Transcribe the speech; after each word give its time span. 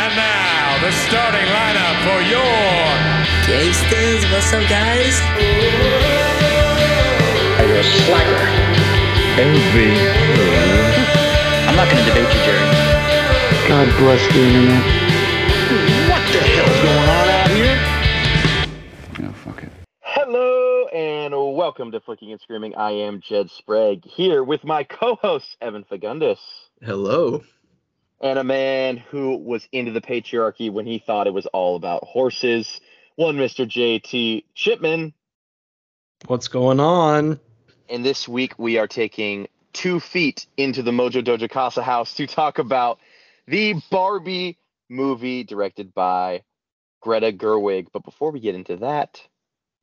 And 0.00 0.14
now, 0.14 0.78
the 0.78 0.92
starting 0.92 1.42
lineup 1.50 1.98
for 2.06 2.22
your 2.22 2.38
Gangsters, 3.50 4.22
what's 4.30 4.52
up, 4.52 4.62
guys? 4.70 5.18
Are 7.58 7.66
You're 7.66 7.80
a 7.80 7.82
slacker. 7.82 8.46
I'm 11.66 11.74
not 11.74 11.90
going 11.90 12.04
to 12.04 12.10
debate 12.10 12.30
you, 12.32 12.40
Jerry. 12.46 12.62
God 13.66 13.88
bless 13.98 14.22
the 14.32 14.38
internet. 14.38 14.84
What 16.08 16.22
the 16.32 16.42
hell's 16.46 16.80
going 16.80 17.08
on 17.08 17.28
out 17.28 17.50
here? 17.50 17.76
Yeah, 19.18 19.32
fuck 19.32 19.64
it. 19.64 19.72
Hello 20.00 20.86
and 20.94 21.34
welcome 21.56 21.90
to 21.90 21.98
Flicking 21.98 22.30
and 22.30 22.40
Screaming. 22.40 22.76
I 22.76 22.92
am 22.92 23.20
Jed 23.20 23.50
Sprague 23.50 24.04
here 24.04 24.44
with 24.44 24.62
my 24.62 24.84
co-host 24.84 25.56
Evan 25.60 25.82
Fagundis 25.90 26.38
Hello. 26.82 27.42
And 28.20 28.38
a 28.38 28.44
man 28.44 28.96
who 28.96 29.36
was 29.36 29.68
into 29.70 29.92
the 29.92 30.00
patriarchy 30.00 30.72
when 30.72 30.86
he 30.86 30.98
thought 30.98 31.26
it 31.26 31.34
was 31.34 31.46
all 31.46 31.76
about 31.76 32.04
horses. 32.04 32.80
One 33.16 33.36
Mr. 33.36 33.66
JT 33.66 34.44
Chipman. 34.54 35.12
What's 36.26 36.48
going 36.48 36.80
on? 36.80 37.38
And 37.88 38.04
this 38.04 38.28
week 38.28 38.58
we 38.58 38.78
are 38.78 38.88
taking 38.88 39.48
two 39.72 40.00
feet 40.00 40.46
into 40.56 40.82
the 40.82 40.90
Mojo 40.90 41.22
Dojo 41.22 41.48
Casa 41.48 41.82
house 41.82 42.14
to 42.14 42.26
talk 42.26 42.58
about 42.58 42.98
the 43.46 43.80
Barbie 43.90 44.58
movie 44.88 45.44
directed 45.44 45.94
by 45.94 46.42
Greta 47.00 47.32
Gerwig. 47.32 47.88
But 47.92 48.04
before 48.04 48.32
we 48.32 48.40
get 48.40 48.54
into 48.54 48.76
that, 48.78 49.22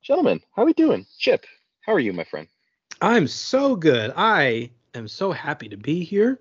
gentlemen, 0.02 0.40
how 0.54 0.62
are 0.62 0.66
we 0.66 0.74
doing? 0.74 1.06
Chip, 1.18 1.46
how 1.80 1.94
are 1.94 2.00
you, 2.00 2.12
my 2.12 2.24
friend? 2.24 2.48
I'm 3.00 3.26
so 3.26 3.76
good. 3.76 4.12
I 4.16 4.70
am 4.94 5.08
so 5.08 5.32
happy 5.32 5.68
to 5.68 5.76
be 5.76 6.04
here. 6.04 6.40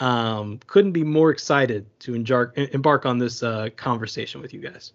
Um, 0.00 0.58
couldn't 0.66 0.92
be 0.92 1.04
more 1.04 1.30
excited 1.30 1.86
to 2.00 2.14
embark, 2.14 2.56
embark 2.56 3.06
on 3.06 3.18
this 3.18 3.42
uh, 3.42 3.68
conversation 3.76 4.40
with 4.40 4.54
you 4.54 4.60
guys. 4.60 4.92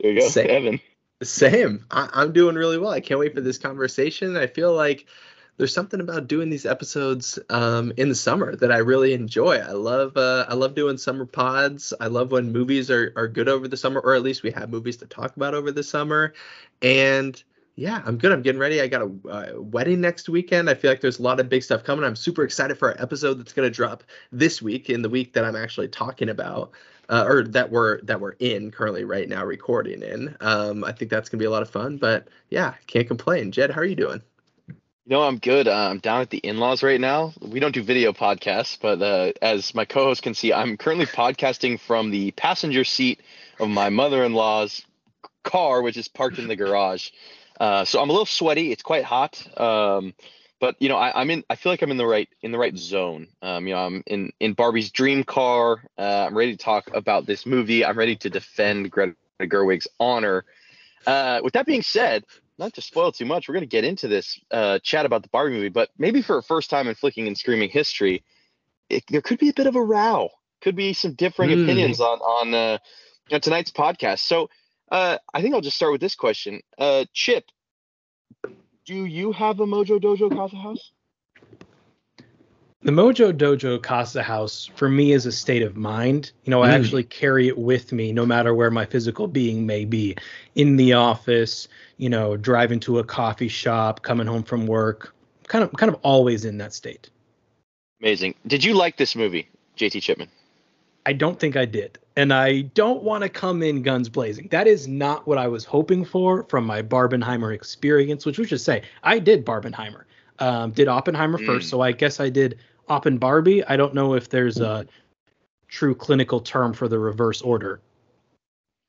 There 0.00 0.12
you 0.12 0.20
go, 0.20 0.28
Same. 0.28 0.50
Evan. 0.50 0.80
Same. 1.22 1.84
I, 1.90 2.08
I'm 2.12 2.32
doing 2.32 2.56
really 2.56 2.78
well. 2.78 2.90
I 2.90 3.00
can't 3.00 3.20
wait 3.20 3.34
for 3.34 3.42
this 3.42 3.58
conversation. 3.58 4.36
I 4.36 4.46
feel 4.46 4.74
like 4.74 5.06
there's 5.58 5.74
something 5.74 6.00
about 6.00 6.26
doing 6.26 6.48
these 6.48 6.64
episodes 6.64 7.38
um, 7.50 7.92
in 7.98 8.08
the 8.08 8.14
summer 8.14 8.56
that 8.56 8.72
I 8.72 8.78
really 8.78 9.12
enjoy. 9.12 9.58
I 9.58 9.72
love 9.72 10.16
uh, 10.16 10.46
I 10.48 10.54
love 10.54 10.74
doing 10.74 10.96
summer 10.96 11.26
pods. 11.26 11.92
I 12.00 12.06
love 12.06 12.32
when 12.32 12.50
movies 12.50 12.90
are, 12.90 13.12
are 13.14 13.28
good 13.28 13.46
over 13.46 13.68
the 13.68 13.76
summer, 13.76 14.00
or 14.00 14.14
at 14.14 14.22
least 14.22 14.42
we 14.42 14.50
have 14.52 14.70
movies 14.70 14.96
to 14.98 15.06
talk 15.06 15.36
about 15.36 15.52
over 15.54 15.70
the 15.70 15.82
summer. 15.82 16.32
And 16.80 17.42
yeah, 17.76 18.02
I'm 18.04 18.18
good. 18.18 18.32
I'm 18.32 18.42
getting 18.42 18.60
ready. 18.60 18.80
I 18.80 18.88
got 18.88 19.02
a, 19.02 19.28
uh 19.28 19.60
wedding 19.60 20.00
next 20.00 20.28
weekend. 20.28 20.68
I 20.70 20.74
feel 20.74 20.90
like 20.90 21.00
there's 21.00 21.18
a 21.18 21.22
lot 21.22 21.40
of 21.40 21.48
big 21.48 21.62
stuff 21.62 21.84
coming. 21.84 22.04
I'm 22.04 22.16
super 22.16 22.42
excited 22.44 22.78
for 22.78 22.90
our 22.90 23.02
episode 23.02 23.34
that's 23.38 23.52
going 23.52 23.66
to 23.66 23.74
drop 23.74 24.04
this 24.32 24.60
week 24.62 24.90
in 24.90 25.02
the 25.02 25.08
week 25.08 25.32
that 25.34 25.44
I'm 25.44 25.56
actually 25.56 25.88
talking 25.88 26.28
about. 26.28 26.72
uh, 27.10 27.24
or 27.26 27.42
that 27.44 27.70
we're 27.70 28.00
that 28.02 28.20
we're 28.20 28.32
in 28.38 28.70
currently 28.70 29.04
right 29.04 29.28
now 29.28 29.44
recording 29.44 30.02
in. 30.02 30.36
Um, 30.40 30.84
I 30.84 30.92
think 30.92 31.10
that's 31.10 31.28
gonna 31.28 31.40
be 31.40 31.44
a 31.46 31.50
lot 31.50 31.62
of 31.62 31.70
fun. 31.70 31.98
But 31.98 32.28
yeah, 32.50 32.74
can't 32.86 33.08
complain. 33.08 33.52
Jed, 33.52 33.70
how 33.70 33.80
are 33.80 33.84
you 33.84 33.96
doing? 33.96 34.22
No, 35.06 35.22
I'm 35.22 35.38
good. 35.38 35.66
Uh, 35.66 35.88
I'm 35.90 35.98
down 35.98 36.20
at 36.20 36.30
the 36.30 36.38
in-laws 36.38 36.82
right 36.82 37.00
now. 37.00 37.32
We 37.40 37.58
don't 37.58 37.74
do 37.74 37.82
video 37.82 38.12
podcasts, 38.12 38.78
but 38.80 39.02
uh, 39.02 39.32
as 39.42 39.74
my 39.74 39.84
co-host 39.84 40.22
can 40.22 40.34
see, 40.34 40.52
I'm 40.52 40.76
currently 40.76 41.06
podcasting 41.06 41.80
from 41.80 42.10
the 42.10 42.30
passenger 42.32 42.84
seat 42.84 43.20
of 43.58 43.68
my 43.70 43.88
mother-in-law's 43.88 44.84
car, 45.42 45.82
which 45.82 45.96
is 45.96 46.08
parked 46.08 46.38
in 46.38 46.48
the 46.48 46.56
garage. 46.56 47.10
Uh, 47.58 47.84
so 47.84 48.00
I'm 48.00 48.08
a 48.08 48.12
little 48.12 48.26
sweaty. 48.26 48.72
It's 48.72 48.82
quite 48.82 49.04
hot. 49.04 49.46
Um, 49.58 50.14
but 50.60 50.76
you 50.78 50.88
know, 50.88 50.96
I, 50.96 51.20
I'm 51.20 51.30
in. 51.30 51.44
I 51.50 51.56
feel 51.56 51.72
like 51.72 51.82
I'm 51.82 51.90
in 51.90 51.96
the 51.96 52.06
right 52.06 52.28
in 52.42 52.52
the 52.52 52.58
right 52.58 52.76
zone. 52.76 53.28
Um, 53.42 53.66
you 53.66 53.74
know, 53.74 53.80
I'm 53.80 54.02
in 54.06 54.32
in 54.40 54.52
Barbie's 54.54 54.90
dream 54.90 55.24
car. 55.24 55.82
Uh, 55.98 56.26
I'm 56.26 56.36
ready 56.36 56.52
to 56.52 56.62
talk 56.62 56.90
about 56.94 57.26
this 57.26 57.46
movie. 57.46 57.84
I'm 57.84 57.98
ready 57.98 58.16
to 58.16 58.30
defend 58.30 58.90
Greta 58.90 59.14
Gerwig's 59.42 59.88
honor. 59.98 60.44
Uh, 61.06 61.40
with 61.42 61.54
that 61.54 61.66
being 61.66 61.82
said, 61.82 62.24
not 62.58 62.74
to 62.74 62.82
spoil 62.82 63.10
too 63.10 63.24
much, 63.24 63.48
we're 63.48 63.54
going 63.54 63.62
to 63.62 63.66
get 63.66 63.84
into 63.84 64.06
this 64.06 64.38
uh, 64.50 64.78
chat 64.80 65.06
about 65.06 65.22
the 65.22 65.30
Barbie 65.30 65.54
movie, 65.54 65.70
but 65.70 65.88
maybe 65.96 66.20
for 66.20 66.38
a 66.38 66.42
first 66.42 66.68
time 66.68 66.88
in 66.88 66.94
flicking 66.94 67.26
and 67.26 67.36
screaming 67.36 67.70
history, 67.70 68.22
it, 68.90 69.04
there 69.08 69.22
could 69.22 69.38
be 69.38 69.48
a 69.48 69.54
bit 69.54 69.66
of 69.66 69.76
a 69.76 69.82
row. 69.82 70.28
Could 70.60 70.76
be 70.76 70.92
some 70.92 71.14
differing 71.14 71.52
Hmm. 71.52 71.62
opinions 71.62 72.00
on 72.00 72.18
on, 72.18 72.54
uh, 72.54 72.78
on 73.32 73.40
tonight's 73.40 73.70
podcast. 73.70 74.18
So 74.20 74.50
uh, 74.90 75.18
I 75.32 75.42
think 75.42 75.54
I'll 75.54 75.60
just 75.60 75.76
start 75.76 75.92
with 75.92 76.00
this 76.00 76.14
question. 76.14 76.60
Uh, 76.78 77.04
Chip, 77.12 77.44
do 78.86 79.04
you 79.04 79.32
have 79.32 79.60
a 79.60 79.66
Mojo 79.66 80.00
Dojo 80.00 80.34
Casa 80.34 80.56
House? 80.56 80.92
The 82.82 82.92
Mojo 82.92 83.30
Dojo 83.30 83.82
Casa 83.82 84.22
House 84.22 84.70
for 84.74 84.88
me 84.88 85.12
is 85.12 85.26
a 85.26 85.32
state 85.32 85.60
of 85.62 85.76
mind. 85.76 86.32
You 86.44 86.50
know, 86.50 86.62
I 86.62 86.70
Mm. 86.70 86.74
actually 86.76 87.04
carry 87.04 87.46
it 87.46 87.58
with 87.58 87.92
me 87.92 88.10
no 88.10 88.24
matter 88.24 88.54
where 88.54 88.70
my 88.70 88.86
physical 88.86 89.28
being 89.28 89.66
may 89.66 89.84
be. 89.84 90.16
In 90.54 90.76
the 90.76 90.94
office, 90.94 91.68
you 91.98 92.08
know, 92.08 92.38
driving 92.38 92.80
to 92.80 92.98
a 92.98 93.04
coffee 93.04 93.48
shop, 93.48 94.00
coming 94.02 94.26
home 94.26 94.42
from 94.42 94.66
work, 94.66 95.14
kind 95.46 95.62
of 95.62 95.72
kind 95.74 95.92
of 95.92 96.00
always 96.02 96.46
in 96.46 96.56
that 96.58 96.72
state. 96.72 97.10
Amazing. 98.00 98.34
Did 98.46 98.64
you 98.64 98.72
like 98.72 98.96
this 98.96 99.14
movie, 99.14 99.50
JT 99.76 100.00
Chipman? 100.00 100.30
I 101.06 101.12
don't 101.12 101.38
think 101.40 101.56
I 101.56 101.64
did. 101.64 101.98
And 102.16 102.32
I 102.32 102.62
don't 102.62 103.02
want 103.02 103.22
to 103.22 103.28
come 103.28 103.62
in 103.62 103.82
guns 103.82 104.08
blazing. 104.08 104.48
That 104.50 104.66
is 104.66 104.86
not 104.86 105.26
what 105.26 105.38
I 105.38 105.48
was 105.48 105.64
hoping 105.64 106.04
for 106.04 106.44
from 106.44 106.66
my 106.66 106.82
Barbenheimer 106.82 107.54
experience, 107.54 108.26
which 108.26 108.38
we 108.38 108.46
should 108.46 108.60
say 108.60 108.82
I 109.02 109.18
did 109.18 109.44
Barbenheimer. 109.46 110.02
Um, 110.38 110.70
did 110.72 110.88
Oppenheimer 110.88 111.38
first, 111.38 111.66
Mm. 111.66 111.70
so 111.70 111.80
I 111.82 111.92
guess 111.92 112.18
I 112.20 112.28
did 112.30 112.58
Oppen 112.88 113.18
Barbie. 113.18 113.64
I 113.64 113.76
don't 113.76 113.94
know 113.94 114.14
if 114.14 114.28
there's 114.28 114.58
a 114.58 114.86
true 115.68 115.94
clinical 115.94 116.40
term 116.40 116.72
for 116.72 116.88
the 116.88 116.98
reverse 116.98 117.40
order. 117.42 117.80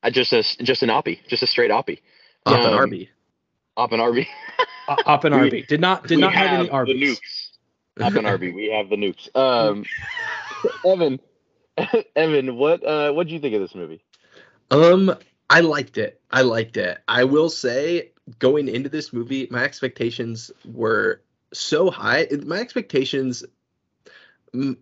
I 0.04 0.10
just 0.10 0.34
a 0.34 0.42
just 0.64 0.82
an 0.82 0.90
oppie, 0.90 1.20
just 1.28 1.44
a 1.44 1.48
straight 1.48 1.70
oppie. 1.72 2.00
Up 2.46 2.66
Um, 2.66 2.74
Arby. 2.74 3.10
Op 3.78 3.92
and 3.92 4.02
Arby. 4.02 4.28
Oppen 4.90 5.34
Arby 5.36 5.62
did 5.70 5.80
not 5.80 6.08
did 6.08 6.20
not 6.20 6.34
have, 6.34 6.60
any 6.60 6.68
the 6.70 6.74
nukes. 7.06 7.50
Op 8.02 8.14
and 8.16 8.26
Arby, 8.26 8.52
we 8.52 8.70
have 8.72 8.90
the 8.90 8.96
nukes. 8.96 9.30
Um, 9.36 9.86
Evan, 10.86 11.20
Evan, 12.16 12.56
what 12.58 12.86
uh, 12.86 13.12
what 13.12 13.28
do 13.28 13.34
you 13.34 13.40
think 13.40 13.56
of 13.56 13.62
this 13.62 13.76
movie? 13.76 14.04
Um, 14.70 15.16
I 15.50 15.62
liked 15.62 15.98
it. 15.98 16.22
I 16.32 16.42
liked 16.44 16.78
it. 16.78 17.00
I 17.08 17.24
will 17.26 17.50
say, 17.50 18.12
going 18.40 18.68
into 18.68 18.90
this 18.90 19.12
movie, 19.12 19.48
my 19.52 19.64
expectations 19.64 20.52
were 20.66 21.22
so 21.54 21.92
high. 21.92 22.28
My 22.46 22.60
expectations 22.60 23.44
m- 24.54 24.78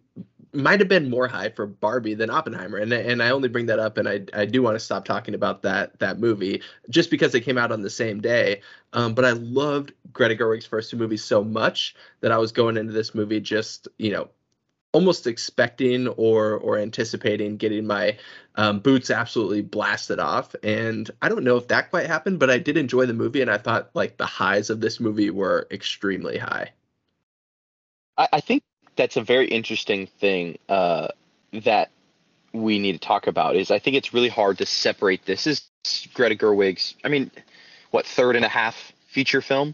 might 0.53 0.79
have 0.79 0.89
been 0.89 1.09
more 1.09 1.27
high 1.27 1.49
for 1.49 1.65
Barbie 1.67 2.15
than 2.15 2.29
Oppenheimer, 2.29 2.77
and 2.77 2.91
and 2.91 3.21
I 3.21 3.29
only 3.29 3.49
bring 3.49 3.67
that 3.67 3.79
up, 3.79 3.97
and 3.97 4.07
I 4.07 4.21
I 4.33 4.45
do 4.45 4.61
want 4.61 4.75
to 4.75 4.79
stop 4.79 5.05
talking 5.05 5.35
about 5.35 5.61
that 5.63 5.97
that 5.99 6.19
movie 6.19 6.61
just 6.89 7.11
because 7.11 7.31
they 7.31 7.41
came 7.41 7.57
out 7.57 7.71
on 7.71 7.81
the 7.81 7.89
same 7.89 8.21
day. 8.21 8.61
Um, 8.93 9.13
but 9.13 9.25
I 9.25 9.31
loved 9.31 9.93
Greta 10.11 10.35
Gerwig's 10.35 10.65
first 10.65 10.89
two 10.89 10.97
movies 10.97 11.23
so 11.23 11.43
much 11.43 11.95
that 12.21 12.31
I 12.31 12.37
was 12.37 12.51
going 12.51 12.77
into 12.77 12.93
this 12.93 13.13
movie 13.13 13.39
just 13.39 13.87
you 13.97 14.11
know 14.11 14.29
almost 14.91 15.27
expecting 15.27 16.07
or 16.07 16.55
or 16.55 16.77
anticipating 16.77 17.57
getting 17.57 17.85
my 17.85 18.17
um, 18.55 18.79
boots 18.79 19.11
absolutely 19.11 19.61
blasted 19.61 20.19
off 20.19 20.55
and 20.63 21.11
i 21.21 21.29
don't 21.29 21.43
know 21.43 21.57
if 21.57 21.67
that 21.67 21.91
quite 21.91 22.07
happened 22.07 22.39
but 22.39 22.49
i 22.49 22.57
did 22.57 22.75
enjoy 22.75 23.05
the 23.05 23.13
movie 23.13 23.41
and 23.41 23.51
i 23.51 23.57
thought 23.57 23.89
like 23.93 24.17
the 24.17 24.25
highs 24.25 24.69
of 24.69 24.81
this 24.81 24.99
movie 24.99 25.29
were 25.29 25.67
extremely 25.69 26.37
high 26.37 26.71
I, 28.19 28.27
I 28.33 28.41
think 28.41 28.63
that's 28.95 29.17
a 29.17 29.23
very 29.23 29.47
interesting 29.47 30.05
thing 30.05 30.59
uh, 30.67 31.07
that 31.53 31.89
we 32.53 32.77
need 32.77 32.93
to 32.93 32.99
talk 32.99 33.25
about. 33.25 33.55
Is 33.55 33.71
I 33.71 33.79
think 33.79 33.95
it's 33.95 34.13
really 34.13 34.29
hard 34.29 34.59
to 34.59 34.65
separate. 34.65 35.25
This 35.25 35.47
is 35.47 35.67
Greta 36.13 36.35
Gerwig's. 36.35 36.95
I 37.03 37.07
mean, 37.07 37.31
what 37.91 38.05
third 38.05 38.35
and 38.35 38.45
a 38.45 38.49
half 38.49 38.91
feature 39.07 39.41
film? 39.41 39.73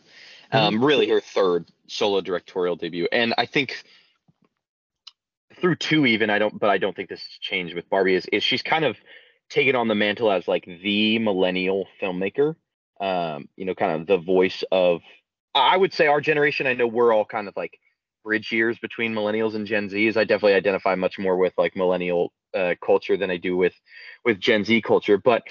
Um, 0.51 0.81
really, 0.81 1.09
her 1.09 1.19
third 1.19 1.65
solo 1.87 2.21
directorial 2.21 2.77
debut, 2.77 3.07
and 3.11 3.33
I 3.37 3.45
think 3.45 3.83
through 5.59 5.75
two 5.75 6.05
even 6.05 6.29
I 6.29 6.39
don't, 6.39 6.59
but 6.59 6.69
I 6.69 6.77
don't 6.77 6.95
think 6.95 7.09
this 7.09 7.21
has 7.21 7.37
changed 7.41 7.75
with 7.75 7.89
Barbie. 7.89 8.15
Is 8.15 8.25
is 8.31 8.43
she's 8.43 8.61
kind 8.61 8.85
of 8.85 8.97
taken 9.49 9.75
on 9.75 9.87
the 9.87 9.95
mantle 9.95 10.31
as 10.31 10.47
like 10.47 10.65
the 10.65 11.19
millennial 11.19 11.87
filmmaker. 12.01 12.55
Um, 12.99 13.49
you 13.55 13.65
know, 13.65 13.75
kind 13.75 14.01
of 14.01 14.07
the 14.07 14.17
voice 14.17 14.63
of 14.71 15.01
I 15.53 15.77
would 15.77 15.93
say 15.93 16.07
our 16.07 16.21
generation. 16.21 16.67
I 16.67 16.73
know 16.73 16.87
we're 16.87 17.13
all 17.13 17.25
kind 17.25 17.47
of 17.47 17.55
like 17.55 17.79
bridge 18.23 18.51
years 18.51 18.77
between 18.79 19.13
millennials 19.13 19.55
and 19.55 19.67
Gen 19.67 19.89
Zs. 19.89 20.17
I 20.17 20.23
definitely 20.23 20.55
identify 20.55 20.95
much 20.95 21.19
more 21.19 21.37
with 21.37 21.53
like 21.57 21.75
millennial 21.75 22.33
uh, 22.53 22.75
culture 22.83 23.17
than 23.17 23.29
I 23.29 23.37
do 23.37 23.55
with 23.55 23.73
with 24.23 24.39
Gen 24.39 24.65
Z 24.65 24.81
culture. 24.81 25.17
But 25.17 25.43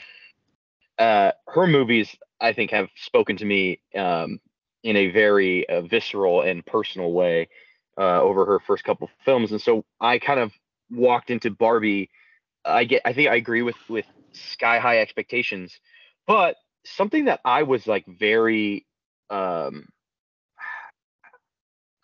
uh, 0.98 1.32
her 1.48 1.66
movies, 1.66 2.14
I 2.40 2.52
think, 2.52 2.70
have 2.70 2.88
spoken 2.96 3.36
to 3.38 3.44
me 3.44 3.80
um, 3.96 4.40
in 4.82 4.96
a 4.96 5.10
very 5.10 5.68
uh, 5.68 5.82
visceral 5.82 6.42
and 6.42 6.64
personal 6.64 7.12
way 7.12 7.48
uh, 7.98 8.20
over 8.20 8.44
her 8.44 8.60
first 8.60 8.84
couple 8.84 9.10
films, 9.24 9.52
and 9.52 9.60
so 9.60 9.84
I 10.00 10.18
kind 10.18 10.40
of 10.40 10.52
walked 10.90 11.30
into 11.30 11.50
Barbie. 11.50 12.10
I 12.64 12.84
get, 12.84 13.02
I 13.04 13.12
think, 13.12 13.28
I 13.28 13.36
agree 13.36 13.62
with 13.62 13.76
with 13.88 14.06
sky 14.32 14.78
high 14.78 14.98
expectations, 14.98 15.78
but 16.26 16.56
something 16.84 17.26
that 17.26 17.40
I 17.44 17.62
was 17.62 17.86
like 17.86 18.06
very 18.06 18.86
um, 19.30 19.88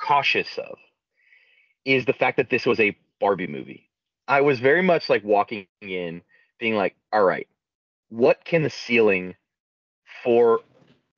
cautious 0.00 0.58
of 0.58 0.78
is 1.84 2.04
the 2.04 2.12
fact 2.12 2.36
that 2.36 2.50
this 2.50 2.66
was 2.66 2.80
a 2.80 2.96
Barbie 3.20 3.46
movie. 3.46 3.88
I 4.28 4.42
was 4.42 4.60
very 4.60 4.82
much 4.82 5.08
like 5.08 5.24
walking 5.24 5.66
in, 5.80 6.22
being 6.58 6.74
like, 6.76 6.94
all 7.12 7.24
right, 7.24 7.48
what 8.10 8.44
can 8.44 8.62
the 8.62 8.70
ceiling 8.70 9.34
for 10.22 10.60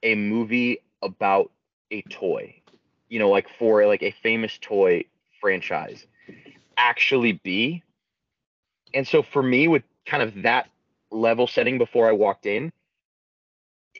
a 0.02 0.14
movie 0.14 0.78
about 1.02 1.50
a 1.90 2.02
toy, 2.02 2.61
you 3.12 3.18
know, 3.18 3.28
like 3.28 3.46
for 3.58 3.86
like 3.86 4.02
a 4.02 4.14
famous 4.22 4.56
toy 4.58 5.04
franchise 5.38 6.06
actually 6.78 7.32
be? 7.32 7.82
And 8.94 9.06
so 9.06 9.22
for 9.22 9.42
me, 9.42 9.68
with 9.68 9.82
kind 10.06 10.22
of 10.22 10.44
that 10.44 10.70
level 11.10 11.46
setting 11.46 11.76
before 11.76 12.08
I 12.08 12.12
walked 12.12 12.46
in, 12.46 12.72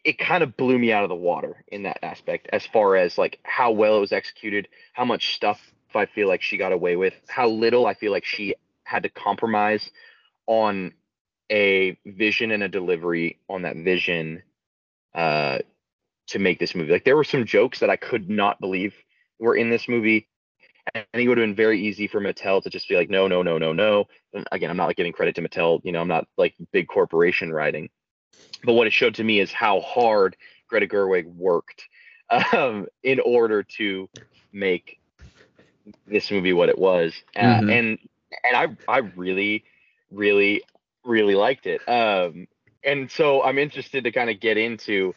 it 0.03 0.19
kind 0.19 0.43
of 0.43 0.57
blew 0.57 0.79
me 0.79 0.93
out 0.95 1.03
of 1.03 1.11
the 1.11 1.15
water 1.15 1.63
in 1.69 1.83
that 1.83 1.99
aspect 2.03 2.49
as 2.55 2.67
far 2.67 2.97
as 2.97 3.19
like 3.19 3.39
how 3.43 3.71
well 3.71 3.99
it 3.99 4.01
was 4.01 4.13
executed, 4.13 4.67
how 4.95 5.05
much 5.05 5.35
stuff 5.35 5.61
I 5.95 6.07
feel 6.07 6.27
like 6.27 6.41
she 6.41 6.57
got 6.57 6.73
away 6.73 6.97
with, 6.97 7.13
how 7.29 7.49
little 7.49 7.85
I 7.85 7.93
feel 7.93 8.13
like 8.13 8.25
she 8.25 8.55
had 8.85 9.03
to 9.03 9.11
compromise 9.11 9.91
on 10.47 10.95
a 11.51 11.99
vision 12.07 12.51
and 12.51 12.63
a 12.63 12.69
delivery 12.69 13.39
on 13.51 13.61
that 13.63 13.77
vision 13.77 14.43
uh, 15.15 15.59
to 16.29 16.39
make 16.39 16.59
this 16.59 16.75
movie. 16.75 16.93
Like 16.93 17.05
there 17.05 17.17
were 17.17 17.25
some 17.25 17.45
jokes 17.45 17.81
that 17.81 17.91
I 17.91 17.97
could 17.97 18.29
not 18.29 18.61
believe 18.61 18.95
were 19.39 19.57
in 19.57 19.71
this 19.71 19.89
movie. 19.89 20.29
And 20.95 21.05
it 21.15 21.29
would 21.29 21.39
have 21.39 21.47
been 21.47 21.55
very 21.55 21.81
easy 21.81 22.09
for 22.09 22.21
Mattel 22.21 22.63
to 22.63 22.71
just 22.71 22.89
be 22.89 22.97
like, 22.97 23.09
no, 23.09 23.29
no, 23.29 23.43
no, 23.43 23.57
no, 23.57 23.73
no. 23.73 24.07
And 24.35 24.47
again, 24.51 24.69
I'm 24.71 24.77
not 24.77 24.87
like 24.89 24.97
giving 24.97 25.13
credit 25.13 25.37
to 25.37 25.43
Mattel. 25.43 25.81
You 25.85 25.93
know, 25.93 26.01
I'm 26.01 26.09
not 26.09 26.27
like 26.37 26.55
big 26.73 26.89
corporation 26.89 27.53
writing. 27.53 27.89
But 28.65 28.73
what 28.75 28.87
it 28.87 28.93
showed 28.93 29.15
to 29.17 29.25
me 29.25 29.41
is 29.41 29.53
how 29.53 29.81
hard 29.81 30.37
Greta 30.69 30.87
Gerwig 30.87 31.27
worked 31.27 31.85
um, 32.53 32.87
in 33.03 33.21
order 33.21 33.63
to 33.79 34.09
make 34.53 34.99
this 36.07 36.31
movie 36.31 36.53
what 36.53 36.69
it 36.69 36.79
was. 36.79 37.15
Uh, 37.37 37.61
Mhm. 37.61 37.71
and 37.71 37.99
and 38.45 38.57
I 38.57 38.77
I 38.93 38.99
really, 38.99 39.65
really, 40.11 40.63
really 41.05 41.35
liked 41.35 41.67
it. 41.67 41.81
Um, 41.89 42.47
and 42.85 43.11
so 43.11 43.43
I'm 43.43 43.59
interested 43.59 44.05
to 44.05 44.13
kind 44.13 44.31
of 44.31 44.41
get 44.41 44.57
into 44.57 45.15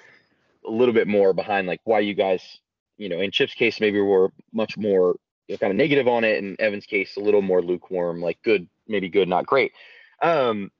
a 0.67 0.71
little 0.71 0.93
bit 0.93 1.07
more 1.07 1.33
behind 1.33 1.67
like 1.67 1.81
why 1.83 1.99
you 1.99 2.13
guys, 2.13 2.59
you 2.97 3.09
know, 3.09 3.19
in 3.19 3.31
Chip's 3.31 3.53
case 3.53 3.79
maybe 3.79 3.99
were 3.99 4.31
much 4.53 4.77
more 4.77 5.15
you 5.47 5.53
know, 5.53 5.57
kind 5.57 5.71
of 5.71 5.77
negative 5.77 6.07
on 6.07 6.23
it, 6.23 6.43
and 6.43 6.59
Evan's 6.59 6.85
case 6.85 7.17
a 7.17 7.19
little 7.19 7.41
more 7.41 7.61
lukewarm, 7.61 8.21
like 8.21 8.41
good, 8.43 8.67
maybe 8.87 9.09
good, 9.09 9.27
not 9.27 9.45
great. 9.45 9.73
Um, 10.21 10.71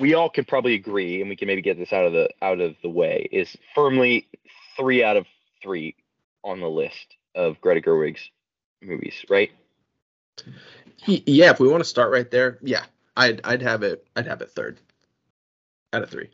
we 0.00 0.14
all 0.14 0.30
could 0.30 0.48
probably 0.48 0.74
agree, 0.74 1.20
and 1.20 1.28
we 1.28 1.36
can 1.36 1.46
maybe 1.46 1.62
get 1.62 1.78
this 1.78 1.92
out 1.92 2.06
of 2.06 2.12
the 2.12 2.30
out 2.40 2.60
of 2.60 2.74
the 2.82 2.88
way, 2.88 3.28
is 3.30 3.56
firmly 3.74 4.28
three 4.76 5.04
out 5.04 5.16
of 5.16 5.26
three 5.62 5.94
on 6.42 6.60
the 6.60 6.68
list 6.68 7.16
of 7.34 7.60
Greta 7.60 7.80
Gerwig's 7.80 8.30
movies, 8.80 9.24
right? 9.28 9.50
Yeah, 11.06 11.50
if 11.50 11.60
we 11.60 11.68
want 11.68 11.82
to 11.82 11.88
start 11.88 12.12
right 12.12 12.30
there, 12.30 12.58
yeah, 12.62 12.84
I'd 13.16 13.40
I'd 13.44 13.62
have 13.62 13.82
it. 13.82 14.06
I'd 14.16 14.26
have 14.26 14.40
it 14.40 14.50
third 14.50 14.80
out 15.92 16.02
of 16.02 16.10
three. 16.10 16.30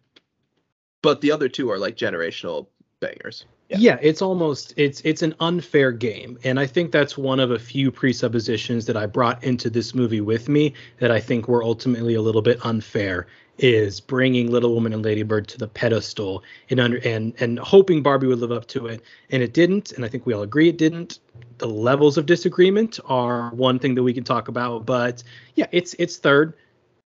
But 1.03 1.21
the 1.21 1.33
other 1.33 1.49
two 1.49 1.71
are 1.71 1.79
like 1.79 1.97
generational 1.97 2.69
bangers. 3.01 3.45
Yeah. 3.69 3.77
Yeah. 3.79 3.99
it's 4.01 4.23
almost 4.23 4.75
it's 4.77 5.01
it's 5.03 5.23
an 5.23 5.35
unfair 5.41 5.93
game, 5.93 6.39
and 6.45 6.59
I 6.59 6.67
think 6.67 6.93
that's 6.93 7.19
one 7.19 7.41
of 7.41 7.51
a 7.51 7.59
few 7.59 7.91
presuppositions 7.91 8.87
that 8.87 8.97
I 8.97 9.07
brought 9.07 9.43
into 9.45 9.71
this 9.71 9.95
movie 9.95 10.21
with 10.21 10.49
me 10.49 10.75
that 10.99 11.11
I 11.11 11.21
think 11.21 11.49
were 11.49 11.63
ultimately 11.63 12.15
a 12.15 12.23
little 12.23 12.43
bit 12.43 12.65
unfair. 12.65 13.27
Is 13.61 14.01
bringing 14.01 14.53
Little 14.53 14.73
Woman 14.73 14.93
and 14.93 15.05
Lady 15.05 15.25
Bird 15.25 15.49
to 15.49 15.59
the 15.59 15.67
pedestal 15.67 16.45
and 16.71 16.79
under 16.79 16.99
and 16.99 17.35
and 17.41 17.59
hoping 17.59 18.05
Barbie 18.05 18.29
would 18.29 18.39
live 18.39 18.53
up 18.53 18.69
to 18.69 18.87
it, 18.87 19.03
and 19.31 19.43
it 19.43 19.53
didn't, 19.53 19.91
and 19.93 20.05
I 20.05 20.09
think 20.09 20.27
we 20.27 20.33
all 20.33 20.43
agree 20.43 20.69
it 20.69 20.79
didn't. 20.79 21.19
The 21.59 21.67
levels 21.67 22.17
of 22.17 22.27
disagreement 22.27 23.01
are 23.07 23.51
one 23.51 23.81
thing 23.81 23.97
that 23.97 24.05
we 24.05 24.15
can 24.15 24.23
talk 24.23 24.47
about, 24.47 24.87
but 24.87 25.25
yeah, 25.57 25.67
it's 25.73 25.95
it's 25.99 26.19
third. 26.19 26.55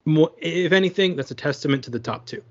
More, 0.04 0.30
if 0.38 0.72
anything, 0.72 1.16
that's 1.16 1.30
a 1.30 1.34
testament 1.34 1.84
to 1.84 1.90
the 1.90 2.00
top 2.00 2.26
two. 2.26 2.42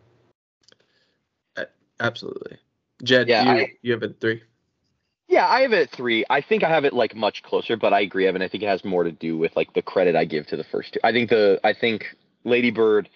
Absolutely. 2.00 2.58
Jed, 3.04 3.28
Yeah, 3.28 3.44
you, 3.44 3.50
I- 3.52 3.72
you 3.82 3.92
have 3.94 4.04
it 4.04 4.18
three. 4.22 4.44
Yeah, 5.28 5.48
I 5.48 5.62
have 5.62 5.72
it 5.72 5.84
at 5.84 5.92
three. 5.92 6.26
I 6.30 6.42
think 6.42 6.62
I 6.62 6.70
have 6.70 6.84
it 6.84 6.92
like 6.92 7.16
much 7.16 7.42
closer, 7.42 7.78
but 7.78 7.94
I 7.94 8.02
agree, 8.02 8.28
Evan. 8.28 8.42
I 8.42 8.50
think 8.50 8.64
it 8.64 8.68
has 8.68 8.84
more 8.84 9.06
to 9.06 9.14
do 9.14 9.38
with 9.38 9.56
like 9.56 9.74
the 9.74 9.82
credit 9.82 10.14
I 10.14 10.26
give 10.26 10.46
to 10.48 10.58
the 10.58 10.66
first 10.66 10.94
two. 10.94 11.00
I 11.06 11.14
think 11.14 11.30
the 11.30 11.58
I 11.64 11.72
think 11.74 12.06
Lady 12.44 12.70
Bird, 12.70 13.08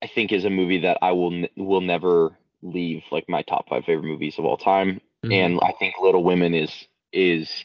I 0.00 0.06
think 0.06 0.30
is 0.30 0.44
a 0.44 0.50
movie 0.50 0.82
that 0.82 0.98
I 1.02 1.10
will 1.12 1.44
will 1.56 1.80
never 1.80 2.36
leave 2.62 3.02
like 3.10 3.28
my 3.28 3.42
top 3.42 3.68
five 3.68 3.84
favorite 3.84 4.06
movies 4.06 4.36
of 4.38 4.44
all 4.44 4.56
time. 4.56 5.00
Mhm. 5.24 5.32
And 5.32 5.60
I 5.60 5.72
think 5.80 5.94
Little 6.00 6.22
Women 6.22 6.54
is 6.54 6.70
is 7.12 7.64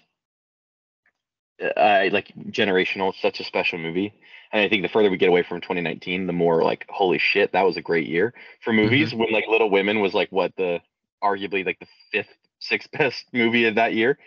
uh, 1.61 2.05
like 2.11 2.33
generational. 2.49 3.09
It's 3.09 3.21
such 3.21 3.39
a 3.39 3.43
special 3.43 3.77
movie. 3.77 4.13
And 4.51 4.61
I 4.61 4.69
think 4.69 4.81
the 4.83 4.89
further 4.89 5.09
we 5.09 5.17
get 5.17 5.29
away 5.29 5.43
from 5.43 5.61
2019, 5.61 6.27
the 6.27 6.33
more 6.33 6.63
like 6.63 6.85
holy 6.89 7.19
shit, 7.19 7.53
that 7.53 7.63
was 7.65 7.77
a 7.77 7.81
great 7.81 8.07
year 8.07 8.33
for 8.63 8.73
movies. 8.73 9.13
When 9.13 9.31
like 9.31 9.45
Little 9.47 9.69
Women 9.69 9.99
was 9.99 10.13
like 10.13 10.31
what 10.31 10.55
the 10.57 10.79
arguably 11.23 11.65
like 11.65 11.79
the 11.79 11.87
fifth, 12.11 12.35
sixth 12.59 12.91
best 12.97 13.25
movie 13.33 13.65
of 13.65 13.75
that 13.75 13.93
year. 13.93 14.17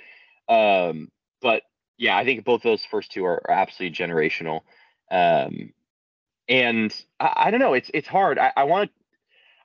Um, 0.49 1.11
but 1.41 1.63
yeah, 1.99 2.17
I 2.17 2.25
think 2.25 2.45
both 2.45 2.63
those 2.63 2.85
first 2.85 3.13
two 3.13 3.25
are, 3.25 3.43
are 3.49 3.51
absolutely 3.51 3.97
generational. 3.97 4.61
Um, 5.11 5.73
and 6.49 6.95
I, 7.21 7.33
I 7.37 7.51
don't 7.51 7.61
know, 7.61 7.75
it's 7.75 7.91
it's 7.95 8.09
hard. 8.09 8.39
I, 8.39 8.53
I 8.57 8.65
want 8.65 8.91
to. 8.91 8.97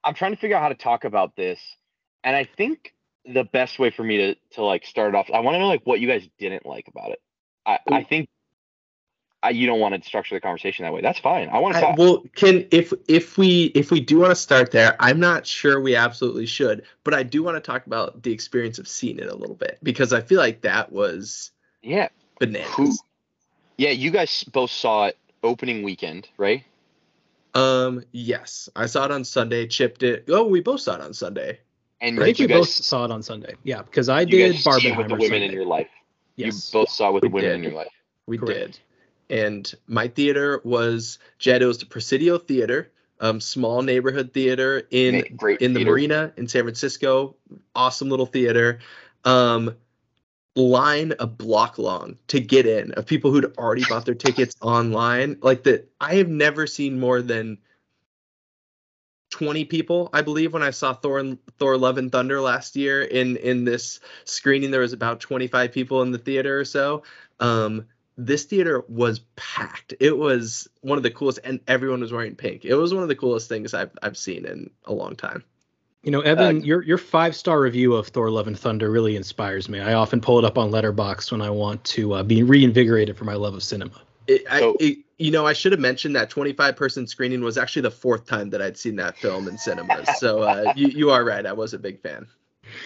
I'm 0.04 0.16
trying 0.16 0.32
to 0.32 0.38
figure 0.38 0.58
out 0.58 0.64
how 0.64 0.70
to 0.70 0.76
talk 0.76 1.04
about 1.04 1.36
this, 1.36 1.60
and 2.24 2.36
I 2.36 2.44
think 2.58 2.94
the 3.26 3.44
best 3.44 3.78
way 3.78 3.92
for 3.92 4.04
me 4.04 4.18
to 4.18 4.36
to 4.54 4.64
like 4.64 4.86
start 4.86 5.14
off, 5.16 5.30
I 5.32 5.40
want 5.42 5.56
to 5.56 5.60
know 5.60 5.68
like 5.68 5.86
what 5.86 6.00
you 6.00 6.08
guys 6.08 6.28
didn't 6.40 6.66
like 6.66 6.88
about 6.88 7.12
it. 7.12 7.22
I, 7.66 7.80
I 7.92 8.04
think 8.04 8.30
I, 9.44 9.50
you 9.50 9.66
don't 9.66 9.80
want 9.80 9.96
to 9.96 10.08
structure 10.08 10.36
the 10.36 10.42
conversation 10.42 10.84
that 10.84 10.94
way. 10.94 11.02
That's 11.02 11.20
fine. 11.20 11.50
I 11.50 11.58
want 11.58 11.74
to 11.74 11.80
I, 11.80 11.82
talk. 11.82 11.98
well, 11.98 12.24
can 12.36 12.68
if 12.72 12.94
if 13.08 13.38
we 13.38 13.66
if 13.74 13.90
we 13.90 14.00
do 14.00 14.20
want 14.20 14.32
to 14.32 14.36
start 14.36 14.72
there, 14.72 14.96
I'm 15.00 15.20
not 15.20 15.48
sure 15.48 15.82
we 15.82 15.96
absolutely 15.96 16.46
should, 16.46 16.84
but 17.04 17.14
I 17.14 17.24
do 17.24 17.42
want 17.42 17.56
to 17.56 17.62
talk 17.62 17.88
about 17.88 18.22
the 18.22 18.32
experience 18.32 18.78
of 18.78 18.88
seeing 18.88 19.18
it 19.18 19.28
a 19.28 19.36
little 19.36 19.56
bit 19.56 19.80
because 19.82 20.14
I 20.14 20.22
feel 20.22 20.40
like 20.40 20.62
that 20.62 20.92
was 20.92 21.52
yeah. 21.82 22.10
bananas. 22.40 22.70
Who? 22.76 22.94
Yeah, 23.78 23.90
you 23.90 24.12
guys 24.12 24.44
both 24.44 24.70
saw 24.70 25.06
it 25.06 25.18
opening 25.42 25.82
weekend, 25.82 26.30
right? 26.38 26.64
Um, 27.56 28.04
yes, 28.12 28.70
I 28.76 28.86
saw 28.86 29.06
it 29.06 29.12
on 29.12 29.24
Sunday. 29.26 29.66
Chipped 29.66 30.04
it. 30.04 30.26
Oh, 30.30 30.46
we 30.46 30.62
both 30.62 30.82
saw 30.82 30.96
it 30.96 31.02
on 31.02 31.14
Sunday. 31.14 31.60
And 32.00 32.20
I 32.20 32.26
think 32.26 32.38
did 32.38 32.50
we 32.50 32.54
you 32.54 32.60
both 32.62 32.70
saw 32.70 33.06
it 33.06 33.12
on 33.12 33.24
Sunday. 33.24 33.56
Yeah, 33.64 33.82
because 33.82 34.08
I 34.08 34.22
you 34.22 34.28
did 34.28 34.54
guys 34.54 34.64
see 34.64 34.90
it 34.90 34.98
with 34.98 35.08
the 35.08 35.16
Barbenheimer 35.16 35.20
women 35.20 35.44
in 35.44 35.52
your 35.52 35.66
life. 35.66 35.90
Yes. 36.36 36.72
You 36.74 36.80
both 36.80 36.90
saw 36.90 37.10
it 37.10 37.14
with 37.14 37.24
the 37.24 37.30
We 37.30 37.42
women 37.42 37.52
in 37.56 37.64
your 37.64 37.74
life. 37.74 37.92
We 38.28 38.38
Correct. 38.38 38.60
did. 38.60 38.80
And 39.32 39.74
my 39.88 40.10
theater 40.10 40.62
was 40.66 41.18
Jed. 41.40 41.62
The 41.62 41.86
Presidio 41.90 42.38
Theater, 42.38 42.92
um, 43.22 43.40
small 43.40 43.82
neighborhood 43.82 44.34
theater 44.34 44.84
in 44.92 45.24
great 45.38 45.62
in 45.62 45.74
the 45.74 45.80
theater. 45.80 45.92
marina 45.92 46.34
in 46.36 46.48
San 46.50 46.64
Francisco. 46.64 47.38
Awesome 47.74 48.10
little 48.10 48.26
theater. 48.26 48.80
Um, 49.24 49.76
line 50.58 51.14
a 51.20 51.28
block 51.28 51.78
long 51.78 52.18
to 52.28 52.42
get 52.42 52.66
in 52.66 52.92
of 52.94 53.06
people 53.06 53.32
who'd 53.32 53.56
already 53.58 53.86
bought 53.88 54.06
their 54.06 54.16
tickets 54.16 54.54
online. 54.62 55.38
Like 55.42 55.64
that, 55.64 55.90
I 56.02 56.16
have 56.16 56.28
never 56.28 56.68
seen 56.68 57.00
more 57.00 57.22
than 57.22 57.58
20 59.30 59.64
people, 59.64 60.10
I 60.12 60.24
believe, 60.24 60.52
when 60.52 60.62
I 60.62 60.72
saw 60.72 60.94
Thor 60.94 61.20
and 61.20 61.38
Thor 61.58 61.78
Love 61.78 61.98
and 61.98 62.12
Thunder 62.12 62.42
last 62.42 62.76
year 62.76 63.02
in 63.02 63.38
in 63.38 63.64
this 63.64 64.02
screening. 64.26 64.72
There 64.72 64.82
was 64.82 64.92
about 64.92 65.22
25 65.22 65.72
people 65.72 66.02
in 66.02 66.12
the 66.12 66.18
theater 66.18 66.60
or 66.60 66.66
so. 66.66 67.04
Um, 67.40 67.86
this 68.18 68.44
theater 68.44 68.84
was 68.88 69.20
packed. 69.36 69.94
It 70.00 70.18
was 70.18 70.68
one 70.82 70.98
of 70.98 71.04
the 71.04 71.12
coolest, 71.12 71.40
and 71.44 71.60
everyone 71.68 72.02
was 72.02 72.12
wearing 72.12 72.36
pink. 72.36 72.66
It 72.66 72.76
was 72.76 72.94
one 72.94 73.04
of 73.04 73.10
the 73.10 73.16
coolest 73.16 73.50
things 73.50 73.74
I've 73.74 73.92
I've 74.02 74.18
seen 74.18 74.46
in 74.46 74.70
a 74.86 74.94
long 74.94 75.16
time. 75.16 75.44
You 76.04 76.12
know, 76.12 76.22
Evan, 76.22 76.58
Uh, 76.58 76.60
your 76.62 76.82
your 76.84 76.98
five 76.98 77.36
star 77.36 77.62
review 77.62 77.94
of 77.94 78.08
Thor: 78.08 78.30
Love 78.32 78.48
and 78.48 78.58
Thunder 78.58 78.90
really 78.90 79.16
inspires 79.16 79.70
me. 79.70 79.80
I 79.80 79.94
often 79.94 80.20
pull 80.20 80.40
it 80.40 80.46
up 80.46 80.58
on 80.58 80.72
Letterboxd 80.72 81.32
when 81.32 81.42
I 81.42 81.50
want 81.50 81.84
to 81.86 82.14
uh, 82.16 82.24
be 82.24 82.44
reinvigorated 82.44 83.18
for 83.18 83.26
my 83.26 83.36
love 83.36 83.54
of 83.54 83.64
cinema. 83.64 84.02
It, 84.28 84.44
I, 84.50 84.74
it, 84.80 85.00
you 85.18 85.30
know, 85.32 85.46
I 85.46 85.54
should 85.54 85.72
have 85.72 85.82
mentioned 85.82 86.16
that 86.16 86.30
25 86.30 86.76
person 86.76 87.06
screening 87.08 87.42
was 87.42 87.58
actually 87.58 87.84
the 87.84 87.92
fourth 87.92 88.26
time 88.26 88.50
that 88.52 88.62
I'd 88.62 88.78
seen 88.78 88.96
that 88.98 89.18
film 89.18 89.48
in 89.48 89.58
cinemas. 89.58 90.08
So 90.18 90.42
uh, 90.42 90.74
you 90.76 90.88
you 90.88 91.12
are 91.12 91.24
right. 91.24 91.46
I 91.46 91.54
was 91.54 91.74
a 91.74 91.80
big 91.80 92.02
fan. 92.02 92.28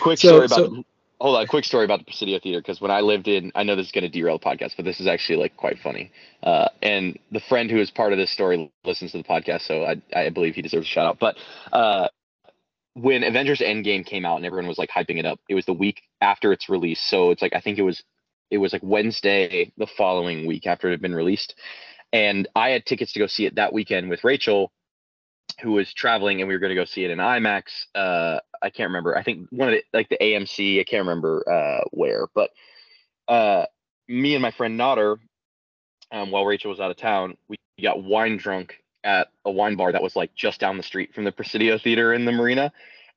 Quick 0.02 0.20
So- 0.20 0.46
story 0.46 0.46
about. 0.46 0.76
so- 0.76 0.86
hold 1.20 1.38
on, 1.38 1.48
quick 1.48 1.66
story 1.66 1.86
about 1.86 2.00
the 2.00 2.06
Presidio 2.06 2.40
Theater 2.40 2.60
because 2.60 2.82
when 2.82 2.92
I 2.92 3.02
lived 3.02 3.28
in, 3.28 3.52
I 3.56 3.64
know 3.64 3.76
this 3.76 3.88
is 3.88 3.92
going 3.92 4.04
to 4.04 4.10
derail 4.10 4.38
the 4.38 4.46
podcast, 4.46 4.76
but 4.76 4.86
this 4.86 5.00
is 5.00 5.08
actually 5.08 5.38
like 5.38 5.56
quite 5.58 5.80
funny. 5.80 6.12
Uh, 6.44 6.70
and 6.82 7.18
the 7.32 7.40
friend 7.40 7.70
who 7.72 7.80
is 7.80 7.92
part 7.92 8.12
of 8.12 8.18
this 8.18 8.32
story 8.32 8.72
listens 8.84 9.12
to 9.12 9.18
the 9.18 9.24
podcast, 9.24 9.62
so 9.62 9.86
I 9.86 10.02
I 10.14 10.30
believe 10.30 10.56
he 10.56 10.62
deserves 10.62 10.88
a 10.88 10.90
shout 10.90 11.08
out. 11.08 11.20
But 11.20 11.38
uh, 11.72 12.10
when 12.94 13.24
Avengers 13.24 13.60
Endgame 13.60 14.06
came 14.06 14.26
out 14.26 14.38
and 14.38 14.46
everyone 14.46 14.68
was 14.68 14.78
like 14.78 14.90
hyping 14.90 15.18
it 15.18 15.26
up, 15.26 15.40
it 15.50 15.56
was 15.56 15.66
the 15.66 15.74
week 15.74 16.02
after 16.22 16.52
its 16.52 16.70
release. 16.70 17.02
So 17.02 17.32
it's 17.32 17.42
like 17.42 17.56
I 17.56 17.62
think 17.62 17.78
it 17.78 17.84
was 17.84 18.04
it 18.52 18.58
was 18.58 18.74
like 18.74 18.84
Wednesday 18.84 19.72
the 19.78 19.88
following 19.88 20.46
week 20.46 20.68
after 20.68 20.88
it 20.88 20.92
had 20.92 21.02
been 21.02 21.16
released, 21.16 21.56
and 22.14 22.48
I 22.56 22.70
had 22.70 22.86
tickets 22.86 23.14
to 23.14 23.20
go 23.20 23.28
see 23.28 23.46
it 23.46 23.56
that 23.56 23.74
weekend 23.74 24.10
with 24.10 24.24
Rachel, 24.24 24.72
who 25.62 25.72
was 25.72 25.94
traveling, 25.94 26.42
and 26.42 26.48
we 26.48 26.56
were 26.56 26.60
going 26.60 26.70
to 26.70 26.76
go 26.76 26.86
see 26.86 27.04
it 27.04 27.12
in 27.12 27.20
IMAX. 27.20 27.86
Uh, 27.94 28.40
I 28.62 28.70
can't 28.70 28.90
remember. 28.90 29.18
I 29.18 29.24
think 29.24 29.48
one 29.52 29.70
of 29.70 29.74
the 29.76 29.84
like 29.94 30.10
the 30.10 30.18
AMC. 30.18 30.80
I 30.80 30.84
can't 30.84 31.08
remember 31.08 31.44
uh, 31.50 31.88
where, 31.92 32.28
but 32.34 32.52
uh, 33.28 33.66
me 34.08 34.36
and 34.36 34.42
my 34.42 34.52
friend 34.52 34.78
Nodder, 34.78 35.20
um, 36.12 36.32
while 36.32 36.46
Rachel 36.46 36.72
was 36.72 36.80
out 36.80 36.92
of 36.92 36.98
town, 36.98 37.38
we 37.48 37.58
got 37.82 38.04
wine 38.04 38.38
drunk 38.38 38.82
at 39.04 39.28
a 39.44 39.52
wine 39.52 39.76
bar 39.76 39.92
that 39.92 40.02
was 40.02 40.16
like 40.16 40.34
just 40.36 40.60
down 40.60 40.78
the 40.78 40.84
street 40.84 41.14
from 41.14 41.24
the 41.24 41.32
Presidio 41.32 41.78
Theater 41.78 42.14
in 42.14 42.26
the 42.26 42.32
marina, 42.32 42.72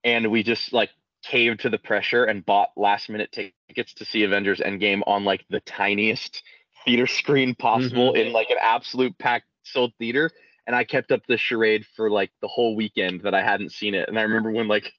and 0.04 0.30
we 0.30 0.42
just 0.42 0.72
like 0.72 0.90
caved 1.22 1.60
to 1.60 1.70
the 1.70 1.78
pressure 1.78 2.24
and 2.24 2.46
bought 2.46 2.70
last 2.76 3.08
minute 3.08 3.32
tickets 3.32 3.92
to 3.94 4.04
see 4.04 4.22
Avengers 4.22 4.60
Endgame 4.60 5.02
on 5.06 5.24
like 5.24 5.44
the 5.50 5.60
tiniest 5.60 6.42
theater 6.84 7.06
screen 7.06 7.54
possible 7.54 8.14
in 8.14 8.32
like 8.32 8.50
an 8.50 8.56
absolute 8.60 9.16
packed 9.18 9.46
sold 9.64 9.92
theater. 9.98 10.30
And 10.68 10.76
I 10.76 10.84
kept 10.84 11.10
up 11.10 11.22
the 11.26 11.38
charade 11.38 11.86
for 11.96 12.10
like 12.10 12.30
the 12.42 12.46
whole 12.46 12.76
weekend 12.76 13.22
that 13.22 13.34
I 13.34 13.42
hadn't 13.42 13.72
seen 13.72 13.94
it. 13.94 14.06
And 14.06 14.18
I 14.18 14.22
remember 14.22 14.50
when 14.50 14.68
like 14.68 14.92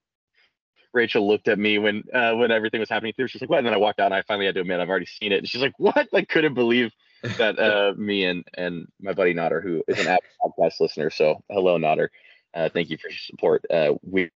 Rachel 0.94 1.28
looked 1.28 1.48
at 1.48 1.60
me 1.60 1.78
when 1.78 2.04
uh, 2.12 2.34
when 2.34 2.50
everything 2.50 2.80
was 2.80 2.90
happening 2.90 3.14
through. 3.16 3.28
She's 3.28 3.42
like, 3.42 3.52
"What?" 3.52 3.60
And 3.60 3.68
then 3.68 3.76
I 3.76 3.78
walked 3.78 4.00
out, 4.00 4.06
and 4.06 4.16
I 4.16 4.24
finally 4.24 4.48
had 4.48 4.56
to 4.56 4.62
admit 4.62 4.80
I've 4.80 4.90
already 4.90 5.06
seen 5.06 5.32
it. 5.32 5.38
And 5.38 5.48
she's 5.48 5.62
like, 5.62 5.78
"What?" 5.78 6.08
I 6.12 6.24
couldn't 6.26 6.56
believe 6.56 6.92
that 7.38 7.60
uh, 7.60 7.94
me 7.98 8.26
and 8.26 8.44
and 8.56 8.88
my 9.00 9.14
buddy 9.14 9.34
Notter, 9.34 9.62
who 9.62 9.84
is 9.88 10.00
an 10.00 10.08
avid 10.08 10.24
podcast 10.44 10.80
listener, 10.80 11.12
so 11.12 11.44
hello 11.50 11.78
Notter, 11.78 12.10
uh, 12.56 12.70
thank 12.70 12.90
you 12.90 12.98
for 12.98 13.10
your 13.10 13.20
support. 13.20 13.64
Uh, 13.70 13.94
we, 14.02 14.32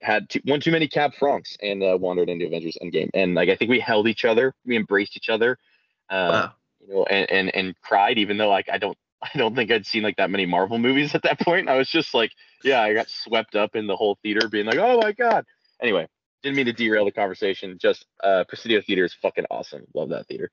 had 0.00 0.30
two, 0.30 0.40
one 0.44 0.60
too 0.60 0.70
many 0.70 0.86
cab 0.86 1.12
francs 1.18 1.56
and 1.60 1.82
uh, 1.82 1.98
wandered 2.00 2.28
into 2.28 2.46
Avengers 2.46 2.78
Endgame, 2.80 3.10
and 3.14 3.34
like 3.34 3.48
I 3.48 3.56
think 3.56 3.68
we 3.68 3.80
held 3.80 4.06
each 4.06 4.24
other, 4.24 4.54
we 4.64 4.76
embraced 4.76 5.16
each 5.16 5.28
other, 5.28 5.58
uh, 6.08 6.14
Wow. 6.30 6.52
you 6.86 6.94
know, 6.94 7.04
and, 7.06 7.28
and 7.28 7.56
and 7.56 7.80
cried, 7.80 8.18
even 8.18 8.36
though 8.38 8.48
like 8.48 8.68
I 8.72 8.78
don't 8.78 8.96
I 9.22 9.36
don't 9.36 9.54
think 9.54 9.70
I'd 9.70 9.86
seen 9.86 10.02
like 10.02 10.16
that 10.16 10.30
many 10.30 10.46
Marvel 10.46 10.78
movies 10.78 11.14
at 11.14 11.22
that 11.22 11.40
point. 11.40 11.68
I 11.68 11.76
was 11.76 11.88
just 11.88 12.14
like, 12.14 12.32
yeah, 12.62 12.82
I 12.82 12.94
got 12.94 13.08
swept 13.08 13.56
up 13.56 13.74
in 13.74 13.86
the 13.86 13.96
whole 13.96 14.18
theater, 14.22 14.48
being 14.48 14.66
like, 14.66 14.78
oh 14.78 15.00
my 15.00 15.12
god. 15.12 15.44
Anyway, 15.82 16.08
didn't 16.42 16.56
mean 16.56 16.66
to 16.66 16.72
derail 16.72 17.04
the 17.04 17.12
conversation. 17.12 17.78
Just 17.80 18.06
uh, 18.22 18.44
Presidio 18.48 18.80
Theater 18.80 19.04
is 19.04 19.14
fucking 19.14 19.46
awesome. 19.50 19.84
Love 19.94 20.10
that 20.10 20.26
theater. 20.26 20.50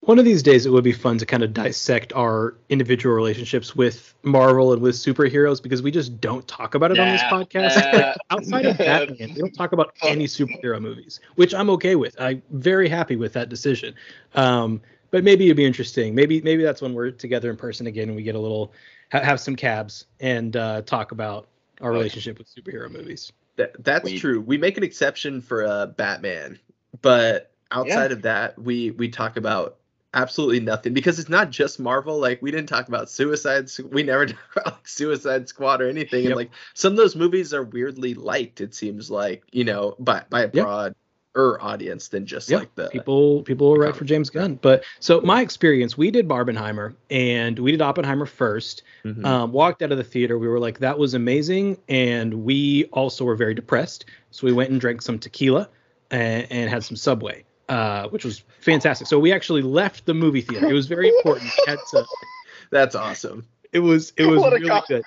One 0.00 0.18
of 0.18 0.26
these 0.26 0.42
days, 0.42 0.66
it 0.66 0.70
would 0.70 0.84
be 0.84 0.92
fun 0.92 1.16
to 1.16 1.24
kind 1.24 1.42
of 1.42 1.54
dissect 1.54 2.12
our 2.12 2.58
individual 2.68 3.14
relationships 3.14 3.74
with 3.74 4.14
Marvel 4.22 4.74
and 4.74 4.82
with 4.82 4.96
superheroes 4.96 5.62
because 5.62 5.80
we 5.80 5.90
just 5.90 6.20
don't 6.20 6.46
talk 6.46 6.74
about 6.74 6.90
it 6.90 6.98
on 6.98 7.08
this 7.08 7.22
podcast. 7.22 7.76
nah. 7.76 7.98
Like, 7.98 8.16
outside 8.30 8.66
of 8.66 8.76
Batman, 8.76 9.32
we 9.34 9.40
don't 9.40 9.54
talk 9.54 9.72
about 9.72 9.94
any 10.02 10.26
superhero 10.26 10.78
movies, 10.78 11.20
which 11.36 11.54
I'm 11.54 11.70
okay 11.70 11.94
with. 11.94 12.20
I'm 12.20 12.42
very 12.50 12.86
happy 12.86 13.16
with 13.16 13.32
that 13.32 13.48
decision. 13.48 13.94
Um, 14.34 14.82
but 15.14 15.22
maybe 15.22 15.44
it'd 15.44 15.56
be 15.56 15.64
interesting. 15.64 16.12
Maybe 16.12 16.40
maybe 16.40 16.64
that's 16.64 16.82
when 16.82 16.92
we're 16.92 17.12
together 17.12 17.48
in 17.48 17.56
person 17.56 17.86
again 17.86 18.08
and 18.08 18.16
we 18.16 18.24
get 18.24 18.34
a 18.34 18.38
little 18.40 18.72
ha- 19.12 19.20
have 19.20 19.38
some 19.38 19.54
cabs 19.54 20.06
and 20.18 20.56
uh, 20.56 20.82
talk 20.82 21.12
about 21.12 21.46
our 21.80 21.92
relationship 21.92 22.36
with 22.36 22.52
superhero 22.52 22.90
movies. 22.90 23.30
That, 23.54 23.76
that's 23.84 24.04
We- 24.10 24.18
true. 24.18 24.40
We 24.40 24.58
make 24.58 24.76
an 24.76 24.82
exception 24.82 25.40
for 25.40 25.64
uh, 25.64 25.86
Batman, 25.86 26.58
but 27.00 27.52
outside 27.70 28.10
of 28.10 28.22
that, 28.22 28.58
we 28.58 28.90
we 28.90 29.08
talk 29.08 29.36
about 29.36 29.76
absolutely 30.14 30.58
nothing 30.58 30.94
because 30.94 31.20
it's 31.20 31.28
not 31.28 31.50
just 31.50 31.78
Marvel. 31.78 32.18
Like 32.18 32.42
we 32.42 32.50
didn't 32.50 32.68
talk 32.68 32.88
about 32.88 33.08
Suicide. 33.08 33.70
We 33.92 34.02
never 34.02 34.26
talk 34.26 34.38
about 34.56 34.66
like, 34.66 34.88
Suicide 34.88 35.48
Squad 35.48 35.80
or 35.80 35.88
anything. 35.88 36.24
Yep. 36.24 36.30
And 36.30 36.36
like 36.36 36.50
some 36.74 36.92
of 36.92 36.96
those 36.96 37.14
movies 37.14 37.54
are 37.54 37.62
weirdly 37.62 38.14
liked. 38.14 38.60
It 38.60 38.74
seems 38.74 39.12
like 39.12 39.44
you 39.52 39.62
know 39.62 39.94
by 40.00 40.24
by 40.28 40.40
a 40.40 40.50
Yep. 40.52 40.52
broad 40.54 40.94
er 41.36 41.58
audience 41.60 42.08
than 42.08 42.26
just 42.26 42.48
Yeah, 42.48 42.58
like 42.58 42.74
the 42.74 42.88
people 42.88 43.42
people 43.42 43.68
will 43.68 43.76
write 43.78 43.96
for 43.96 44.04
James 44.04 44.30
Gunn. 44.30 44.54
But 44.62 44.84
so 45.00 45.20
my 45.22 45.40
experience, 45.42 45.96
we 45.98 46.10
did 46.10 46.28
Barbenheimer 46.28 46.94
and 47.10 47.58
we 47.58 47.70
did 47.72 47.82
Oppenheimer 47.82 48.26
first. 48.26 48.82
Mhm. 49.04 49.24
Um, 49.24 49.52
walked 49.52 49.82
out 49.82 49.90
of 49.92 49.98
the 49.98 50.04
theater, 50.04 50.38
we 50.38 50.48
were 50.48 50.60
like, 50.60 50.78
that 50.78 50.98
was 50.98 51.14
amazing, 51.14 51.78
and 51.88 52.44
we 52.44 52.84
also 52.92 53.24
were 53.24 53.36
very 53.36 53.54
depressed. 53.54 54.04
So 54.30 54.46
we 54.46 54.52
went 54.52 54.70
and 54.70 54.80
drank 54.80 55.02
some 55.02 55.18
tequila 55.18 55.68
and, 56.10 56.46
and 56.50 56.70
had 56.70 56.84
some 56.84 56.96
Subway, 56.96 57.44
uh, 57.68 58.08
which 58.08 58.24
was 58.24 58.44
fantastic. 58.60 59.06
So 59.06 59.18
we 59.18 59.32
actually 59.32 59.62
left 59.62 60.06
the 60.06 60.14
movie 60.14 60.40
theater. 60.40 60.68
It 60.68 60.74
was 60.74 60.86
very 60.86 61.08
important. 61.08 61.50
We 61.58 61.64
had 61.72 61.78
to- 61.90 62.06
That's 62.70 62.94
awesome. 62.94 63.46
it 63.72 63.80
was 63.80 64.12
it 64.16 64.26
was 64.30 64.42
really 64.42 64.60
good. 64.88 65.02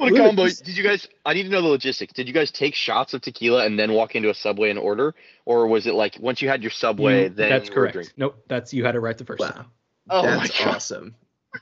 What 0.00 0.12
a 0.12 0.14
Look, 0.14 0.24
combo! 0.28 0.46
Did 0.48 0.76
you 0.78 0.82
guys? 0.82 1.06
I 1.26 1.34
need 1.34 1.42
to 1.42 1.50
know 1.50 1.60
the 1.60 1.68
logistics. 1.68 2.14
Did 2.14 2.26
you 2.26 2.32
guys 2.32 2.50
take 2.50 2.74
shots 2.74 3.12
of 3.12 3.20
tequila 3.20 3.66
and 3.66 3.78
then 3.78 3.92
walk 3.92 4.14
into 4.16 4.30
a 4.30 4.34
subway 4.34 4.70
and 4.70 4.78
order, 4.78 5.14
or 5.44 5.66
was 5.66 5.86
it 5.86 5.92
like 5.92 6.16
once 6.18 6.40
you 6.40 6.48
had 6.48 6.62
your 6.62 6.70
subway, 6.70 7.24
You- 7.24 7.28
then 7.28 7.50
that's 7.50 7.68
correct. 7.68 7.92
drinking? 7.92 8.14
Nope, 8.16 8.42
that's 8.48 8.72
you 8.72 8.82
had 8.86 8.94
it 8.94 9.00
right 9.00 9.18
the 9.18 9.26
first 9.26 9.40
Wow. 9.40 9.48
time. 9.50 9.66
Oh 10.08 10.22
my 10.22 10.30
That's 10.38 10.58
God. 10.58 10.74
awesome. 10.76 11.14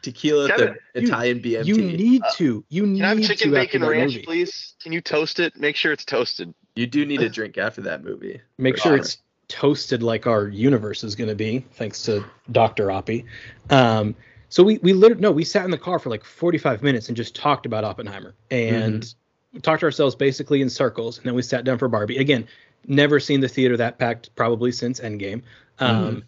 Tequila, 0.02 0.48
Kevin, 0.48 0.76
the 0.94 1.00
you- 1.00 1.06
Italian 1.08 1.40
BMT. 1.40 1.66
You 1.66 1.76
need 1.78 2.22
to. 2.34 2.64
You 2.68 2.86
need 2.86 2.98
Can 3.00 3.04
I 3.06 3.08
have 3.08 3.22
chicken 3.22 3.48
to 3.50 3.54
bacon 3.56 3.82
after 3.82 3.92
that 3.92 3.98
ranch, 3.98 4.12
movie. 4.14 4.24
please? 4.24 4.74
Can 4.82 4.92
you 4.92 5.00
toast 5.00 5.40
it? 5.40 5.56
Make 5.56 5.74
sure 5.74 5.90
it's 5.92 6.04
toasted. 6.04 6.54
You 6.76 6.86
do 6.86 7.04
need 7.04 7.20
a 7.22 7.28
drink 7.28 7.58
after 7.58 7.80
that 7.82 8.04
movie. 8.04 8.40
Make 8.56 8.76
for 8.76 8.82
sure 8.82 8.96
it's 8.98 9.18
toasted 9.48 10.02
like 10.02 10.28
our 10.28 10.46
universe 10.46 11.02
is 11.02 11.16
going 11.16 11.28
to 11.28 11.34
be, 11.34 11.64
thanks 11.72 12.02
to 12.02 12.22
Dr. 12.52 12.86
Oppie. 12.86 13.24
Um, 13.70 14.14
so 14.48 14.62
we 14.62 14.78
we 14.78 14.92
literally 14.92 15.20
no, 15.20 15.30
we 15.32 15.44
sat 15.44 15.64
in 15.64 15.70
the 15.70 15.78
car 15.78 15.98
for 15.98 16.10
like 16.10 16.24
45 16.24 16.82
minutes 16.82 17.08
and 17.08 17.16
just 17.16 17.34
talked 17.36 17.66
about 17.66 17.84
Oppenheimer 17.84 18.34
and 18.50 19.14
we 19.52 19.60
talked 19.60 19.80
to 19.80 19.86
ourselves 19.86 20.14
basically 20.14 20.60
in 20.60 20.68
circles, 20.68 21.18
and 21.18 21.26
then 21.26 21.34
we 21.34 21.42
sat 21.42 21.64
down 21.64 21.78
for 21.78 21.88
Barbie. 21.88 22.18
Again, 22.18 22.46
never 22.86 23.18
seen 23.18 23.40
the 23.40 23.48
theater 23.48 23.76
that 23.78 23.98
packed 23.98 24.34
probably 24.36 24.72
since 24.72 25.00
Endgame. 25.00 25.42
Um, 25.78 26.24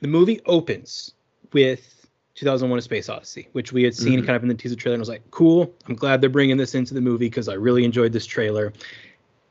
The 0.00 0.08
movie 0.08 0.40
opens 0.46 1.14
with 1.52 2.06
2001: 2.34 2.78
A 2.78 2.82
Space 2.82 3.08
Odyssey, 3.08 3.48
which 3.52 3.72
we 3.72 3.82
had 3.82 3.94
seen 3.94 4.20
Mhm. 4.20 4.26
kind 4.26 4.36
of 4.36 4.42
in 4.42 4.48
the 4.48 4.54
teaser 4.54 4.76
trailer, 4.76 4.94
and 4.94 5.00
I 5.00 5.02
was 5.02 5.08
like, 5.08 5.28
cool. 5.30 5.74
I'm 5.88 5.96
glad 5.96 6.20
they're 6.20 6.30
bringing 6.30 6.56
this 6.56 6.74
into 6.74 6.94
the 6.94 7.00
movie 7.00 7.26
because 7.26 7.48
I 7.48 7.54
really 7.54 7.84
enjoyed 7.84 8.12
this 8.12 8.26
trailer 8.26 8.72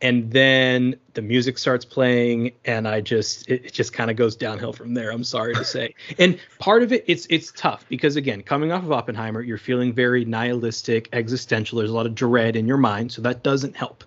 and 0.01 0.31
then 0.31 0.95
the 1.13 1.21
music 1.21 1.57
starts 1.57 1.83
playing 1.83 2.51
and 2.65 2.87
i 2.87 3.01
just 3.01 3.49
it, 3.49 3.65
it 3.65 3.73
just 3.73 3.93
kind 3.93 4.11
of 4.11 4.17
goes 4.17 4.35
downhill 4.35 4.73
from 4.73 4.93
there 4.93 5.11
i'm 5.11 5.23
sorry 5.23 5.53
to 5.55 5.63
say. 5.63 5.93
And 6.19 6.39
part 6.59 6.83
of 6.83 6.91
it 6.91 7.03
it's 7.07 7.27
it's 7.29 7.51
tough 7.51 7.85
because 7.89 8.15
again 8.15 8.41
coming 8.43 8.71
off 8.71 8.83
of 8.83 8.91
oppenheimer 8.91 9.41
you're 9.41 9.57
feeling 9.57 9.93
very 9.93 10.25
nihilistic 10.25 11.09
existential 11.13 11.79
there's 11.79 11.91
a 11.91 11.93
lot 11.93 12.05
of 12.05 12.15
dread 12.15 12.55
in 12.55 12.67
your 12.67 12.77
mind 12.77 13.11
so 13.11 13.21
that 13.23 13.43
doesn't 13.43 13.75
help. 13.75 14.03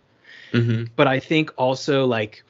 Mm-hmm. 0.52 0.84
but 0.96 1.06
i 1.06 1.20
think 1.20 1.52
also 1.56 2.06
like 2.06 2.42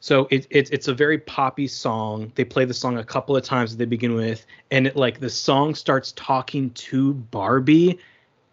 so 0.00 0.26
it, 0.30 0.46
it, 0.48 0.72
it's 0.72 0.88
a 0.88 0.94
very 0.94 1.18
poppy 1.18 1.68
song. 1.68 2.32
They 2.34 2.44
play 2.44 2.64
the 2.64 2.72
song 2.72 2.96
a 2.96 3.04
couple 3.04 3.36
of 3.36 3.44
times 3.44 3.70
that 3.70 3.76
they 3.76 3.84
begin 3.84 4.14
with 4.14 4.46
and 4.70 4.86
it 4.86 4.96
like 4.96 5.20
the 5.20 5.28
song 5.28 5.74
starts 5.74 6.12
talking 6.12 6.70
to 6.70 7.12
barbie 7.12 7.98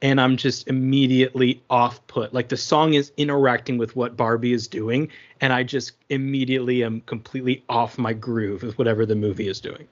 and 0.02 0.20
i'm 0.22 0.38
just 0.38 0.68
immediately 0.68 1.62
off 1.70 2.06
put 2.08 2.34
like 2.34 2.50
the 2.50 2.58
song 2.58 2.94
is 2.94 3.12
interacting 3.18 3.78
with 3.78 3.96
what 3.96 4.16
barbie 4.18 4.54
is 4.54 4.68
doing 4.68 5.10
and 5.42 5.54
i 5.54 5.64
just 5.64 5.94
immediately 6.10 6.84
am 6.84 7.02
completely 7.02 7.64
off 7.70 7.98
my 7.98 8.14
groove 8.14 8.64
with 8.64 8.78
whatever 8.78 9.06
the 9.06 9.16
movie 9.16 9.48
is 9.48 9.60
doing 9.60 9.88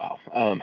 Wow. 0.00 0.18
Um, 0.32 0.62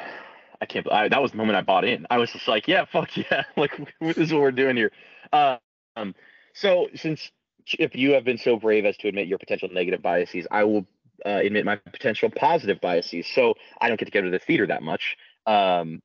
I 0.59 0.65
can't. 0.65 0.87
that 0.89 1.21
was 1.21 1.31
the 1.31 1.37
moment 1.37 1.57
I 1.57 1.61
bought 1.61 1.85
in. 1.85 2.07
I 2.09 2.17
was 2.17 2.31
just 2.31 2.47
like, 2.47 2.67
yeah, 2.67 2.85
fuck 2.85 3.15
yeah, 3.15 3.43
like 3.57 3.71
this 4.01 4.17
is 4.17 4.33
what 4.33 4.41
we're 4.41 4.51
doing 4.51 4.75
here. 4.75 4.91
Uh, 5.31 5.57
um, 5.95 6.15
so 6.53 6.87
since 6.95 7.31
if 7.77 7.95
you 7.95 8.13
have 8.13 8.23
been 8.23 8.37
so 8.37 8.57
brave 8.57 8.85
as 8.85 8.97
to 8.97 9.07
admit 9.07 9.27
your 9.27 9.37
potential 9.37 9.69
negative 9.71 10.01
biases, 10.01 10.47
I 10.49 10.63
will 10.63 10.87
uh, 11.25 11.41
admit 11.43 11.65
my 11.65 11.75
potential 11.75 12.29
positive 12.29 12.81
biases. 12.81 13.27
So 13.27 13.53
I 13.79 13.87
don't 13.87 13.99
get 13.99 14.05
to 14.05 14.11
go 14.11 14.21
to 14.21 14.29
the 14.29 14.39
theater 14.39 14.65
that 14.67 14.81
much. 14.81 15.17
Um, 15.45 16.01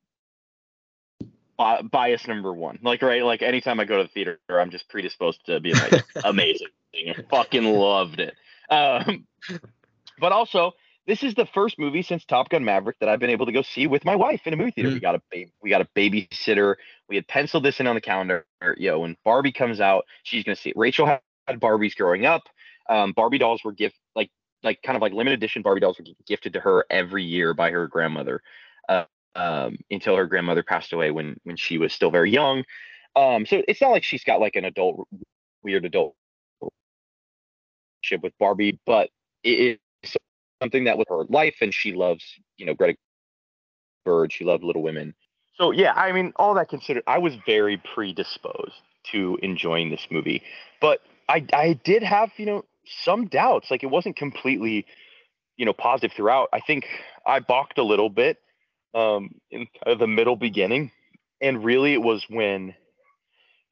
bi- 1.57 1.83
bias 1.83 2.27
number 2.27 2.53
one, 2.53 2.79
like 2.83 3.03
right, 3.03 3.25
like 3.25 3.43
anytime 3.43 3.81
I 3.81 3.85
go 3.85 3.99
to 3.99 4.05
the 4.05 4.09
theater, 4.09 4.39
I'm 4.49 4.71
just 4.71 4.89
predisposed 4.89 5.45
to 5.47 5.61
be 5.61 5.75
like 5.75 6.05
amazing. 6.25 6.69
I 6.95 7.15
fucking 7.31 7.65
loved 7.65 8.21
it. 8.21 8.35
Um, 8.69 9.27
but 10.19 10.33
also, 10.33 10.73
this 11.07 11.23
is 11.23 11.35
the 11.35 11.47
first 11.47 11.79
movie 11.79 12.03
since 12.03 12.25
Top 12.25 12.49
Gun 12.49 12.65
Maverick 12.65 12.99
that 13.01 13.09
I've 13.09 13.19
been 13.19 13.31
able 13.31 13.47
to 13.47 13.53
go 13.53 13.63
see 13.63 13.87
with 13.87 14.05
my 14.05 14.15
wife 14.15 14.43
in 14.47 14.55
a 14.55 14.57
movie 14.57 14.71
theater. 14.71 14.91
Mm. 14.91 14.95
We 14.95 15.01
got 15.01 15.15
a 15.15 15.23
ba- 15.31 15.51
we 15.63 15.71
got 15.71 15.81
a 15.81 15.89
babysitter. 15.97 16.77
We 17.09 17.17
had 17.17 17.27
penciled 17.27 17.65
this 17.65 17.81
in 17.81 17.87
on 17.87 17.95
the 17.95 18.01
calendar. 18.01 18.47
Yo, 18.77 19.01
when 19.01 19.17
Barbie 19.25 19.53
comes 19.53 19.81
out, 19.81 20.05
she's 20.23 20.45
gonna 20.45 20.57
see 20.57 20.71
it. 20.71 20.77
Rachel 20.77 21.07
had 21.07 21.21
Barbies 21.61 21.97
growing 21.97 22.27
up. 22.27 22.43
Um, 22.89 23.13
Barbie 23.13 23.39
dolls 23.39 23.65
were 23.65 23.73
gift 23.73 23.97
like 24.15 24.31
like 24.63 24.81
kind 24.83 24.97
of 24.97 25.03
like 25.03 25.13
limited 25.13 25.39
edition 25.39 25.63
Barbie 25.63 25.81
dolls 25.81 25.99
were 25.99 26.05
gifted 26.27 26.53
to 26.53 26.61
her 26.61 26.85
every 26.91 27.25
year 27.25 27.55
by 27.55 27.71
her 27.71 27.87
grandmother. 27.87 28.43
Uh, 28.89 29.05
um, 29.35 29.79
until 29.91 30.17
her 30.17 30.27
grandmother 30.27 30.63
passed 30.63 30.93
away 30.93 31.11
when 31.11 31.37
when 31.45 31.57
she 31.57 31.79
was 31.79 31.93
still 31.93 32.11
very 32.11 32.31
young. 32.31 32.65
Um, 33.15 33.47
so 33.47 33.63
it's 33.69 33.81
not 33.81 33.91
like 33.91 34.05
she's 34.05 34.25
got 34.25 34.41
like 34.41 34.57
an 34.57 34.65
adult 34.65 35.07
weird 35.63 35.85
adult 35.85 36.15
relationship 36.61 38.23
with 38.23 38.33
Barbie, 38.39 38.79
but 38.87 39.11
it 39.43 39.79
is 40.05 40.17
something 40.63 40.85
that 40.85 40.99
with 40.99 41.09
her 41.09 41.25
life 41.29 41.57
and 41.61 41.75
she 41.75 41.93
loves, 41.93 42.25
you 42.57 42.67
know, 42.67 42.75
Greta 42.75 42.97
Bird, 44.05 44.33
she 44.33 44.45
loved 44.45 44.65
Little 44.65 44.83
Women. 44.83 45.15
So 45.55 45.71
yeah, 45.71 45.93
I 45.93 46.13
mean, 46.13 46.33
all 46.37 46.55
that 46.55 46.69
considered, 46.69 47.05
I 47.07 47.19
was 47.19 47.35
very 47.47 47.77
predisposed 47.95 48.81
to 49.13 49.39
enjoying 49.43 49.91
this 49.91 50.07
movie. 50.11 50.43
But 50.81 51.01
I 51.29 51.45
I 51.53 51.79
did 51.85 52.03
have, 52.03 52.31
you 52.37 52.47
know, 52.47 52.65
some 52.87 53.27
doubts. 53.27 53.71
Like 53.71 53.83
it 53.83 53.91
wasn't 53.91 54.17
completely, 54.17 54.87
you 55.57 55.67
know, 55.67 55.73
positive 55.73 56.15
throughout. 56.17 56.49
I 56.53 56.61
think 56.61 56.87
I 57.27 57.41
balked 57.41 57.79
a 57.79 57.83
little 57.83 58.09
bit 58.09 58.39
um 58.95 59.35
in 59.51 59.67
kind 59.67 59.93
of 59.93 59.99
the 59.99 60.07
middle 60.07 60.37
beginning. 60.37 60.91
And 61.41 61.65
really 61.65 61.93
it 61.93 62.03
was 62.03 62.25
when 62.29 62.75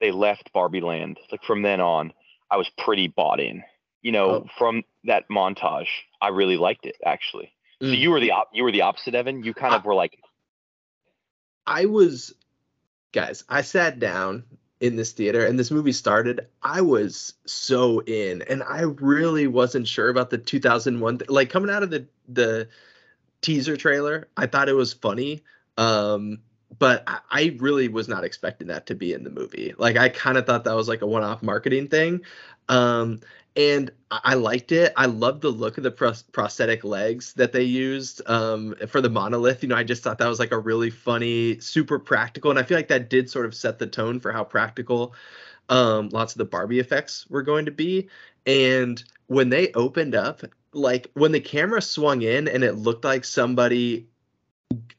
they 0.01 0.11
left 0.11 0.53
Barbie 0.53 0.81
Land. 0.81 1.19
Like 1.31 1.45
from 1.45 1.63
then 1.63 1.81
on, 1.81 2.13
I 2.51 2.57
was 2.57 2.69
pretty 2.79 3.07
bought 3.09 3.39
in. 3.41 3.63
You 4.03 4.13
know, 4.13 4.31
Oh. 4.31 4.47
from 4.59 4.83
that 5.05 5.29
montage, 5.31 5.89
I 6.23 6.29
really 6.29 6.57
liked 6.57 6.87
it 6.87 6.97
actually. 7.05 7.53
So 7.81 7.89
Mm. 7.89 7.99
you 7.99 8.11
were 8.11 8.21
the 8.21 8.33
op- 8.33 8.51
you 8.53 8.65
were 8.65 8.73
the 8.73 8.83
opposite, 8.83 9.15
Evan. 9.15 9.45
You 9.45 9.55
kind 9.55 9.75
of 9.75 9.85
were 9.85 9.95
like, 9.95 10.19
I 11.67 11.87
was, 11.87 12.35
guys, 13.13 13.45
I 13.49 13.63
sat 13.63 13.99
down 13.99 14.45
in 14.81 14.97
this 14.97 15.13
theater 15.13 15.45
and 15.45 15.59
this 15.59 15.71
movie 15.71 15.93
started. 15.93 16.47
I 16.63 16.81
was 16.81 17.35
so 17.47 18.01
in, 18.01 18.43
and 18.43 18.63
I 18.63 18.81
really 18.83 19.47
wasn't 19.47 19.87
sure 19.87 20.09
about 20.09 20.31
the 20.31 20.39
2001. 20.39 21.21
Like 21.29 21.51
coming 21.51 21.71
out 21.71 21.83
of 21.83 21.91
the 21.91 22.07
the 22.29 22.69
teaser 23.43 23.77
trailer, 23.77 24.29
I 24.37 24.47
thought 24.47 24.69
it 24.69 24.75
was 24.75 24.93
funny. 24.93 25.43
Um, 25.77 26.41
but 26.79 27.03
I, 27.07 27.19
I 27.31 27.57
really 27.59 27.89
was 27.89 28.09
not 28.09 28.25
expecting 28.25 28.69
that 28.69 28.87
to 28.87 28.95
be 28.95 29.13
in 29.13 29.25
the 29.25 29.31
movie. 29.31 29.75
Like 29.79 29.97
I 29.97 30.09
kind 30.09 30.39
of 30.39 30.47
thought 30.47 30.65
that 30.65 30.77
was 30.77 30.89
like 30.89 31.03
a 31.03 31.07
one-off 31.07 31.43
marketing 31.43 31.89
thing. 31.89 32.23
Um, 32.69 33.21
and 33.57 33.91
I 34.11 34.35
liked 34.35 34.71
it. 34.71 34.93
I 34.97 35.07
loved 35.07 35.43
the 35.43 35.51
look 35.51 35.77
of 35.77 35.83
the 35.83 35.91
pros- 35.91 36.23
prosthetic 36.23 36.85
legs 36.85 37.33
that 37.35 37.53
they 37.53 37.65
used 37.65 38.23
um, 38.29 38.75
for 38.87 39.01
the 39.01 39.11
monolith. 39.11 39.63
You 39.63 39.69
know, 39.69 39.77
I 39.77 39.83
just 39.83 40.03
thought 40.03 40.19
that 40.19 40.29
was 40.29 40.39
like 40.39 40.53
a 40.53 40.59
really 40.59 40.91
funny, 40.91 41.59
super 41.61 41.99
practical, 41.99 42.51
and 42.51 42.59
I 42.59 42.63
feel 42.63 42.79
like 42.79 42.89
that 42.89 43.11
did 43.11 43.29
sort 43.29 43.47
of 43.47 43.55
set 43.55 43.79
the 43.79 43.87
tone 43.87 44.21
for 44.21 44.33
how 44.33 44.45
practical 44.45 45.15
um, 45.69 46.09
lots 46.11 46.35
of 46.35 46.39
the 46.39 46.45
Barbie 46.45 46.79
effects 46.79 47.29
were 47.29 47.43
going 47.43 47.65
to 47.65 47.73
be. 47.73 48.09
And 48.47 49.03
when 49.27 49.49
they 49.49 49.73
opened 49.73 50.15
up, 50.15 50.43
like 50.73 51.11
when 51.15 51.33
the 51.33 51.41
camera 51.41 51.83
swung 51.83 52.23
in 52.23 52.49
and 52.49 52.63
it 52.65 52.77
looked 52.77 53.05
like 53.05 53.25
somebody 53.25 54.09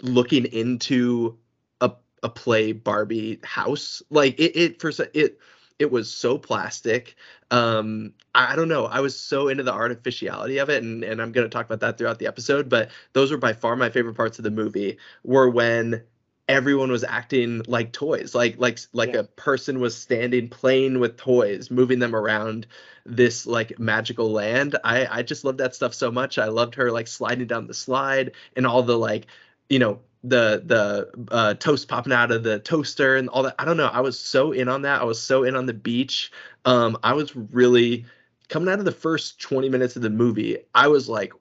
looking 0.01 0.45
into 0.45 1.37
a 1.79 1.91
a 2.23 2.29
play 2.29 2.71
Barbie 2.71 3.39
house, 3.43 4.01
like 4.09 4.39
it 4.39 4.55
it 4.55 4.81
for 4.81 4.91
it 5.13 5.39
it 5.79 5.91
was 5.91 6.11
so 6.11 6.37
plastic. 6.37 7.15
Um 7.51 8.13
i 8.35 8.55
don't 8.55 8.69
know. 8.69 8.85
I 8.85 8.99
was 9.01 9.19
so 9.19 9.47
into 9.47 9.63
the 9.63 9.73
artificiality 9.73 10.57
of 10.57 10.69
it 10.69 10.83
and, 10.83 11.03
and 11.03 11.21
i'm 11.21 11.31
going 11.31 11.45
to 11.45 11.49
talk 11.49 11.65
about 11.65 11.81
that 11.81 11.97
throughout 11.97 12.19
the 12.19 12.27
episode 12.27 12.69
but 12.69 12.89
those 13.13 13.31
were 13.31 13.37
by 13.37 13.53
far 13.53 13.75
my 13.75 13.89
favorite 13.89 14.15
parts 14.15 14.39
of 14.39 14.43
the 14.43 14.51
movie 14.51 14.97
were 15.23 15.49
when 15.49 16.01
everyone 16.47 16.91
was 16.91 17.03
acting 17.03 17.61
like 17.67 17.91
toys 17.93 18.35
like 18.35 18.55
like 18.57 18.79
like 18.93 19.13
Yeah. 19.13 19.19
a 19.19 19.23
person 19.23 19.79
was 19.79 19.95
standing 19.95 20.49
playing 20.49 20.99
with 20.99 21.17
toys 21.17 21.71
moving 21.71 21.99
them 21.99 22.15
around 22.15 22.67
this 23.05 23.45
like 23.45 23.79
magical 23.79 24.31
land 24.31 24.75
i 24.83 25.07
i 25.19 25.21
just 25.23 25.45
love 25.45 25.57
that 25.57 25.75
stuff 25.75 25.93
so 25.93 26.11
much 26.11 26.37
i 26.37 26.47
loved 26.47 26.75
her 26.75 26.91
like 26.91 27.07
sliding 27.07 27.47
down 27.47 27.67
the 27.67 27.73
slide 27.73 28.31
and 28.55 28.67
all 28.67 28.83
the 28.83 28.97
like 28.97 29.27
you 29.69 29.79
know 29.79 29.99
the 30.23 30.61
the 30.65 31.33
uh, 31.33 31.53
toast 31.55 31.87
popping 31.87 32.13
out 32.13 32.31
of 32.31 32.43
the 32.43 32.59
toaster 32.59 33.15
and 33.15 33.29
all 33.29 33.43
that. 33.43 33.55
I 33.57 33.65
don't 33.65 33.77
know. 33.77 33.87
I 33.87 34.01
was 34.01 34.19
so 34.19 34.51
in 34.51 34.67
on 34.67 34.83
that. 34.83 35.01
I 35.01 35.03
was 35.03 35.19
so 35.19 35.43
in 35.43 35.55
on 35.55 35.65
the 35.65 35.73
beach. 35.73 36.31
Um, 36.63 36.97
I 37.01 37.13
was 37.13 37.35
really 37.35 38.05
coming 38.47 38.69
out 38.69 38.79
of 38.79 38.85
the 38.85 38.91
first 38.91 39.41
20 39.41 39.69
minutes 39.69 39.95
of 39.95 40.03
the 40.03 40.09
movie. 40.09 40.59
I 40.75 40.89
was 40.89 41.09
like, 41.09 41.33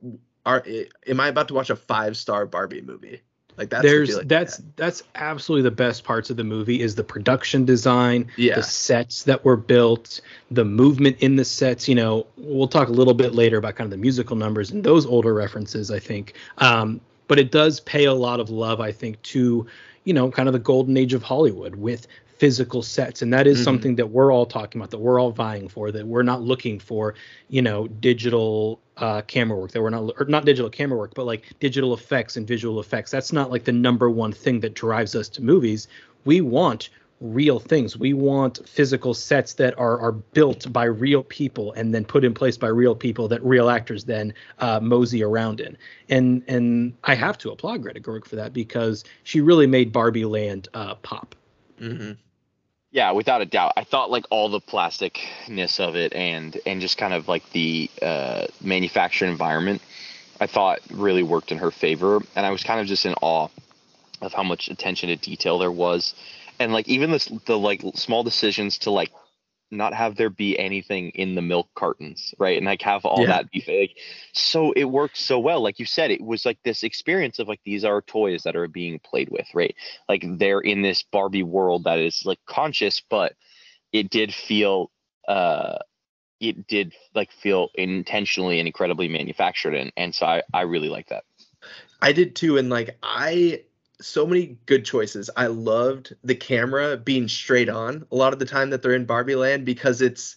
"Are 0.46 0.64
am 1.06 1.20
I 1.20 1.28
about 1.28 1.48
to 1.48 1.54
watch 1.54 1.70
a 1.70 1.76
five 1.76 2.16
star 2.16 2.46
Barbie 2.46 2.80
movie?" 2.80 3.20
Like 3.60 3.68
that's 3.68 3.82
There's 3.82 4.18
that's 4.20 4.62
that's 4.76 5.02
absolutely 5.14 5.64
the 5.64 5.76
best 5.76 6.02
parts 6.02 6.30
of 6.30 6.38
the 6.38 6.44
movie 6.44 6.80
is 6.80 6.94
the 6.94 7.04
production 7.04 7.66
design, 7.66 8.28
Yeah. 8.38 8.54
the 8.54 8.62
sets 8.62 9.24
that 9.24 9.44
were 9.44 9.58
built, 9.58 10.22
the 10.50 10.64
movement 10.64 11.18
in 11.20 11.36
the 11.36 11.44
sets. 11.44 11.86
You 11.86 11.94
know, 11.94 12.26
we'll 12.38 12.68
talk 12.68 12.88
a 12.88 12.92
little 12.92 13.12
bit 13.12 13.34
later 13.34 13.58
about 13.58 13.74
kind 13.76 13.84
of 13.84 13.90
the 13.90 13.98
musical 13.98 14.34
numbers 14.34 14.70
and 14.70 14.82
those 14.82 15.04
older 15.04 15.34
references. 15.34 15.90
I 15.90 15.98
think, 15.98 16.32
um, 16.56 17.02
but 17.28 17.38
it 17.38 17.52
does 17.52 17.80
pay 17.80 18.06
a 18.06 18.14
lot 18.14 18.40
of 18.40 18.48
love, 18.48 18.80
I 18.80 18.92
think, 18.92 19.20
to 19.24 19.66
you 20.04 20.14
know, 20.14 20.30
kind 20.30 20.48
of 20.48 20.54
the 20.54 20.58
golden 20.58 20.96
age 20.96 21.12
of 21.12 21.22
Hollywood 21.22 21.74
with 21.74 22.06
physical 22.40 22.82
sets. 22.82 23.22
And 23.22 23.32
that 23.34 23.46
is 23.46 23.58
Mhm. 23.58 23.64
something 23.64 23.94
that 23.96 24.08
we're 24.10 24.32
all 24.32 24.46
talking 24.46 24.80
about 24.80 24.90
that 24.90 24.98
we're 24.98 25.20
all 25.20 25.30
vying 25.32 25.68
for 25.68 25.90
that 25.92 26.06
we're 26.06 26.22
not 26.32 26.40
looking 26.42 26.78
for 26.78 27.14
you 27.48 27.62
know 27.62 27.86
digital 27.88 28.80
uh, 28.96 29.20
camera 29.22 29.56
work 29.58 29.72
that 29.72 29.82
we're 29.82 29.90
not 29.90 30.02
or 30.18 30.24
not 30.26 30.44
digital 30.46 30.70
camera 30.70 30.98
work 30.98 31.12
but 31.14 31.26
like 31.26 31.42
digital 31.60 31.92
effects 31.94 32.36
and 32.36 32.46
visual 32.46 32.80
effects. 32.80 33.10
That's 33.10 33.32
not 33.32 33.50
like 33.50 33.64
the 33.64 33.72
number 33.72 34.08
one 34.10 34.32
thing 34.32 34.60
that 34.60 34.74
drives 34.74 35.14
us 35.14 35.28
to 35.30 35.42
movies. 35.42 35.86
We 36.24 36.40
want 36.40 36.88
real 37.20 37.58
things. 37.60 37.98
We 37.98 38.14
want 38.14 38.66
physical 38.66 39.12
sets 39.14 39.52
that 39.54 39.78
are 39.78 39.98
are 40.00 40.12
built 40.12 40.72
by 40.72 40.84
real 40.84 41.22
people 41.24 41.72
and 41.74 41.92
then 41.94 42.04
put 42.04 42.24
in 42.24 42.32
place 42.32 42.56
by 42.56 42.68
real 42.68 42.94
people 42.94 43.28
that 43.28 43.42
real 43.44 43.68
actors 43.68 44.04
then 44.04 44.32
uh, 44.60 44.80
mosey 44.80 45.22
around 45.22 45.60
in. 45.60 45.76
And 46.08 46.42
and 46.48 46.94
i 47.04 47.14
have 47.14 47.36
to 47.38 47.50
applaud 47.50 47.82
greta 47.82 48.00
gerwig 48.00 48.24
for 48.26 48.36
that 48.36 48.52
because 48.54 49.04
she 49.24 49.40
really 49.42 49.66
made 49.66 49.92
barbie 49.92 50.24
land 50.24 50.68
uh, 50.72 50.94
pop. 50.96 51.34
Mhm. 51.80 52.16
Yeah, 52.92 53.12
without 53.12 53.40
a 53.40 53.46
doubt. 53.46 53.74
I 53.76 53.84
thought 53.84 54.10
like 54.10 54.24
all 54.30 54.48
the 54.48 54.60
plasticness 54.60 55.78
of 55.78 55.94
it 55.94 56.12
and 56.12 56.58
and 56.66 56.80
just 56.80 56.98
kind 56.98 57.14
of 57.14 57.28
like 57.28 57.48
the 57.52 57.88
uh, 58.02 58.46
manufacturing 58.60 59.30
environment, 59.30 59.80
I 60.40 60.46
thought 60.46 60.80
really 60.90 61.22
worked 61.22 61.52
in 61.52 61.58
her 61.58 61.70
favor, 61.70 62.20
and 62.34 62.44
I 62.44 62.50
was 62.50 62.64
kind 62.64 62.80
of 62.80 62.86
just 62.86 63.06
in 63.06 63.14
awe 63.22 63.48
of 64.20 64.32
how 64.32 64.42
much 64.42 64.68
attention 64.68 65.08
to 65.08 65.16
detail 65.16 65.58
there 65.58 65.70
was, 65.70 66.14
and 66.58 66.72
like 66.72 66.88
even 66.88 67.10
the 67.46 67.58
like 67.58 67.82
small 67.94 68.24
decisions 68.24 68.78
to 68.78 68.90
like 68.90 69.12
not 69.70 69.94
have 69.94 70.16
there 70.16 70.30
be 70.30 70.58
anything 70.58 71.10
in 71.10 71.34
the 71.34 71.42
milk 71.42 71.68
cartons, 71.74 72.34
right? 72.38 72.56
And 72.56 72.66
like 72.66 72.82
have 72.82 73.04
all 73.04 73.22
Yeah. 73.22 73.28
that 73.28 73.50
be 73.50 73.64
like 73.68 73.96
so 74.32 74.72
it 74.72 74.84
worked 74.84 75.16
so 75.16 75.38
well. 75.38 75.60
Like 75.62 75.78
you 75.78 75.86
said, 75.86 76.10
it 76.10 76.20
was 76.20 76.44
like 76.44 76.58
this 76.64 76.82
experience 76.82 77.38
of 77.38 77.48
like 77.48 77.60
these 77.64 77.84
are 77.84 78.02
toys 78.02 78.42
that 78.44 78.56
are 78.56 78.68
being 78.68 78.98
played 78.98 79.28
with, 79.30 79.46
right? 79.54 79.74
Like 80.08 80.24
they're 80.38 80.60
in 80.60 80.82
this 80.82 81.02
Barbie 81.02 81.42
world 81.42 81.84
that 81.84 81.98
is 81.98 82.22
like 82.24 82.40
conscious, 82.46 83.00
but 83.08 83.34
it 83.92 84.10
did 84.10 84.32
feel 84.34 84.90
uh 85.28 85.78
it 86.40 86.66
did 86.66 86.94
like 87.14 87.30
feel 87.32 87.68
intentionally 87.74 88.58
and 88.58 88.66
incredibly 88.66 89.08
manufactured 89.08 89.74
and 89.74 89.92
and 89.96 90.14
so 90.14 90.26
I, 90.26 90.42
I 90.52 90.62
really 90.62 90.88
like 90.88 91.08
that. 91.08 91.24
I 92.02 92.12
did 92.12 92.34
too, 92.34 92.56
and 92.58 92.70
like 92.70 92.96
I 93.02 93.62
so 94.00 94.26
many 94.26 94.58
good 94.66 94.84
choices. 94.84 95.30
I 95.36 95.46
loved 95.46 96.14
the 96.24 96.34
camera 96.34 96.96
being 96.96 97.28
straight 97.28 97.68
on 97.68 98.06
a 98.10 98.16
lot 98.16 98.32
of 98.32 98.38
the 98.38 98.44
time 98.44 98.70
that 98.70 98.82
they're 98.82 98.94
in 98.94 99.04
Barbie 99.06 99.34
Land 99.34 99.64
because 99.64 100.02
it's 100.02 100.36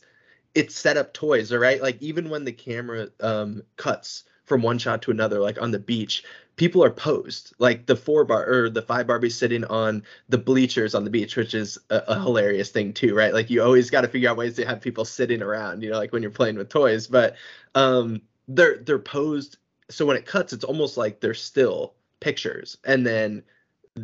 it's 0.55 0.75
set 0.75 0.97
up 0.97 1.13
toys, 1.13 1.51
all 1.51 1.59
right? 1.59 1.81
Like 1.81 2.01
even 2.01 2.29
when 2.29 2.45
the 2.45 2.51
camera 2.51 3.09
um 3.19 3.63
cuts 3.77 4.23
from 4.45 4.61
one 4.61 4.77
shot 4.77 5.01
to 5.03 5.11
another, 5.11 5.39
like 5.39 5.61
on 5.61 5.71
the 5.71 5.79
beach, 5.79 6.23
people 6.57 6.83
are 6.83 6.91
posed. 6.91 7.53
Like 7.59 7.85
the 7.85 7.95
four 7.95 8.25
bar 8.25 8.45
or 8.47 8.69
the 8.69 8.81
five 8.81 9.07
Barbies 9.07 9.33
sitting 9.33 9.63
on 9.65 10.03
the 10.29 10.37
bleachers 10.37 10.95
on 10.95 11.03
the 11.03 11.09
beach, 11.09 11.35
which 11.35 11.53
is 11.53 11.77
a, 11.89 11.97
a 12.09 12.19
hilarious 12.19 12.69
thing 12.69 12.93
too, 12.93 13.15
right? 13.15 13.33
Like 13.33 13.49
you 13.49 13.63
always 13.63 13.89
got 13.89 14.01
to 14.01 14.07
figure 14.07 14.29
out 14.29 14.37
ways 14.37 14.55
to 14.57 14.65
have 14.65 14.81
people 14.81 15.05
sitting 15.05 15.41
around, 15.41 15.81
you 15.81 15.89
know, 15.89 15.97
like 15.97 16.11
when 16.13 16.21
you're 16.21 16.31
playing 16.31 16.57
with 16.57 16.69
toys. 16.69 17.07
But 17.07 17.35
um 17.75 18.21
they're 18.47 18.77
they're 18.77 18.99
posed 18.99 19.57
so 19.89 20.05
when 20.05 20.17
it 20.17 20.25
cuts, 20.25 20.53
it's 20.53 20.63
almost 20.63 20.97
like 20.97 21.19
they're 21.19 21.33
still 21.33 21.93
pictures. 22.19 22.77
And 22.85 23.05
then 23.05 23.43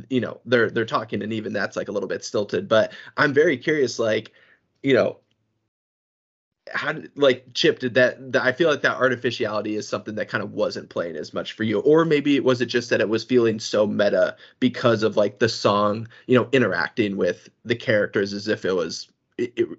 you 0.09 0.21
know 0.21 0.39
they're 0.45 0.69
they're 0.69 0.85
talking 0.85 1.23
and 1.23 1.33
even 1.33 1.53
that's 1.53 1.75
like 1.75 1.87
a 1.87 1.91
little 1.91 2.09
bit 2.09 2.23
stilted 2.23 2.67
but 2.67 2.93
i'm 3.17 3.33
very 3.33 3.57
curious 3.57 3.97
like 3.97 4.31
you 4.83 4.93
know 4.93 5.17
how 6.71 6.91
did 6.91 7.09
like 7.15 7.43
chip 7.55 7.79
did 7.79 7.95
that, 7.95 8.31
that 8.31 8.43
i 8.43 8.51
feel 8.51 8.69
like 8.69 8.83
that 8.83 8.97
artificiality 8.97 9.75
is 9.75 9.87
something 9.87 10.13
that 10.13 10.29
kind 10.29 10.43
of 10.43 10.53
wasn't 10.53 10.87
playing 10.89 11.15
as 11.15 11.33
much 11.33 11.53
for 11.53 11.63
you 11.63 11.79
or 11.79 12.05
maybe 12.05 12.35
it 12.35 12.43
was 12.43 12.61
it 12.61 12.67
just 12.67 12.91
that 12.91 13.01
it 13.01 13.09
was 13.09 13.23
feeling 13.23 13.59
so 13.59 13.87
meta 13.87 14.35
because 14.59 15.01
of 15.01 15.17
like 15.17 15.39
the 15.39 15.49
song 15.49 16.07
you 16.27 16.37
know 16.37 16.47
interacting 16.51 17.17
with 17.17 17.49
the 17.65 17.75
characters 17.75 18.31
as 18.33 18.47
if 18.47 18.65
it 18.65 18.73
was 18.73 19.09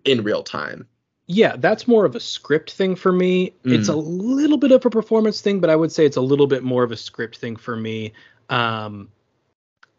in 0.04 0.22
real 0.24 0.42
time 0.42 0.86
Yeah, 1.26 1.54
that's 1.56 1.86
more 1.86 2.04
of 2.04 2.16
a 2.16 2.20
script 2.20 2.72
thing 2.72 2.96
for 2.96 3.12
me. 3.12 3.54
It's 3.74 3.88
a 3.88 3.94
little 3.94 4.56
bit 4.56 4.72
of 4.72 4.84
a 4.84 4.90
performance 4.90 5.40
thing, 5.40 5.60
but 5.60 5.70
I 5.70 5.76
would 5.76 5.92
say 5.92 6.04
it's 6.04 6.16
a 6.16 6.20
little 6.20 6.48
bit 6.48 6.64
more 6.64 6.82
of 6.82 6.90
a 6.90 6.96
script 6.96 7.36
thing 7.38 7.54
for 7.54 7.76
me. 7.76 8.14
Um, 8.48 9.10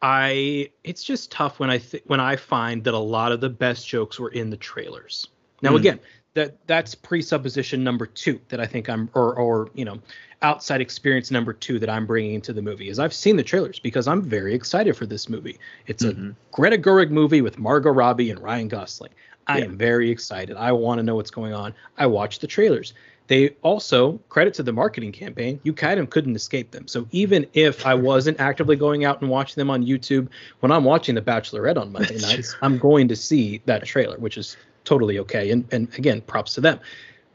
I 0.01 0.69
it's 0.83 1.03
just 1.03 1.31
tough 1.31 1.59
when 1.59 1.69
I 1.69 1.77
th- 1.77 2.03
when 2.07 2.19
I 2.19 2.35
find 2.35 2.83
that 2.85 2.93
a 2.93 2.97
lot 2.99 3.31
of 3.31 3.39
the 3.41 3.49
best 3.49 3.87
jokes 3.87 4.19
were 4.19 4.29
in 4.29 4.49
the 4.49 4.57
trailers. 4.57 5.27
Now 5.61 5.73
Mm. 5.73 5.79
again, 5.79 5.99
that 6.33 6.55
that's 6.67 6.95
presupposition 6.95 7.83
number 7.83 8.05
two 8.05 8.39
that 8.49 8.59
I 8.59 8.65
think 8.65 8.89
I'm 8.89 9.09
or 9.13 9.35
or 9.35 9.69
you 9.75 9.85
know 9.85 9.99
outside 10.41 10.81
experience 10.81 11.29
number 11.29 11.53
two 11.53 11.77
that 11.77 11.89
I'm 11.89 12.07
bringing 12.07 12.33
into 12.33 12.51
the 12.51 12.63
movie 12.63 12.89
is 12.89 12.97
I've 12.97 13.13
seen 13.13 13.35
the 13.35 13.43
trailers 13.43 13.77
because 13.79 14.07
I'm 14.07 14.23
very 14.23 14.55
excited 14.55 14.97
for 14.97 15.05
this 15.05 15.29
movie. 15.29 15.59
It's 15.85 16.03
a 16.03 16.13
Mhm. 16.13 16.35
Greta 16.51 16.79
Gerwig 16.79 17.11
movie 17.11 17.41
with 17.41 17.59
Margot 17.59 17.91
Robbie 17.91 18.31
and 18.31 18.39
Ryan 18.39 18.67
Gosling. 18.67 19.11
I 19.45 19.59
Yeah. 19.59 19.65
am 19.65 19.77
very 19.77 20.09
excited. 20.09 20.55
I 20.57 20.71
want 20.71 20.97
to 20.97 21.03
know 21.03 21.15
what's 21.15 21.29
going 21.29 21.53
on. 21.53 21.75
I 21.97 22.07
watched 22.07 22.41
the 22.41 22.47
trailers. 22.47 22.93
They 23.27 23.49
also 23.61 24.19
credit 24.29 24.53
to 24.55 24.63
the 24.63 24.73
marketing 24.73 25.11
campaign. 25.11 25.59
You 25.63 25.73
kind 25.73 25.99
of 25.99 26.09
couldn't 26.09 26.35
escape 26.35 26.71
them. 26.71 26.87
So 26.87 27.07
even 27.11 27.45
if 27.53 27.85
I 27.85 27.93
wasn't 27.93 28.39
actively 28.39 28.75
going 28.75 29.05
out 29.05 29.21
and 29.21 29.29
watching 29.29 29.55
them 29.61 29.69
on 29.69 29.85
YouTube, 29.85 30.27
when 30.59 30.71
I'm 30.71 30.83
watching 30.83 31.15
The 31.15 31.21
Bachelorette 31.21 31.77
on 31.77 31.91
Monday 31.91 32.17
nights, 32.21 32.55
I'm 32.61 32.77
going 32.77 33.07
to 33.07 33.15
see 33.15 33.61
that 33.65 33.85
trailer, 33.85 34.17
which 34.17 34.37
is 34.37 34.57
totally 34.83 35.19
okay. 35.19 35.51
And 35.51 35.65
and 35.71 35.87
again, 35.97 36.21
props 36.21 36.55
to 36.55 36.61
them. 36.61 36.79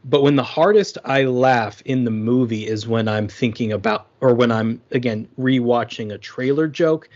But 0.04 0.22
when 0.22 0.36
the 0.36 0.44
hardest 0.44 0.98
I 1.04 1.24
laugh 1.24 1.82
in 1.84 2.04
the 2.04 2.12
movie 2.12 2.66
is 2.66 2.86
when 2.86 3.08
I'm 3.08 3.26
thinking 3.26 3.72
about, 3.72 4.06
or 4.20 4.34
when 4.34 4.52
I'm 4.52 4.80
again 4.92 5.28
rewatching 5.38 6.12
a 6.12 6.18
trailer 6.18 6.68
joke, 6.68 7.08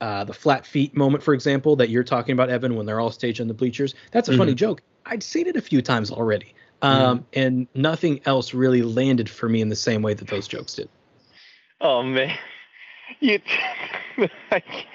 uh, 0.00 0.24
the 0.24 0.34
flat 0.34 0.66
feet 0.66 0.96
moment, 0.96 1.22
for 1.24 1.34
example, 1.34 1.76
that 1.76 1.88
you're 1.88 2.04
talking 2.04 2.32
about, 2.32 2.50
Evan, 2.50 2.76
when 2.76 2.86
they're 2.86 3.00
all 3.00 3.10
staged 3.10 3.40
on 3.40 3.48
the 3.48 3.54
bleachers. 3.54 3.94
That's 4.12 4.28
a 4.28 4.36
funny 4.36 4.54
joke. 4.54 4.82
I'd 5.06 5.22
seen 5.22 5.46
it 5.46 5.56
a 5.56 5.60
few 5.62 5.80
times 5.82 6.10
already, 6.10 6.54
um, 6.82 7.26
and 7.32 7.66
nothing 7.74 8.20
else 8.24 8.54
really 8.54 8.82
landed 8.82 9.28
for 9.28 9.48
me 9.48 9.60
in 9.60 9.68
the 9.68 9.76
same 9.76 10.02
way 10.02 10.14
that 10.14 10.28
those 10.28 10.46
jokes 10.48 10.74
did. 10.74 10.88
Oh 11.80 12.02
man, 12.02 12.36
you 13.20 13.40
like 14.50 14.86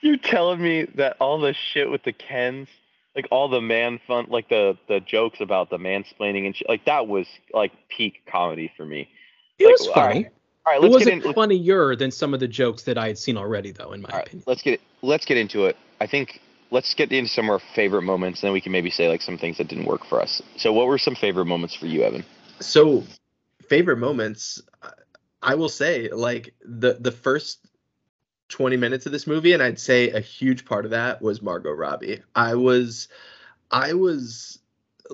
You're 0.00 0.16
telling 0.16 0.60
me 0.60 0.84
that 0.96 1.16
all 1.20 1.38
the 1.38 1.54
shit 1.54 1.90
with 1.90 2.02
the 2.02 2.12
Kens, 2.12 2.68
like 3.14 3.26
all 3.30 3.48
the 3.48 3.60
man 3.60 4.00
fun, 4.06 4.26
like 4.28 4.48
the 4.48 4.76
the 4.88 5.00
jokes 5.00 5.40
about 5.40 5.70
the 5.70 5.78
mansplaining 5.78 6.46
and 6.46 6.56
shit, 6.56 6.68
like 6.68 6.84
that 6.86 7.06
was 7.08 7.26
like 7.52 7.72
peak 7.88 8.22
comedy 8.26 8.72
for 8.76 8.84
me. 8.84 9.08
It 9.58 9.66
Like, 9.66 9.78
was 9.78 9.86
all 9.88 9.94
funny. 9.94 10.24
right, 10.24 10.32
All 10.66 10.72
right, 10.72 10.80
let's 10.82 10.90
get 10.90 10.94
wasn't 10.94 11.12
in. 11.22 11.26
let's- 11.28 11.34
funnier 11.34 11.94
than 11.96 12.10
some 12.10 12.34
of 12.34 12.40
the 12.40 12.48
jokes 12.48 12.82
that 12.84 12.98
I 12.98 13.06
had 13.06 13.18
seen 13.18 13.36
already, 13.36 13.70
though, 13.70 13.92
in 13.92 14.02
my 14.02 14.08
all 14.10 14.18
right, 14.18 14.26
opinion. 14.26 14.44
let's 14.46 14.62
get 14.62 14.80
let's 15.02 15.24
get 15.24 15.36
into 15.36 15.66
it. 15.66 15.76
I 16.00 16.06
think 16.06 16.40
let's 16.72 16.94
get 16.94 17.12
into 17.12 17.30
some 17.30 17.44
of 17.44 17.50
our 17.50 17.58
favorite 17.74 18.02
moments, 18.02 18.42
and 18.42 18.48
then 18.48 18.52
we 18.52 18.60
can 18.60 18.72
maybe 18.72 18.90
say 18.90 19.08
like 19.08 19.22
some 19.22 19.38
things 19.38 19.58
that 19.58 19.68
didn't 19.68 19.84
work 19.84 20.04
for 20.04 20.20
us. 20.20 20.42
So, 20.56 20.72
what 20.72 20.88
were 20.88 20.98
some 20.98 21.14
favorite 21.14 21.44
moments 21.44 21.74
for 21.74 21.86
you, 21.86 22.02
Evan? 22.02 22.24
So, 22.58 23.04
favorite 23.68 23.98
moments, 23.98 24.60
I 25.42 25.54
will 25.54 25.68
say, 25.68 26.08
like 26.08 26.54
the 26.64 26.94
the 26.94 27.12
first 27.12 27.64
twenty 28.48 28.76
minutes 28.76 29.06
of 29.06 29.12
this 29.12 29.26
movie, 29.26 29.52
and 29.52 29.62
I'd 29.62 29.78
say 29.78 30.10
a 30.10 30.20
huge 30.20 30.64
part 30.64 30.84
of 30.84 30.90
that 30.90 31.22
was 31.22 31.42
Margot 31.42 31.70
Robbie. 31.70 32.22
I 32.34 32.54
was, 32.54 33.08
I 33.70 33.92
was 33.92 34.58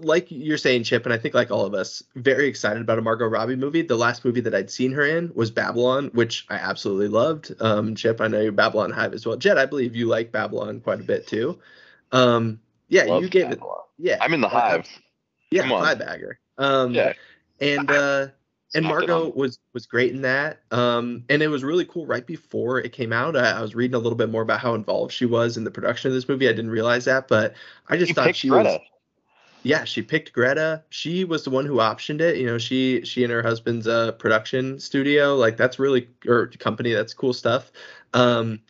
like 0.02 0.26
you're 0.30 0.58
saying, 0.58 0.84
Chip, 0.84 1.04
and 1.04 1.12
I 1.12 1.18
think 1.18 1.34
like 1.34 1.50
all 1.50 1.64
of 1.64 1.74
us, 1.74 2.02
very 2.16 2.46
excited 2.48 2.80
about 2.80 2.98
a 2.98 3.02
Margot 3.02 3.26
Robbie 3.26 3.56
movie. 3.56 3.82
The 3.82 3.96
last 3.96 4.24
movie 4.24 4.40
that 4.42 4.54
I'd 4.54 4.70
seen 4.70 4.92
her 4.92 5.04
in 5.04 5.32
was 5.34 5.50
Babylon, 5.50 6.10
which 6.14 6.46
I 6.48 6.56
absolutely 6.56 7.08
loved. 7.08 7.52
Um, 7.60 7.94
Chip, 7.94 8.20
I 8.20 8.28
know 8.28 8.40
you're 8.40 8.52
Babylon 8.52 8.90
Hive 8.90 9.14
as 9.14 9.26
well. 9.26 9.36
Jed, 9.36 9.58
I 9.58 9.66
believe 9.66 9.94
you 9.96 10.06
like 10.06 10.32
Babylon 10.32 10.80
quite 10.80 11.00
a 11.00 11.04
bit 11.04 11.26
too. 11.26 11.58
Um, 12.12 12.60
yeah, 12.88 13.04
Love 13.04 13.22
you 13.22 13.28
gave 13.28 13.50
it. 13.50 13.60
Yeah, 13.98 14.16
I'm 14.20 14.32
in 14.32 14.40
the 14.40 14.48
hive. 14.48 14.86
Yeah, 15.50 15.62
Come 15.62 15.72
on. 15.72 15.82
five 15.84 15.98
bagger. 15.98 16.38
Um, 16.58 16.94
Yeah. 16.94 17.12
and 17.60 17.90
uh, 17.90 18.28
and 18.74 18.84
Margot 18.84 19.30
was 19.34 19.58
was 19.72 19.86
great 19.86 20.12
in 20.12 20.22
that. 20.22 20.60
Um, 20.70 21.24
and 21.28 21.42
it 21.42 21.48
was 21.48 21.64
really 21.64 21.84
cool. 21.84 22.06
Right 22.06 22.26
before 22.26 22.78
it 22.80 22.92
came 22.92 23.12
out, 23.12 23.36
I, 23.36 23.52
I 23.52 23.60
was 23.62 23.74
reading 23.74 23.94
a 23.94 23.98
little 23.98 24.16
bit 24.16 24.30
more 24.30 24.42
about 24.42 24.60
how 24.60 24.74
involved 24.74 25.12
she 25.12 25.26
was 25.26 25.56
in 25.56 25.64
the 25.64 25.70
production 25.70 26.08
of 26.10 26.14
this 26.14 26.28
movie. 26.28 26.48
I 26.48 26.52
didn't 26.52 26.70
realize 26.70 27.04
that, 27.06 27.28
but 27.28 27.54
I 27.88 27.96
just 27.96 28.10
You 28.10 28.14
thought 28.14 28.36
she 28.36 28.48
Greta. 28.48 28.68
was. 28.70 28.78
Yeah, 29.68 29.84
she 29.84 30.00
picked 30.00 30.32
Greta. 30.32 30.82
She 30.88 31.24
was 31.24 31.44
the 31.44 31.50
one 31.50 31.66
who 31.66 31.74
optioned 31.76 32.22
it. 32.22 32.38
You 32.38 32.46
know, 32.46 32.56
she 32.56 33.04
she 33.04 33.22
and 33.22 33.30
her 33.30 33.42
husband's 33.42 33.86
uh 33.86 34.12
production 34.12 34.78
studio. 34.80 35.36
Like 35.36 35.58
that's 35.58 35.78
really 35.78 36.08
or 36.26 36.46
company. 36.58 36.92
That's 36.94 37.12
cool 37.12 37.34
stuff. 37.34 37.70
Um, 38.14 38.60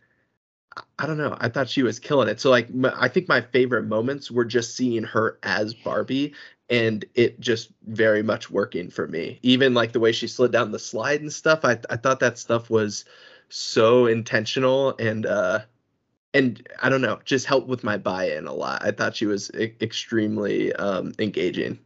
I- 0.99 1.07
don't 1.07 1.19
know. 1.19 1.37
I 1.41 1.49
thought 1.49 1.69
she 1.69 1.83
was 1.83 1.99
killing 1.99 2.29
it. 2.29 2.41
So 2.41 2.51
like, 2.51 2.69
I 2.97 3.09
think 3.09 3.29
my 3.29 3.41
favorite 3.41 3.85
moments 3.85 4.31
were 4.31 4.45
just 4.45 4.77
seeing 4.77 5.05
her 5.05 5.39
as 5.43 5.75
Barbie, 5.75 6.35
and 6.71 7.05
it 7.15 7.41
just 7.41 7.71
very 7.87 8.23
much 8.23 8.51
working 8.51 8.91
for 8.91 9.07
me. 9.09 9.39
Even 9.43 9.75
like 9.75 9.93
the 9.93 10.01
way 10.01 10.13
she 10.13 10.29
slid 10.29 10.53
down 10.53 10.73
the 10.73 10.79
slide 10.79 11.21
and 11.21 11.33
stuff. 11.33 11.61
I 11.65 11.79
I 11.91 11.97
thought 11.97 12.21
that 12.21 12.39
stuff 12.39 12.71
was 12.71 13.05
so 13.49 14.07
intentional 14.07 14.95
and 14.99 15.27
uh 15.27 15.61
and 16.35 16.67
I 16.83 16.89
don't 16.89 17.01
know, 17.01 17.19
just 17.25 17.47
helped 17.47 17.69
with 17.69 17.85
my 17.85 17.97
buy-in 17.97 18.47
a 18.47 18.53
lot. 18.53 18.85
I 18.85 18.91
thought 18.91 19.17
she 19.17 19.27
was 19.27 19.51
e- 19.59 19.75
extremely 19.81 20.73
um 20.75 21.13
engaging. 21.19 21.79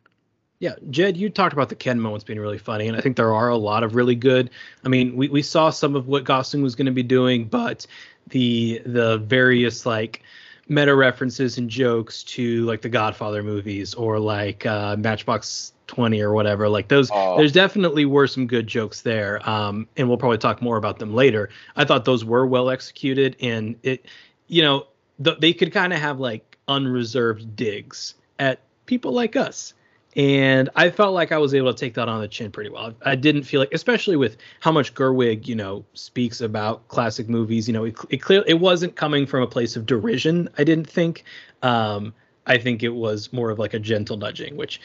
Yeah, 0.58 0.74
Jed, 0.90 1.16
you 1.16 1.28
talked 1.28 1.52
about 1.52 1.70
the 1.70 1.74
Ken 1.74 1.98
moments 1.98 2.22
being 2.22 2.38
really 2.38 2.56
funny, 2.58 2.86
and 2.86 2.96
I 2.96 3.00
think 3.00 3.16
there 3.16 3.34
are 3.34 3.48
a 3.48 3.56
lot 3.56 3.82
of 3.82 3.96
really 3.96 4.14
good. 4.14 4.48
I 4.84 4.88
mean, 4.88 5.16
we, 5.16 5.28
we 5.28 5.42
saw 5.42 5.70
some 5.70 5.96
of 5.96 6.06
what 6.06 6.22
Gosling 6.22 6.62
was 6.62 6.76
going 6.76 6.86
to 6.86 6.92
be 6.92 7.02
doing, 7.02 7.46
but 7.46 7.84
the 8.28 8.80
the 8.86 9.18
various 9.18 9.84
like 9.84 10.22
meta 10.68 10.94
references 10.94 11.58
and 11.58 11.68
jokes 11.68 12.22
to 12.22 12.64
like 12.64 12.82
the 12.82 12.88
Godfather 12.88 13.42
movies 13.42 13.92
or 13.94 14.20
like 14.20 14.64
uh, 14.64 14.94
Matchbox 14.96 15.72
Twenty 15.88 16.20
or 16.20 16.32
whatever, 16.32 16.68
like 16.68 16.86
those. 16.86 17.10
Oh. 17.12 17.36
There's 17.36 17.52
definitely 17.52 18.04
were 18.04 18.28
some 18.28 18.46
good 18.46 18.68
jokes 18.68 19.02
there, 19.02 19.46
um, 19.48 19.88
and 19.96 20.08
we'll 20.08 20.16
probably 20.16 20.38
talk 20.38 20.62
more 20.62 20.76
about 20.76 21.00
them 21.00 21.12
later. 21.12 21.50
I 21.74 21.84
thought 21.84 22.04
those 22.04 22.24
were 22.24 22.46
well 22.46 22.70
executed, 22.70 23.36
and 23.40 23.76
it, 23.82 24.06
you 24.46 24.62
know, 24.62 24.86
th- 25.22 25.38
they 25.40 25.52
could 25.52 25.72
kind 25.72 25.92
of 25.92 25.98
have 25.98 26.20
like 26.20 26.58
unreserved 26.68 27.56
digs 27.56 28.14
at 28.38 28.60
people 28.86 29.12
like 29.12 29.36
us 29.36 29.74
and 30.14 30.68
I 30.76 30.90
felt 30.90 31.14
like 31.14 31.32
I 31.32 31.38
was 31.38 31.54
able 31.54 31.72
to 31.72 31.78
take 31.78 31.94
that 31.94 32.08
on 32.08 32.20
the 32.20 32.28
chin 32.28 32.50
pretty 32.50 32.68
well. 32.68 32.94
I 33.02 33.14
didn't 33.14 33.44
feel 33.44 33.60
like, 33.60 33.72
especially 33.72 34.16
with 34.16 34.36
how 34.60 34.70
much 34.70 34.94
Gerwig, 34.94 35.46
you 35.46 35.54
know, 35.54 35.84
speaks 35.94 36.42
about 36.42 36.86
classic 36.88 37.30
movies. 37.30 37.66
You 37.66 37.72
know, 37.72 37.84
it, 37.84 37.96
it 38.10 38.18
clear 38.18 38.44
it 38.46 38.60
wasn't 38.60 38.94
coming 38.94 39.26
from 39.26 39.42
a 39.42 39.46
place 39.46 39.74
of 39.74 39.86
derision. 39.86 40.50
I 40.58 40.64
didn't 40.64 40.88
think. 40.88 41.24
Um, 41.62 42.12
I 42.46 42.58
think 42.58 42.82
it 42.82 42.90
was 42.90 43.32
more 43.32 43.50
of 43.50 43.58
like 43.58 43.72
a 43.72 43.78
gentle 43.78 44.16
nudging, 44.18 44.56
which, 44.56 44.80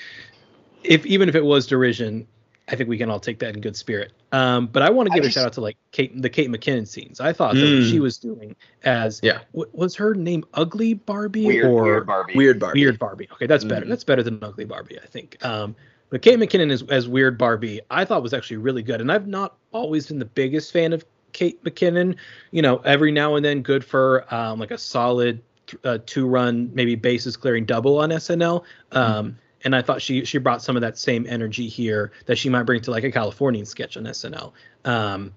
if 0.84 1.06
even 1.06 1.28
if 1.28 1.36
it 1.36 1.44
was 1.44 1.68
derision, 1.68 2.26
I 2.70 2.76
think 2.76 2.90
we 2.90 2.98
can 2.98 3.10
all 3.10 3.20
take 3.20 3.40
that 3.40 3.56
in 3.56 3.62
good 3.62 3.78
spirit. 3.78 4.12
Um, 4.34 4.68
but 4.68 4.84
I 4.84 4.90
want 4.90 5.08
to 5.08 5.14
I 5.14 5.16
give 5.16 5.24
a 5.26 5.30
shout 5.30 5.46
out 5.46 5.54
to 5.54 5.62
like 5.62 5.78
Kate, 5.92 6.22
the 6.22 6.30
Kate 6.30 6.50
McKinnon 6.50 6.86
scenes. 6.86 7.22
I 7.22 7.32
thought 7.32 7.56
that 7.56 7.62
what 7.62 7.70
Mm. 7.70 7.90
she 7.90 8.00
was 8.02 8.18
doing 8.18 8.56
as 8.84 9.22
Yeah. 9.24 9.40
what 9.54 9.74
was 9.74 9.96
her 9.96 10.14
name 10.14 10.44
Ugly 10.54 10.96
Barbie 10.96 11.46
Weird, 11.46 11.66
or 11.66 11.84
weird 11.84 12.08
Barbie. 12.08 12.36
Weird 12.36 12.60
Barbie. 12.60 12.82
Weird 12.82 13.00
Barbie. 13.00 13.30
Okay, 13.32 13.48
that's 13.48 13.64
better. 13.64 13.86
Mhm. 13.86 13.90
That's 13.90 14.04
better 14.04 14.22
than 14.22 14.40
Ugly 14.44 14.66
Barbie, 14.66 15.00
I 15.02 15.06
think. 15.06 15.38
Um, 15.46 15.76
but 16.10 16.22
Kate 16.22 16.38
McKinnon 16.38 16.70
as, 16.72 16.84
as 16.90 17.08
Weird 17.08 17.38
Barbie, 17.38 17.80
I 17.90 18.04
thought 18.04 18.22
was 18.22 18.34
actually 18.34 18.58
really 18.58 18.82
good. 18.84 19.00
And 19.00 19.12
I've 19.12 19.28
not 19.28 19.56
always 19.72 20.08
been 20.08 20.20
the 20.20 20.26
biggest 20.26 20.74
fan 20.74 20.92
of 20.92 21.06
Kate 21.32 21.64
McKinnon. 21.64 22.16
You 22.52 22.62
know, 22.64 22.78
every 22.84 23.12
now 23.14 23.36
and 23.36 23.46
then, 23.46 23.62
good 23.62 23.84
for 23.86 24.26
um, 24.34 24.60
like 24.60 24.72
a 24.72 24.78
solid 24.78 25.42
uh, 25.86 26.00
two 26.06 26.28
run, 26.28 26.70
maybe 26.74 26.96
bases 26.96 27.36
clearing 27.38 27.64
double 27.66 27.98
on 28.00 28.10
SNL. 28.12 28.64
Um, 28.94 29.38
And 29.64 29.76
I 29.76 29.82
thought 29.82 30.02
she 30.02 30.26
she 30.26 30.38
brought 30.38 30.62
some 30.62 30.76
of 30.76 30.82
that 30.82 30.98
same 30.98 31.26
energy 31.28 31.68
here 31.68 32.12
that 32.26 32.38
she 32.38 32.50
might 32.50 32.64
bring 32.64 32.82
to 32.82 32.92
like 32.92 33.04
a 33.04 33.12
Californian 33.12 33.66
sketch 33.66 33.98
on 33.98 34.04
SNL. 34.04 34.54
Um, 34.86 35.34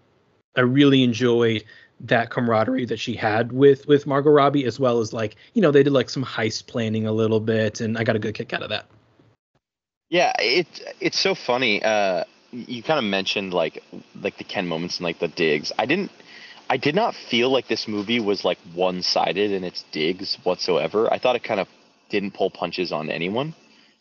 I 0.57 0.63
really 0.63 1.03
enjoyed 1.03 1.65
that 2.01 2.31
camaraderie 2.31 2.87
that 2.87 2.99
she 2.99 3.15
had 3.15 3.53
with 3.53 3.87
with 3.87 4.07
Margot 4.07 4.31
Robbie, 4.31 4.65
as 4.65 4.81
well 4.81 5.01
as 5.01 5.13
like 5.13 5.37
you 5.55 5.63
know 5.63 5.71
they 5.71 5.83
did 5.83 5.93
like 5.93 6.11
some 6.11 6.25
heist 6.25 6.67
planning 6.67 7.07
a 7.07 7.13
little 7.13 7.41
bit, 7.41 7.81
and 7.81 7.97
I 7.97 8.05
got 8.05 8.17
a 8.17 8.19
good 8.19 8.35
kick 8.35 8.53
out 8.53 8.63
of 8.63 8.71
that. 8.71 8.87
Yeah, 10.09 10.33
it's 10.39 10.83
it's 11.01 11.19
so 11.19 11.35
funny. 11.35 11.83
Uh, 11.83 12.25
you 12.51 12.83
kind 12.83 12.99
of 12.99 13.05
mentioned 13.05 13.55
like 13.55 13.83
like 14.21 14.39
the 14.39 14.45
Ken 14.45 14.67
moments 14.67 14.99
and 14.99 15.05
like 15.05 15.19
the 15.19 15.29
digs. 15.29 15.73
I 15.79 15.87
didn't. 15.87 16.11
I 16.69 16.77
did 16.77 16.95
not 16.95 17.15
feel 17.15 17.51
like 17.51 17.67
this 17.67 17.89
movie 17.89 18.21
was 18.21 18.45
like 18.45 18.59
one 18.75 19.03
sided 19.03 19.51
in 19.51 19.65
its 19.65 19.85
digs 19.91 20.37
whatsoever. 20.45 21.13
I 21.13 21.19
thought 21.19 21.35
it 21.35 21.43
kind 21.43 21.59
of 21.59 21.69
didn't 22.11 22.33
pull 22.33 22.51
punches 22.51 22.93
on 22.93 23.11
anyone, 23.11 23.55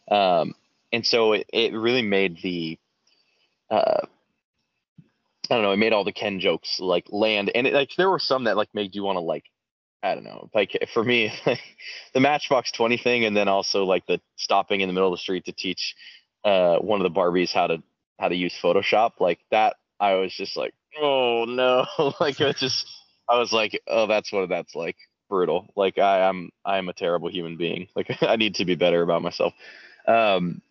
um, 0.10 0.54
and 0.92 1.06
so 1.06 1.34
it, 1.34 1.48
it 1.54 1.74
really 1.74 2.02
made 2.02 2.42
the. 2.42 2.78
Uh, 3.70 4.06
I 5.50 5.56
don't 5.56 5.64
know. 5.64 5.72
It 5.72 5.78
made 5.78 5.94
all 5.94 6.04
the 6.04 6.12
Ken 6.12 6.40
jokes 6.40 6.80
like 6.80 7.06
land, 7.10 7.52
and 7.56 7.66
it, 7.66 7.74
like 7.74 7.92
there 7.98 8.10
were 8.10 8.20
some 8.20 8.44
that 8.46 8.58
like 8.58 8.70
made 8.74 8.96
you 8.96 9.04
want 9.04 9.16
to 9.16 9.22
like, 9.22 9.46
I 10.04 10.14
don't 10.14 10.24
know. 10.24 10.50
Like 10.54 10.78
for 10.94 11.04
me, 11.04 11.34
like 11.46 11.62
the 12.14 12.20
Matchbox 12.20 12.72
Twenty 12.72 12.98
thing, 12.98 13.26
and 13.26 13.36
then 13.36 13.48
also 13.48 13.84
like 13.84 14.06
the 14.06 14.22
stopping 14.36 14.82
in 14.82 14.90
the 14.90 14.94
middle 14.94 15.12
of 15.12 15.18
the 15.18 15.22
street 15.22 15.46
to 15.46 15.52
teach 15.52 15.96
uh, 16.44 16.78
one 16.78 17.02
of 17.02 17.12
the 17.12 17.20
Barbies 17.20 17.52
how 17.52 17.68
to 17.68 17.82
how 18.20 18.28
to 18.28 18.36
use 18.36 18.54
Photoshop. 18.62 19.14
Like 19.20 19.40
that, 19.52 19.76
I 20.00 20.16
was 20.16 20.34
just 20.34 20.56
like, 20.58 20.74
oh 21.00 21.46
no! 21.48 21.86
like 22.20 22.40
it 22.40 22.58
just, 22.58 22.88
I 23.28 23.38
was 23.40 23.52
like, 23.52 23.80
oh, 23.88 24.08
that's 24.08 24.32
what 24.32 24.50
that's 24.50 24.76
like. 24.76 24.98
Brutal. 25.30 25.68
Like 25.76 26.00
I 26.00 26.28
am, 26.28 26.50
I 26.66 26.80
am 26.80 26.90
a 26.90 26.94
terrible 26.94 27.30
human 27.30 27.56
being. 27.56 27.88
Like 27.96 28.18
I 28.24 28.36
need 28.36 28.56
to 28.56 28.66
be 28.66 28.74
better 28.74 29.04
about 29.04 29.22
myself. 29.22 29.54
Um, 30.10 30.62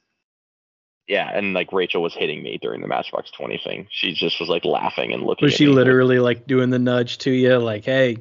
yeah, 1.06 1.30
and 1.32 1.54
like 1.54 1.72
Rachel 1.72 2.02
was 2.02 2.14
hitting 2.14 2.42
me 2.42 2.58
during 2.60 2.80
the 2.82 2.86
Matchbox 2.86 3.30
Twenty 3.30 3.58
thing. 3.62 3.88
She 3.90 4.12
just 4.12 4.38
was 4.40 4.48
like 4.48 4.64
laughing 4.64 5.12
and 5.12 5.22
looking. 5.22 5.46
Was 5.46 5.54
she 5.54 5.66
literally 5.68 6.18
like 6.18 6.46
doing 6.46 6.70
the 6.70 6.78
nudge 6.78 7.18
to 7.18 7.30
you, 7.30 7.56
like, 7.58 7.84
hey, 7.84 8.18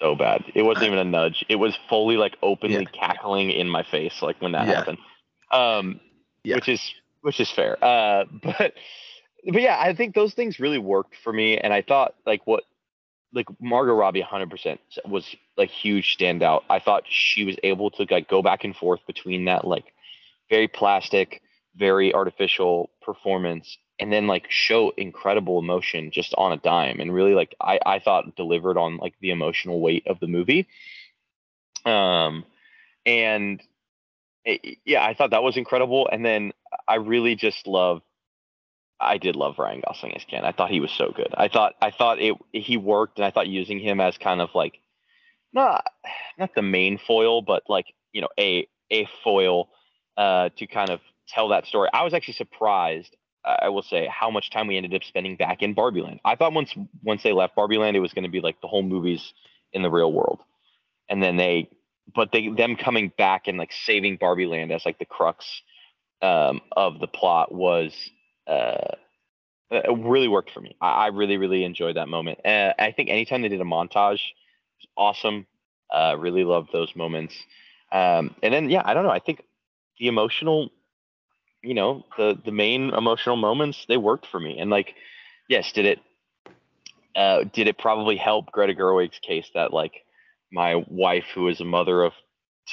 so 0.00 0.14
bad. 0.14 0.44
It 0.54 0.62
wasn't 0.62 0.86
even 0.86 0.98
a 0.98 1.04
nudge. 1.04 1.44
It 1.48 1.56
was 1.56 1.76
fully 1.88 2.16
like 2.16 2.36
openly 2.42 2.86
cackling 2.86 3.50
in 3.50 3.68
my 3.68 3.82
face, 3.84 4.20
like 4.20 4.40
when 4.40 4.52
that 4.52 4.66
Yeah. 4.66 4.74
happened. 4.74 4.98
Um, 5.52 6.00
Yeah. 6.44 6.56
which 6.56 6.68
is 6.68 6.94
which 7.22 7.40
is 7.40 7.50
fair. 7.50 7.82
Uh, 7.82 8.24
but 8.42 8.74
but 9.52 9.62
yeah, 9.62 9.78
I 9.78 9.94
think 9.94 10.14
those 10.14 10.34
things 10.34 10.58
really 10.58 10.78
worked 10.78 11.14
for 11.22 11.32
me, 11.32 11.58
and 11.58 11.72
I 11.72 11.82
thought 11.82 12.14
like 12.26 12.46
what 12.46 12.64
like 13.32 13.46
Margot 13.60 13.94
Robbie 13.94 14.22
100% 14.22 14.78
was 15.08 15.34
like 15.56 15.70
huge 15.70 16.16
standout. 16.16 16.62
I 16.70 16.78
thought 16.78 17.04
she 17.08 17.44
was 17.44 17.56
able 17.62 17.90
to 17.92 18.06
like 18.10 18.28
go 18.28 18.42
back 18.42 18.64
and 18.64 18.74
forth 18.74 19.00
between 19.06 19.46
that 19.46 19.66
like 19.66 19.92
very 20.48 20.68
plastic, 20.68 21.42
very 21.74 22.14
artificial 22.14 22.90
performance 23.02 23.78
and 23.98 24.12
then 24.12 24.26
like 24.26 24.46
show 24.50 24.92
incredible 24.96 25.58
emotion 25.58 26.10
just 26.10 26.34
on 26.36 26.52
a 26.52 26.56
dime 26.58 27.00
and 27.00 27.12
really 27.12 27.34
like 27.34 27.54
I 27.60 27.78
I 27.84 27.98
thought 27.98 28.36
delivered 28.36 28.76
on 28.78 28.98
like 28.98 29.14
the 29.20 29.30
emotional 29.30 29.80
weight 29.80 30.06
of 30.06 30.20
the 30.20 30.26
movie. 30.26 30.66
Um 31.84 32.44
and 33.04 33.62
it- 34.44 34.78
yeah, 34.84 35.04
I 35.04 35.14
thought 35.14 35.30
that 35.30 35.42
was 35.42 35.56
incredible 35.56 36.08
and 36.10 36.24
then 36.24 36.52
I 36.86 36.96
really 36.96 37.34
just 37.36 37.66
love 37.66 38.02
I 39.00 39.18
did 39.18 39.36
love 39.36 39.58
Ryan 39.58 39.82
Gosling 39.86 40.14
as 40.14 40.24
Ken. 40.24 40.44
I 40.44 40.52
thought 40.52 40.70
he 40.70 40.80
was 40.80 40.90
so 40.90 41.12
good. 41.14 41.34
I 41.36 41.48
thought 41.48 41.74
I 41.80 41.90
thought 41.90 42.20
it 42.20 42.36
he 42.52 42.76
worked, 42.76 43.18
and 43.18 43.24
I 43.24 43.30
thought 43.30 43.48
using 43.48 43.78
him 43.78 44.00
as 44.00 44.16
kind 44.18 44.40
of 44.40 44.50
like 44.54 44.78
not 45.52 45.84
not 46.38 46.54
the 46.54 46.62
main 46.62 46.98
foil, 46.98 47.42
but 47.42 47.64
like 47.68 47.86
you 48.12 48.22
know 48.22 48.28
a 48.38 48.68
a 48.90 49.08
foil 49.22 49.68
uh, 50.16 50.48
to 50.56 50.66
kind 50.66 50.90
of 50.90 51.00
tell 51.28 51.48
that 51.48 51.66
story. 51.66 51.88
I 51.92 52.04
was 52.04 52.14
actually 52.14 52.34
surprised 52.34 53.14
I 53.46 53.68
will 53.68 53.82
say 53.82 54.08
how 54.10 54.30
much 54.30 54.50
time 54.50 54.66
we 54.66 54.76
ended 54.76 54.92
up 54.94 55.04
spending 55.04 55.36
back 55.36 55.62
in 55.62 55.72
Barbie 55.72 56.02
Land. 56.02 56.20
I 56.24 56.34
thought 56.34 56.52
once 56.52 56.74
once 57.02 57.22
they 57.22 57.32
left 57.32 57.54
Barbie 57.54 57.78
Land, 57.78 57.96
it 57.96 58.00
was 58.00 58.12
going 58.12 58.24
to 58.24 58.30
be 58.30 58.40
like 58.40 58.60
the 58.60 58.66
whole 58.66 58.82
movies 58.82 59.32
in 59.72 59.82
the 59.82 59.90
real 59.90 60.12
world, 60.12 60.40
and 61.08 61.22
then 61.22 61.36
they, 61.36 61.70
but 62.12 62.32
they 62.32 62.48
them 62.48 62.74
coming 62.74 63.12
back 63.16 63.46
and 63.46 63.56
like 63.56 63.72
saving 63.72 64.16
Barbie 64.16 64.46
Land 64.46 64.72
as 64.72 64.84
like 64.84 64.98
the 64.98 65.04
crux 65.04 65.62
um, 66.22 66.60
of 66.72 66.98
the 66.98 67.06
plot 67.06 67.52
was 67.52 67.92
uh, 68.46 68.94
it 69.70 69.98
really 69.98 70.28
worked 70.28 70.50
for 70.50 70.60
me. 70.60 70.76
I, 70.80 70.90
I 70.90 71.06
really 71.08 71.36
really 71.36 71.64
enjoyed 71.64 71.96
that 71.96 72.08
moment. 72.08 72.40
Uh, 72.44 72.72
I 72.78 72.92
think 72.92 73.10
anytime 73.10 73.42
they 73.42 73.48
did 73.48 73.60
a 73.60 73.64
montage, 73.64 74.14
it 74.14 74.80
was 74.80 74.88
awesome. 74.96 75.46
Uh, 75.92 76.16
really 76.18 76.44
loved 76.44 76.70
those 76.72 76.94
moments. 76.96 77.34
Um, 77.92 78.34
and 78.42 78.52
then 78.52 78.70
yeah, 78.70 78.82
I 78.84 78.94
don't 78.94 79.04
know. 79.04 79.10
I 79.10 79.20
think 79.20 79.42
the 79.98 80.08
emotional 80.08 80.70
you 81.62 81.74
know 81.74 82.04
the 82.16 82.38
the 82.44 82.52
main 82.52 82.90
emotional 82.90 83.36
moments 83.36 83.84
they 83.88 83.96
worked 83.96 84.26
for 84.26 84.38
me 84.38 84.58
and 84.58 84.70
like 84.70 84.94
yes 85.48 85.72
did 85.72 85.84
it 85.84 85.98
uh 87.16 87.44
did 87.52 87.66
it 87.66 87.78
probably 87.78 88.16
help 88.16 88.52
greta 88.52 88.74
gerwig's 88.74 89.18
case 89.18 89.48
that 89.54 89.72
like 89.72 90.04
my 90.52 90.84
wife 90.88 91.24
who 91.34 91.48
is 91.48 91.60
a 91.60 91.64
mother 91.64 92.04
of 92.04 92.12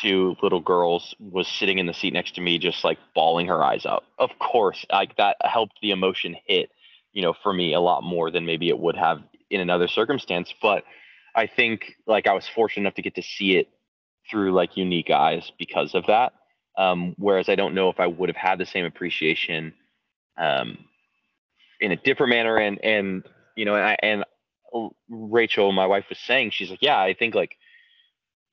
two 0.02 0.36
little 0.42 0.60
girls 0.60 1.16
was 1.20 1.48
sitting 1.48 1.80
in 1.80 1.86
the 1.86 1.94
seat 1.94 2.14
next 2.14 2.36
to 2.36 2.42
me 2.42 2.58
just 2.58 2.84
like 2.84 2.98
bawling 3.14 3.48
her 3.48 3.64
eyes 3.64 3.86
out. 3.86 4.04
Of 4.18 4.32
course 4.40 4.86
like 4.92 5.16
that 5.18 5.38
helped 5.42 5.80
the 5.82 5.92
emotion 5.92 6.36
hit 6.46 6.70
you 7.12 7.22
know 7.22 7.34
for 7.44 7.54
me 7.54 7.74
a 7.74 7.80
lot 7.80 8.04
more 8.04 8.32
than 8.32 8.46
maybe 8.46 8.70
it 8.70 8.80
would 8.80 8.96
have 8.96 9.22
in 9.50 9.62
another 9.62 9.88
circumstance. 9.88 10.54
But 10.62 10.84
i 11.36 11.48
think 11.48 11.96
like 12.06 12.28
i 12.28 12.34
was 12.34 12.48
fortunate 12.48 12.84
enough 12.84 12.94
to 12.94 13.02
get 13.02 13.16
to 13.16 13.24
see 13.24 13.58
it 13.58 13.68
through 14.30 14.52
like 14.52 14.78
unique 14.78 15.10
eyes 15.10 15.52
because 15.58 15.96
of 15.96 16.06
that. 16.08 16.34
Um, 16.78 17.16
whereas 17.18 17.50
I 17.50 17.56
don't 17.56 17.76
know 17.76 17.90
if 17.90 18.00
I 18.00 18.08
would 18.08 18.30
have 18.30 18.36
had 18.36 18.58
the 18.58 18.66
same 18.66 18.86
appreciation 18.86 19.74
um, 20.38 20.78
in 21.80 21.92
a 21.92 21.96
different 21.96 22.32
manner. 22.32 22.58
And 22.58 22.84
and 22.84 23.24
you 23.56 23.66
know, 23.66 23.76
and, 23.76 23.86
I, 23.86 23.98
and 24.02 24.26
Rachel, 25.10 25.72
my 25.72 25.86
wife, 25.86 26.06
was 26.10 26.18
saying 26.20 26.52
she's 26.52 26.72
like, 26.72 26.82
yeah, 26.82 27.00
I 27.00 27.14
think 27.14 27.36
like 27.36 27.58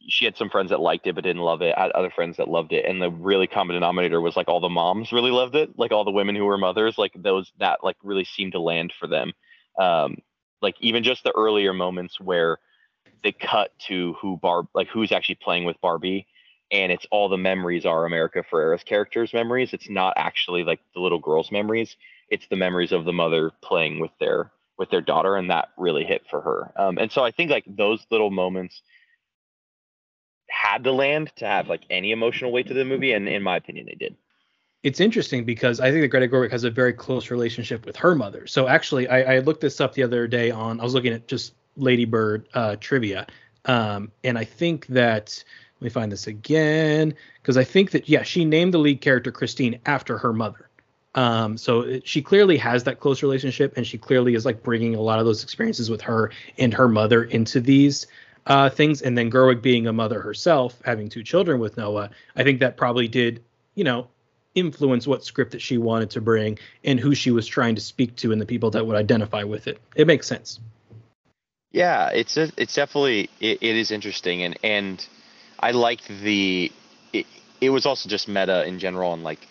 she 0.09 0.25
had 0.25 0.37
some 0.37 0.51
friends 0.51 0.71
that 0.71 0.81
liked 0.81 1.07
it 1.07 1.15
but 1.15 1.25
didn't 1.25 1.43
love 1.43 1.63
it. 1.63 1.75
I 1.77 1.83
had 1.83 1.91
other 1.93 2.11
friends 2.11 2.37
that 2.39 2.49
loved 2.49 2.73
it, 2.73 2.85
and 2.85 3.01
the 3.01 3.11
really 3.11 3.47
common 3.47 3.75
denominator 3.75 4.21
was 4.21 4.37
like 4.37 4.49
all 4.49 4.61
the 4.61 4.69
moms 4.69 5.13
really 5.13 5.31
loved 5.31 5.55
it, 5.55 5.79
like 5.79 5.93
all 5.93 6.05
the 6.05 6.11
women 6.11 6.35
who 6.35 6.45
were 6.45 6.59
mothers, 6.59 6.99
like 6.99 7.13
those 7.15 7.53
that 7.59 7.85
like 7.85 7.97
really 8.03 8.25
seemed 8.25 8.53
to 8.53 8.61
land 8.61 8.93
for 8.99 9.07
them. 9.07 9.33
Um, 9.79 10.19
like 10.63 10.77
even 10.81 11.03
just 11.03 11.25
the 11.25 11.33
earlier 11.37 11.73
moments 11.73 12.21
where 12.21 12.59
they 13.23 13.33
cut 13.33 13.73
to 13.89 14.15
who 14.21 14.37
Barb, 14.37 14.69
like 14.75 14.89
who's 14.89 15.13
actually 15.13 15.37
playing 15.37 15.65
with 15.65 15.81
Barbie 15.81 16.27
and 16.71 16.93
it's 16.93 17.07
all 17.11 17.29
the 17.29 17.37
memories 17.37 17.85
are 17.85 18.07
America 18.07 18.45
Ferrera's 18.49 18.85
characters' 18.85 19.33
memories. 19.33 19.73
It's 19.73 19.91
not 19.91 20.15
actually 20.17 20.65
like 20.65 20.81
the 20.95 21.01
little 21.01 21.19
girl's 21.19 21.51
memories. 21.51 21.97
It's 22.29 22.47
the 22.49 22.57
memories 22.57 22.93
of 22.93 23.05
the 23.05 23.13
mother 23.13 23.51
playing 23.63 24.01
with 24.01 24.13
their 24.21 24.53
with 24.79 24.91
their 24.91 25.01
daughter, 25.01 25.37
and 25.37 25.51
that 25.51 25.69
really 25.77 26.05
hit 26.05 26.23
for 26.31 26.41
her. 26.41 26.73
Um, 26.77 26.99
and 26.99 27.11
so 27.11 27.23
I 27.23 27.33
think 27.33 27.51
like 27.51 27.65
those 27.67 28.07
little 28.11 28.31
moments 28.31 28.83
had 30.51 30.85
to 30.85 30.93
land 30.93 31.33
to 31.37 31.47
have 31.47 31.69
like 31.69 31.83
any 31.91 32.13
emotional 32.13 32.53
weight 32.53 32.67
to 32.69 32.75
the 32.75 32.85
movie, 32.85 33.13
and 33.13 33.29
in 33.29 33.43
my 33.43 33.57
opinion, 33.57 33.87
they 33.87 33.95
did. 33.95 34.17
It's 34.83 35.01
interesting 35.01 35.45
because 35.45 35.79
I 35.79 35.91
think 35.91 36.03
that 36.03 36.09
Greta 36.09 36.29
Gerwig 36.29 36.51
has 36.51 36.65
a 36.65 36.71
very 36.71 36.93
close 36.93 37.31
relationship 37.31 37.85
with 37.85 37.97
her 37.97 38.15
mother. 38.15 38.47
So 38.47 38.67
actually, 38.67 39.09
I, 39.09 39.37
I 39.37 39.39
looked 39.41 39.61
this 39.61 39.81
up 39.81 39.95
the 39.95 40.03
other 40.03 40.27
day 40.27 40.51
on 40.51 40.81
I 40.81 40.85
was 40.85 40.95
looking 40.95 41.13
at 41.13 41.29
just 41.29 41.55
Lady 41.77 42.07
Bird 42.07 42.49
uh, 42.55 42.77
trivia, 42.81 43.27
um, 43.67 44.11
and 44.25 44.39
I 44.39 44.45
think 44.45 44.87
that 44.89 45.43
let 45.81 45.85
me 45.85 45.91
find 45.91 46.11
this 46.11 46.27
again 46.27 47.15
because 47.43 47.57
I 47.57 47.65
think 47.65 47.91
that 47.93 48.09
yeah, 48.09 48.23
she 48.23 48.45
named 48.45 48.75
the 48.75 48.79
lead 48.79 49.01
character 49.01 49.31
Christine 49.31 49.81
after 49.87 50.19
her 50.19 50.33
mother. 50.33 50.69
Um, 51.15 51.57
so 51.57 51.81
it, 51.81 52.07
she 52.07 52.23
clearly 52.23 52.57
has 52.59 52.85
that 52.85 53.01
close 53.01 53.23
relationship, 53.23 53.77
and 53.77 53.87
she 53.87 53.99
clearly 53.99 54.35
is 54.35 54.45
like 54.45 54.63
bringing 54.63 54.95
a 54.95 55.01
lot 55.01 55.19
of 55.19 55.27
those 55.27 55.43
experiences 55.43 55.91
with 55.91 56.01
her 56.03 56.31
and 56.59 56.73
her 56.73 56.89
mother 56.89 57.25
into 57.25 57.61
these 57.61 58.07
uh, 58.47 58.71
things. 58.71 59.03
And 59.03 59.17
then 59.17 59.31
Gerwig 59.31 59.63
being 59.63 59.87
a 59.87 59.93
mother 59.93 60.21
herself, 60.21 60.81
having 60.85 61.09
two 61.09 61.23
children 61.23 61.61
with 61.61 61.77
Noah, 61.77 62.11
I 62.37 62.43
think 62.43 62.61
that 62.61 62.77
probably 62.77 63.09
did, 63.09 63.43
you 63.75 63.85
know, 63.85 64.09
influence 64.55 65.07
what 65.07 65.25
script 65.25 65.53
that 65.53 65.63
she 65.63 65.79
wanted 65.79 66.11
to 66.11 66.21
bring 66.21 66.59
and 66.85 66.99
who 66.99 67.15
she 67.15 67.31
was 67.31 67.47
trying 67.47 67.75
to 67.77 67.81
speak 67.81 68.17
to 68.17 68.33
and 68.33 68.41
the 68.41 68.47
people 68.47 68.71
that 68.71 68.87
would 68.87 68.97
identify 68.97 69.45
with 69.45 69.67
it. 69.69 69.79
It 69.95 70.07
makes 70.07 70.27
sense. 70.27 70.59
Yeah, 71.73 72.09
it's 72.09 72.37
a, 72.37 72.51
it's 72.57 72.75
definitely 72.75 73.31
it, 73.39 73.59
it 73.63 73.77
is 73.77 73.93
interesting, 73.93 74.43
and 74.43 74.59
and 74.65 75.07
I 75.59 75.71
liked 75.71 76.09
the. 76.09 76.73
It, 77.13 77.27
it 77.61 77.71
was 77.71 77.87
also 77.87 78.09
just 78.09 78.27
meta 78.27 78.67
in 78.67 78.81
general, 78.81 79.13
and 79.13 79.23
like 79.23 79.47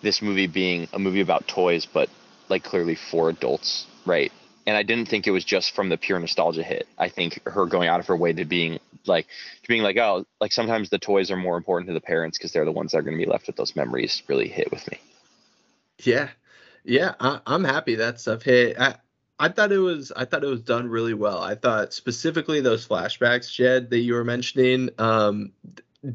this 0.00 0.22
movie 0.22 0.46
being 0.46 0.86
a 0.92 0.98
movie 1.00 1.20
about 1.20 1.48
toys, 1.48 1.84
but 1.84 2.08
like 2.48 2.62
clearly 2.62 2.94
for 2.94 3.30
adults, 3.30 3.86
right? 4.04 4.30
And 4.66 4.76
I 4.76 4.82
didn't 4.82 5.06
think 5.08 5.26
it 5.26 5.30
was 5.30 5.44
just 5.44 5.74
from 5.74 5.88
the 5.88 5.96
pure 5.96 6.18
nostalgia 6.18 6.62
hit. 6.62 6.88
I 6.98 7.08
think 7.08 7.40
her 7.46 7.66
going 7.66 7.88
out 7.88 8.00
of 8.00 8.06
her 8.08 8.16
way 8.16 8.32
to 8.32 8.44
being 8.44 8.80
like, 9.06 9.26
to 9.62 9.68
being 9.68 9.82
like, 9.82 9.96
oh, 9.96 10.26
like 10.40 10.52
sometimes 10.52 10.90
the 10.90 10.98
toys 10.98 11.30
are 11.30 11.36
more 11.36 11.56
important 11.56 11.88
to 11.88 11.94
the 11.94 12.00
parents 12.00 12.36
because 12.36 12.52
they're 12.52 12.64
the 12.64 12.72
ones 12.72 12.92
that 12.92 12.98
are 12.98 13.02
going 13.02 13.16
to 13.16 13.24
be 13.24 13.30
left 13.30 13.46
with 13.46 13.56
those 13.56 13.76
memories. 13.76 14.22
Really 14.26 14.48
hit 14.48 14.72
with 14.72 14.90
me. 14.90 14.98
Yeah, 16.02 16.28
yeah, 16.84 17.14
I, 17.20 17.40
I'm 17.46 17.64
happy 17.64 17.96
that 17.96 18.20
stuff 18.20 18.42
hit. 18.42 18.78
I, 18.78 18.96
I 19.38 19.48
thought 19.48 19.72
it 19.72 19.78
was 19.78 20.12
I 20.14 20.24
thought 20.24 20.44
it 20.44 20.48
was 20.48 20.62
done 20.62 20.88
really 20.88 21.14
well. 21.14 21.38
I 21.38 21.54
thought 21.54 21.92
specifically 21.92 22.60
those 22.60 22.86
flashbacks, 22.86 23.52
Jed, 23.52 23.90
that 23.90 23.98
you 23.98 24.14
were 24.14 24.24
mentioning, 24.24 24.90
um, 24.98 25.52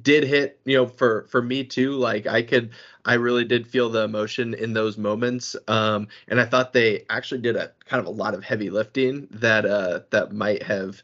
did 0.02 0.24
hit 0.24 0.60
you 0.66 0.78
know 0.78 0.88
for 0.88 1.28
for 1.30 1.42
me 1.42 1.64
too. 1.64 1.94
Like 1.94 2.28
I 2.28 2.42
could 2.42 2.72
I 3.06 3.16
really 3.16 3.46
did 3.46 3.68
feel 3.68 3.90
the 3.90 4.04
emotion 4.04 4.54
in 4.54 4.74
those 4.74 4.98
moments, 4.98 5.56
um, 5.68 6.08
and 6.28 6.40
I 6.40 6.46
thought 6.46 6.74
they 6.74 7.06
actually 7.10 7.42
did 7.42 7.56
a 7.56 7.72
kind 7.86 8.00
of 8.00 8.08
a 8.08 8.12
lot 8.12 8.34
of 8.34 8.44
heavy 8.44 8.70
lifting 8.70 9.28
that 9.32 9.66
uh, 9.66 10.02
that 10.12 10.32
might 10.32 10.64
have 10.64 11.02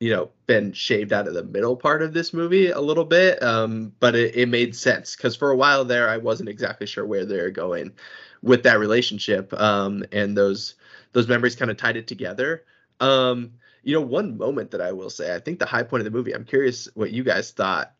you 0.00 0.10
know 0.10 0.30
been 0.46 0.72
shaved 0.72 1.12
out 1.12 1.28
of 1.28 1.34
the 1.34 1.44
middle 1.44 1.76
part 1.76 2.02
of 2.02 2.12
this 2.12 2.32
movie 2.32 2.70
a 2.70 2.80
little 2.80 3.04
bit 3.04 3.40
um, 3.42 3.92
but 4.00 4.16
it, 4.16 4.34
it 4.34 4.48
made 4.48 4.74
sense 4.74 5.14
because 5.14 5.36
for 5.36 5.52
a 5.52 5.56
while 5.56 5.84
there 5.84 6.08
i 6.08 6.16
wasn't 6.16 6.48
exactly 6.48 6.88
sure 6.88 7.06
where 7.06 7.24
they 7.24 7.40
were 7.40 7.50
going 7.50 7.92
with 8.42 8.64
that 8.64 8.80
relationship 8.80 9.52
um, 9.54 10.02
and 10.10 10.36
those 10.36 10.74
those 11.12 11.28
memories 11.28 11.56
kind 11.56 11.70
of 11.70 11.76
tied 11.76 11.96
it 11.96 12.06
together. 12.06 12.64
Um, 13.00 13.52
you 13.82 13.94
know, 13.94 14.00
one 14.00 14.36
moment 14.36 14.70
that 14.70 14.80
I 14.80 14.92
will 14.92 15.10
say, 15.10 15.34
I 15.34 15.40
think 15.40 15.58
the 15.58 15.66
high 15.66 15.82
point 15.82 16.00
of 16.00 16.04
the 16.04 16.16
movie. 16.16 16.34
I'm 16.34 16.44
curious 16.44 16.88
what 16.94 17.10
you 17.10 17.22
guys 17.24 17.50
thought. 17.50 17.94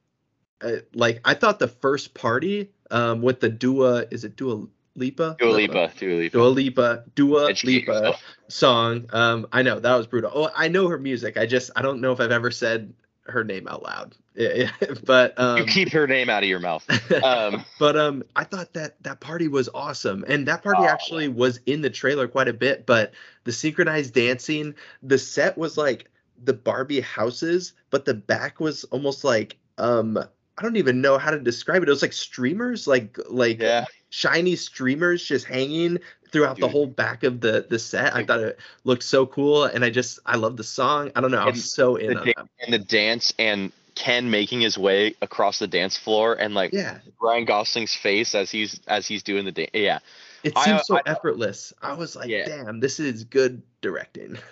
Uh, 0.62 0.77
like, 0.94 1.20
I 1.25 1.35
thought 1.35 1.59
the 1.59 1.68
first 1.68 2.14
party 2.14 2.70
um, 2.90 3.22
with 3.22 3.40
the 3.40 3.48
Dua, 3.48 4.07
is 4.11 4.25
it 4.25 4.37
Dua 4.37 4.66
Lipa? 4.94 5.37
Dua 5.38 5.51
Lipa, 5.53 5.92
Dua 5.98 6.14
Lipa, 6.14 6.38
Dua 6.38 6.46
Lipa, 6.48 7.05
Dua 7.14 7.51
Educate 7.51 7.88
Lipa 7.88 7.92
yourself. 7.92 8.22
song. 8.48 9.07
Um, 9.12 9.46
I 9.53 9.62
know 9.62 9.81
that 9.81 9.94
was 9.96 10.07
brutal. 10.07 10.31
Oh, 10.35 10.51
I 10.55 10.68
know 10.68 10.88
her 10.88 10.98
music. 10.98 11.37
I 11.37 11.46
just 11.46 11.70
I 11.77 11.83
don't 11.83 12.01
know 12.01 12.12
if 12.12 12.20
I've 12.20 12.31
ever 12.33 12.51
said 12.51 12.94
her 13.27 13.44
name 13.44 13.68
out 13.68 13.83
loud. 13.83 14.16
But 15.05 15.38
um, 15.38 15.59
you 15.59 15.64
keep 15.64 15.90
her 15.92 16.07
name 16.07 16.31
out 16.31 16.42
of 16.42 16.48
your 16.48 16.59
mouth. 16.61 16.87
Um, 17.22 17.64
but 17.79 17.96
um, 17.96 18.22
I 18.35 18.44
thought 18.44 18.72
that 18.75 19.03
that 19.03 19.20
party 19.20 19.48
was 19.48 19.68
awesome, 19.75 20.25
and 20.27 20.48
that 20.48 20.62
party 20.62 20.83
Oh, 20.83 20.87
actually 20.88 21.29
was 21.29 21.61
in 21.66 21.83
the 21.83 21.90
trailer 21.90 22.29
quite 22.29 22.48
a 22.48 22.53
bit. 22.53 22.87
But 22.87 23.12
the 23.44 23.53
synchronized 23.53 24.14
dancing, 24.14 24.75
the 25.03 25.18
set 25.18 25.59
was 25.59 25.77
like 25.77 26.11
the 26.42 26.55
Barbie 26.55 27.01
houses, 27.01 27.75
but 27.90 28.05
the 28.05 28.14
back 28.14 28.59
was 28.59 28.85
almost 28.85 29.22
like 29.22 29.59
um, 29.79 30.18
I 30.58 30.62
don't 30.62 30.76
even 30.76 31.00
know 31.00 31.18
how 31.18 31.30
to 31.30 31.38
describe 31.40 31.82
it. 31.82 31.88
It 31.88 31.92
was 31.92 32.02
like 32.02 32.12
streamers, 32.12 32.86
like 32.86 33.16
like 33.28 33.60
yeah, 33.60 33.86
shiny 34.10 34.54
streamers 34.56 35.24
just 35.24 35.46
hanging 35.46 35.98
throughout 36.30 36.58
the 36.58 36.68
whole 36.68 36.86
back 36.86 37.24
of 37.24 37.40
the 37.40 37.66
the 37.68 37.78
set. 37.78 38.14
I 38.14 38.24
thought 38.24 38.40
it 38.40 38.58
looked 38.84 39.02
so 39.02 39.26
cool, 39.26 39.64
and 39.64 39.84
I 39.84 39.90
just 39.90 40.18
I 40.26 40.36
love 40.36 40.56
the 40.56 40.64
song. 40.64 41.10
I 41.16 41.20
don't 41.20 41.30
know, 41.30 41.38
I 41.38 41.44
And 41.46 41.52
was 41.52 41.72
so 41.72 41.96
in 41.96 42.14
the 42.14 42.18
on 42.20 42.26
da- 42.26 42.32
that. 42.36 42.46
and 42.64 42.72
the 42.74 42.78
dance 42.78 43.32
and 43.38 43.72
Ken 43.94 44.30
making 44.30 44.60
his 44.60 44.78
way 44.78 45.14
across 45.22 45.58
the 45.58 45.66
dance 45.66 45.96
floor 45.96 46.34
and 46.34 46.54
like 46.54 46.72
Yeah, 46.72 46.98
Ryan 47.20 47.44
Gosling's 47.46 47.94
face 47.94 48.34
as 48.34 48.50
he's 48.50 48.80
as 48.88 49.06
he's 49.06 49.22
doing 49.22 49.44
the 49.44 49.52
dance. 49.52 49.70
Yeah, 49.74 49.98
it 50.42 50.56
seems 50.58 50.86
so 50.86 50.96
I- 50.96 51.02
effortless. 51.06 51.72
I 51.82 51.92
was 51.94 52.14
like, 52.16 52.28
Yeah. 52.28 52.44
damn, 52.46 52.80
this 52.80 53.00
is 53.00 53.24
good 53.24 53.62
directing. 53.80 54.38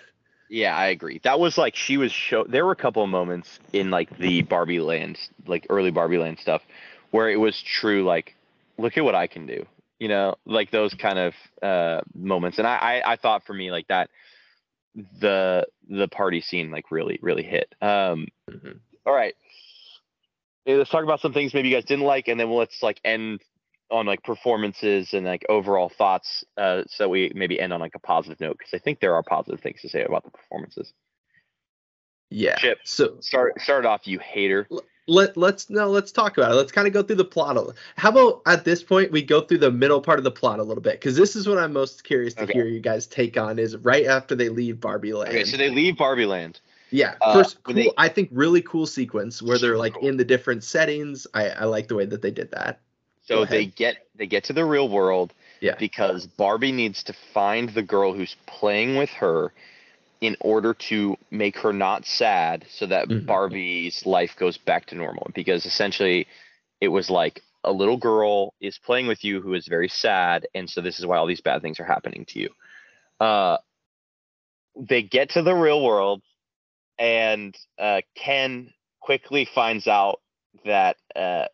yeah, 0.51 0.75
I 0.75 0.87
agree. 0.87 1.21
That 1.23 1.39
was 1.39 1.57
like 1.57 1.75
she 1.77 1.95
was 1.95 2.11
show. 2.11 2.43
There 2.43 2.65
were 2.65 2.73
a 2.73 2.75
couple 2.75 3.01
of 3.01 3.09
moments 3.09 3.57
in 3.71 3.89
like 3.89 4.15
the 4.17 4.41
Barbie 4.41 4.81
Land, 4.81 5.17
like 5.47 5.65
early 5.69 5.91
Barbie 5.91 6.17
Land 6.17 6.39
stuff, 6.39 6.61
where 7.11 7.29
it 7.29 7.37
was 7.37 7.59
true. 7.61 8.03
Like, 8.03 8.35
look 8.77 8.97
at 8.97 9.05
what 9.05 9.15
I 9.15 9.27
can 9.27 9.45
do. 9.45 9.65
You 9.97 10.09
know, 10.09 10.35
like 10.45 10.69
those 10.69 10.93
kind 10.93 11.17
of 11.17 11.33
uh, 11.61 12.01
moments. 12.13 12.57
And 12.57 12.67
I, 12.67 12.75
I, 12.75 13.13
I 13.13 13.15
thought 13.15 13.45
for 13.45 13.53
me 13.53 13.71
like 13.71 13.87
that, 13.87 14.09
the 15.21 15.67
the 15.89 16.09
party 16.09 16.41
scene 16.41 16.69
like 16.69 16.91
really 16.91 17.17
really 17.21 17.43
hit. 17.43 17.73
Um, 17.81 18.27
Mhm. 18.49 18.79
all 19.05 19.13
right. 19.13 19.35
Let's 20.65 20.89
talk 20.89 21.03
about 21.05 21.21
some 21.21 21.33
things 21.33 21.53
maybe 21.53 21.69
you 21.69 21.75
guys 21.75 21.85
didn't 21.85 22.05
like, 22.05 22.27
and 22.27 22.37
then 22.37 22.49
we'll 22.49 22.59
let's 22.59 22.83
like 22.83 22.99
end 23.05 23.41
on 23.91 24.05
like 24.05 24.23
performances 24.23 25.13
and 25.13 25.25
like 25.25 25.45
overall 25.49 25.89
thoughts. 25.89 26.43
Uh, 26.57 26.83
so 26.87 27.09
we 27.09 27.31
maybe 27.35 27.59
end 27.59 27.73
on 27.73 27.79
like 27.79 27.95
a 27.95 27.99
positive 27.99 28.39
note 28.39 28.57
because 28.57 28.73
I 28.73 28.79
think 28.79 28.99
there 28.99 29.15
are 29.15 29.23
positive 29.23 29.59
things 29.59 29.81
to 29.81 29.89
say 29.89 30.03
about 30.03 30.23
the 30.23 30.31
performances. 30.31 30.93
Yeah. 32.29 32.55
Chip. 32.55 32.79
So 32.85 33.17
Start 33.19 33.59
start 33.61 33.85
off, 33.85 34.07
you 34.07 34.17
hater. 34.19 34.67
let 35.07 35.35
let's 35.35 35.69
no 35.69 35.89
let's 35.89 36.11
talk 36.13 36.37
about 36.37 36.51
it. 36.51 36.55
Let's 36.55 36.71
kind 36.71 36.87
of 36.87 36.93
go 36.93 37.03
through 37.03 37.17
the 37.17 37.25
plot. 37.25 37.57
A, 37.57 37.73
how 37.97 38.09
about 38.09 38.41
at 38.45 38.63
this 38.63 38.81
point 38.81 39.11
we 39.11 39.21
go 39.21 39.41
through 39.41 39.57
the 39.57 39.71
middle 39.71 39.99
part 39.99 40.17
of 40.17 40.23
the 40.23 40.31
plot 40.31 40.59
a 40.59 40.63
little 40.63 40.81
bit 40.81 40.93
because 40.93 41.17
this 41.17 41.35
is 41.35 41.47
what 41.47 41.57
I'm 41.57 41.73
most 41.73 42.03
curious 42.05 42.33
to 42.35 42.43
Okay. 42.43 42.53
hear 42.53 42.65
you 42.67 42.79
guys 42.79 43.05
take 43.07 43.37
on 43.37 43.59
is 43.59 43.75
right 43.77 44.05
after 44.05 44.35
they 44.35 44.47
leave 44.49 44.79
Barbie 44.79 45.11
Land. 45.13 45.31
Okay, 45.33 45.43
so 45.43 45.57
they 45.57 45.69
leave 45.69 45.97
Barbie 45.97 46.25
Land. 46.25 46.61
yeah, 46.91 47.15
uh, 47.21 47.33
first 47.33 47.57
when 47.65 47.75
cool. 47.75 47.83
they- 47.83 47.91
I 47.97 48.07
think 48.07 48.29
really 48.31 48.61
cool 48.61 48.85
sequence 48.85 49.41
where 49.41 49.57
they're 49.59 49.77
like 49.77 49.97
in 50.01 50.15
the 50.15 50.25
different 50.25 50.63
settings. 50.63 51.27
I 51.33 51.49
I 51.49 51.63
like 51.65 51.89
the 51.89 51.95
way 51.95 52.05
that 52.05 52.21
they 52.21 52.31
did 52.31 52.51
that. 52.51 52.79
So 53.31 53.45
they 53.45 53.65
get 53.65 53.97
they 54.15 54.27
get 54.27 54.43
to 54.45 54.53
the 54.53 54.65
real 54.65 54.89
world 54.89 55.33
Yeah. 55.61 55.75
because 55.79 56.25
Barbie 56.27 56.71
needs 56.71 57.03
to 57.03 57.13
find 57.33 57.69
the 57.69 57.81
girl 57.81 58.13
who's 58.13 58.35
playing 58.45 58.97
with 58.97 59.09
her 59.11 59.51
in 60.21 60.37
order 60.39 60.73
to 60.73 61.17
make 61.31 61.57
her 61.57 61.73
not 61.73 62.05
sad 62.05 62.65
so 62.69 62.85
that 62.85 63.07
Mhm. 63.07 63.25
Barbie's 63.25 64.05
life 64.05 64.35
goes 64.37 64.57
back 64.57 64.85
to 64.87 64.95
normal 64.95 65.31
because 65.33 65.65
essentially 65.65 66.27
it 66.79 66.89
was 66.89 67.09
like 67.09 67.41
a 67.63 67.71
little 67.71 67.97
girl 67.97 68.53
is 68.59 68.77
playing 68.77 69.07
with 69.07 69.23
you 69.23 69.41
who 69.41 69.53
is 69.53 69.67
very 69.67 69.87
sad 69.89 70.47
and 70.53 70.69
so 70.69 70.81
this 70.81 70.99
is 70.99 71.05
why 71.05 71.17
all 71.17 71.27
these 71.27 71.41
bad 71.41 71.61
things 71.61 71.79
are 71.79 71.85
happening 71.85 72.25
to 72.25 72.39
you. 72.39 72.49
Uh 73.19 73.57
they 74.75 75.01
get 75.01 75.31
to 75.31 75.41
the 75.41 75.53
real 75.55 75.83
world 75.83 76.21
and 76.97 77.55
uh 77.79 78.01
Ken 78.15 78.73
quickly 78.99 79.45
finds 79.45 79.87
out 79.87 80.21
that 80.65 80.97
uh 81.15 81.45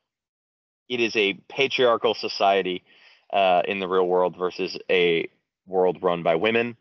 it 0.89 0.99
is 0.99 1.15
a 1.15 1.33
patriarchal 1.49 2.13
society 2.13 2.83
uh, 3.31 3.61
in 3.67 3.79
the 3.79 3.87
real 3.87 4.07
world 4.07 4.35
versus 4.37 4.77
a 4.89 5.29
world 5.65 5.97
run 6.01 6.23
by 6.23 6.35
women. 6.35 6.77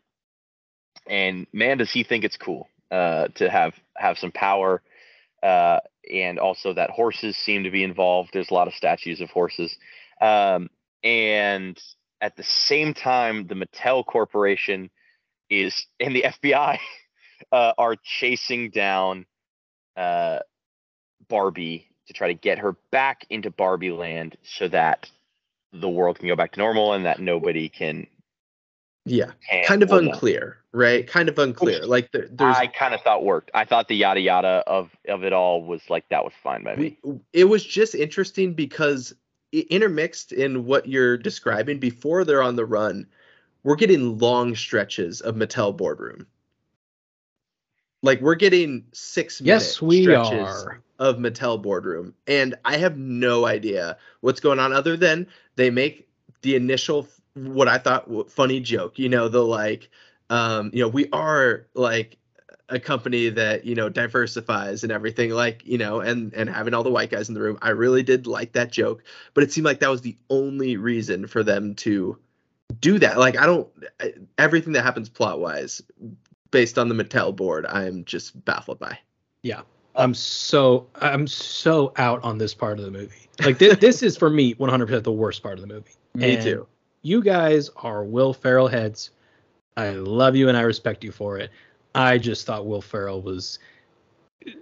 And 1.07 1.47
man, 1.53 1.77
does 1.77 1.91
he 1.91 2.03
think 2.03 2.23
it's 2.23 2.37
cool 2.37 2.69
uh, 2.91 3.27
to 3.35 3.49
have 3.49 3.73
have 3.95 4.17
some 4.17 4.31
power, 4.31 4.81
uh, 5.43 5.79
and 6.11 6.39
also 6.39 6.73
that 6.73 6.89
horses 6.89 7.37
seem 7.37 7.63
to 7.63 7.71
be 7.71 7.83
involved. 7.83 8.29
There's 8.33 8.49
a 8.49 8.53
lot 8.53 8.67
of 8.67 8.73
statues 8.73 9.21
of 9.21 9.29
horses, 9.29 9.77
um, 10.21 10.69
and 11.03 11.79
at 12.21 12.35
the 12.35 12.43
same 12.43 12.93
time, 12.93 13.47
the 13.47 13.55
Mattel 13.55 14.05
Corporation 14.05 14.89
is 15.49 15.85
and 15.99 16.15
the 16.15 16.23
FBI 16.43 16.79
uh, 17.51 17.73
are 17.77 17.95
chasing 18.03 18.69
down 18.69 19.25
uh, 19.95 20.39
Barbie 21.29 21.86
to 22.07 22.13
try 22.13 22.27
to 22.27 22.33
get 22.33 22.59
her 22.59 22.73
back 22.91 23.25
into 23.29 23.49
Barbie 23.51 23.91
land 23.91 24.37
so 24.43 24.67
that 24.69 25.09
the 25.73 25.89
world 25.89 26.19
can 26.19 26.27
go 26.27 26.35
back 26.35 26.53
to 26.53 26.59
normal 26.59 26.93
and 26.93 27.05
that 27.05 27.19
nobody 27.19 27.69
can. 27.69 28.07
Yeah, 29.05 29.31
can 29.49 29.63
kind 29.65 29.83
of 29.83 29.91
or 29.91 30.01
no. 30.01 30.11
unclear, 30.11 30.57
right? 30.73 31.07
Kind 31.07 31.29
of 31.29 31.39
unclear. 31.39 31.85
Like 31.85 32.11
there, 32.11 32.27
there's 32.29 32.57
I 32.57 32.67
kind 32.67 32.93
of 32.93 33.01
thought 33.01 33.23
worked. 33.23 33.51
I 33.53 33.63
thought 33.63 33.87
the 33.87 33.95
yada 33.95 34.19
yada 34.19 34.63
of 34.67 34.89
of 35.07 35.23
it 35.23 35.31
all 35.31 35.63
was 35.63 35.89
like 35.89 36.09
that 36.09 36.23
was 36.25 36.33
fine 36.43 36.63
by 36.63 36.75
me. 36.75 36.97
it 37.31 37.45
was 37.45 37.63
just 37.63 37.95
interesting 37.95 38.53
because 38.53 39.13
i- 39.53 39.65
intermixed 39.69 40.33
in 40.33 40.65
what 40.65 40.87
you're 40.87 41.17
describing 41.17 41.79
before 41.79 42.25
they're 42.25 42.43
on 42.43 42.55
the 42.57 42.65
run 42.65 43.07
we're 43.63 43.75
getting 43.75 44.17
long 44.17 44.55
stretches 44.55 45.21
of 45.21 45.35
mattel 45.35 45.75
boardroom 45.75 46.27
like 48.03 48.19
we're 48.21 48.35
getting 48.35 48.85
six 48.93 49.39
Yes, 49.41 49.81
minute 49.81 49.87
we 49.87 50.01
stretches 50.03 50.65
are. 50.65 50.81
Of 50.99 51.17
mattel 51.17 51.61
boardroom 51.61 52.13
and 52.27 52.55
i 52.65 52.77
have 52.77 52.97
no 52.97 53.45
idea 53.45 53.97
what's 54.21 54.39
going 54.39 54.59
on 54.59 54.73
other 54.73 54.97
than 54.97 55.27
they 55.55 55.69
make 55.69 56.07
the 56.41 56.55
initial 56.55 57.07
what 57.35 57.67
i 57.67 57.77
thought 57.77 58.31
funny 58.31 58.59
joke 58.59 58.97
you 58.97 59.09
know 59.09 59.27
the 59.29 59.43
like 59.43 59.89
um 60.29 60.71
you 60.73 60.81
know 60.81 60.87
we 60.87 61.07
are 61.11 61.67
like 61.73 62.17
a 62.69 62.79
company 62.79 63.29
that 63.29 63.65
you 63.65 63.75
know 63.75 63.89
diversifies 63.89 64.83
and 64.83 64.91
everything 64.91 65.29
like 65.29 65.65
you 65.65 65.77
know 65.77 66.01
and 66.01 66.33
and 66.33 66.49
having 66.49 66.73
all 66.73 66.83
the 66.83 66.91
white 66.91 67.09
guys 67.09 67.29
in 67.29 67.35
the 67.35 67.41
room 67.41 67.57
i 67.61 67.69
really 67.69 68.03
did 68.03 68.27
like 68.27 68.51
that 68.53 68.71
joke 68.71 69.03
but 69.33 69.43
it 69.43 69.51
seemed 69.51 69.65
like 69.65 69.79
that 69.79 69.89
was 69.89 70.01
the 70.01 70.17
only 70.29 70.75
reason 70.75 71.27
for 71.27 71.43
them 71.43 71.75
to 71.75 72.17
do 72.81 72.99
that 72.99 73.17
like 73.17 73.37
i 73.37 73.45
don't 73.45 73.69
everything 74.37 74.73
that 74.73 74.83
happens 74.83 75.07
plot 75.07 75.39
wise 75.39 75.81
based 76.51 76.77
on 76.77 76.89
the 76.89 76.95
mattel 76.95 77.33
board 77.33 77.65
i'm 77.65 78.03
just 78.03 78.43
baffled 78.43 78.79
by 78.79 78.97
I'm 79.97 80.13
so 80.13 80.87
I'm 80.95 81.27
so 81.27 81.91
out 81.97 82.23
on 82.23 82.37
this 82.37 82.53
part 82.53 82.79
of 82.79 82.85
the 82.85 82.91
movie. 82.91 83.27
Like 83.43 83.57
this, 83.57 83.77
this 83.77 84.03
is 84.03 84.15
for 84.15 84.29
me 84.29 84.55
100% 84.55 85.03
the 85.03 85.11
worst 85.11 85.43
part 85.43 85.55
of 85.55 85.61
the 85.61 85.67
movie. 85.67 85.91
me 86.13 86.35
And 86.35 86.43
too 86.43 86.67
You 87.01 87.21
guys 87.21 87.69
are 87.77 88.03
Will 88.03 88.33
Ferrell 88.33 88.67
heads. 88.67 89.11
I 89.75 89.91
love 89.91 90.35
you 90.35 90.49
and 90.49 90.57
I 90.57 90.61
respect 90.61 91.03
you 91.03 91.11
for 91.11 91.37
it. 91.37 91.51
I 91.93 92.17
just 92.17 92.45
thought 92.45 92.65
Will 92.65 92.81
Ferrell 92.81 93.21
was 93.21 93.59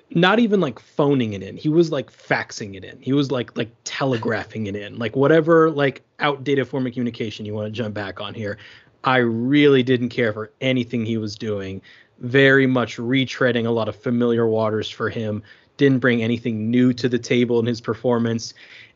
not 0.09 0.39
even 0.39 0.61
like 0.61 0.79
phoning 0.79 1.33
it 1.33 1.43
in. 1.43 1.57
He 1.57 1.69
was 1.69 1.91
like 1.91 2.11
faxing 2.11 2.75
it 2.75 2.83
in. 2.83 2.99
He 3.01 3.13
was 3.13 3.29
like 3.29 3.55
like 3.57 3.69
telegraphing 3.83 4.67
it 4.67 4.75
in. 4.75 4.97
Like 4.97 5.15
whatever 5.15 5.69
like 5.69 6.01
outdated 6.19 6.67
form 6.67 6.87
of 6.87 6.93
communication 6.93 7.45
you 7.45 7.53
want 7.53 7.67
to 7.67 7.71
jump 7.71 7.93
back 7.93 8.21
on 8.21 8.33
here. 8.33 8.57
I 9.03 9.17
really 9.17 9.83
didn't 9.83 10.09
care 10.09 10.33
for 10.33 10.51
anything 10.61 11.05
he 11.05 11.17
was 11.17 11.35
doing. 11.35 11.81
Very 12.19 12.67
much 12.67 12.97
retreading 12.97 13.65
a 13.65 13.71
lot 13.71 13.89
of 13.89 13.95
familiar 13.95 14.47
waters 14.47 14.89
for 14.89 15.09
him. 15.09 15.43
Didn't 15.77 15.99
bring 15.99 16.23
anything 16.23 16.71
new 16.71 16.93
to 16.93 17.09
the 17.09 17.19
table 17.19 17.59
in 17.59 17.65
his 17.65 17.81
performance. 17.81 18.53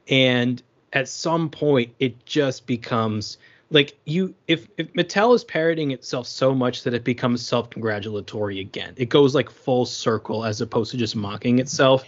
And 0.08 0.62
at 0.94 1.08
some 1.08 1.50
point 1.50 1.94
it 2.00 2.26
just 2.26 2.66
becomes 2.66 3.38
like 3.72 3.98
you 4.06 4.34
if 4.48 4.68
if 4.78 4.92
Mattel 4.94 5.36
is 5.36 5.44
parroting 5.44 5.92
itself 5.92 6.26
so 6.28 6.56
much 6.56 6.84
that 6.84 6.94
it 6.94 7.04
becomes 7.04 7.46
self-congratulatory 7.46 8.60
again. 8.60 8.94
It 8.98 9.10
goes 9.10 9.36
like 9.36 9.50
full 9.50 9.86
circle 9.86 10.46
as 10.46 10.62
opposed 10.62 10.92
to 10.92 10.98
just 10.98 11.16
mocking 11.16 11.60
itself. 11.60 12.04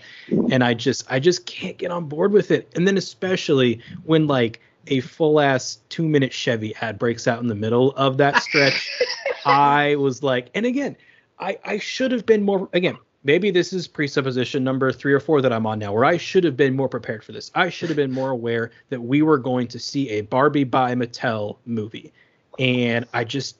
And 0.50 0.64
I 0.64 0.74
just 0.74 1.06
I 1.12 1.20
just 1.20 1.46
can't 1.46 1.78
get 1.78 1.92
on 1.92 2.06
board 2.06 2.32
with 2.32 2.52
it. 2.52 2.72
And 2.76 2.88
then 2.88 2.98
especially 2.98 3.80
when 4.04 4.28
like 4.28 4.60
a 4.88 5.02
full 5.02 5.40
ass 5.40 5.80
two 5.90 6.08
minute 6.08 6.34
Chevy 6.34 6.76
ad 6.82 6.98
breaks 6.98 7.28
out 7.28 7.40
in 7.42 7.48
the 7.48 7.56
middle 7.56 7.92
of 7.92 8.18
that 8.18 8.42
stretch. 8.42 8.90
I 9.46 9.96
was 9.96 10.24
like, 10.24 10.50
and 10.56 10.66
again, 10.66 10.96
I 11.40 11.58
I 11.66 11.78
should 11.80 12.12
have 12.12 12.26
been 12.26 12.44
more 12.44 12.70
again. 12.74 12.98
Maybe 13.24 13.52
this 13.52 13.72
is 13.72 13.88
presupposition 13.88 14.64
number 14.64 14.92
three 14.92 15.14
or 15.14 15.20
four 15.20 15.42
that 15.44 15.54
I'm 15.54 15.68
on 15.68 15.78
now, 15.78 15.94
where 15.94 16.06
I 16.06 16.18
should 16.18 16.44
have 16.44 16.58
been 16.58 16.76
more 16.76 16.90
prepared 16.90 17.24
for 17.24 17.34
this. 17.34 17.52
I 17.54 17.70
should 17.70 17.90
have 17.90 17.96
been 17.96 18.12
more 18.12 18.32
aware 18.32 18.72
that 18.90 19.00
we 19.00 19.22
were 19.22 19.38
going 19.38 19.68
to 19.68 19.80
see 19.80 20.10
a 20.10 20.22
Barbie 20.22 20.64
by 20.64 20.96
Mattel 20.96 21.58
movie, 21.66 22.12
and 22.58 23.06
I 23.14 23.24
just, 23.24 23.58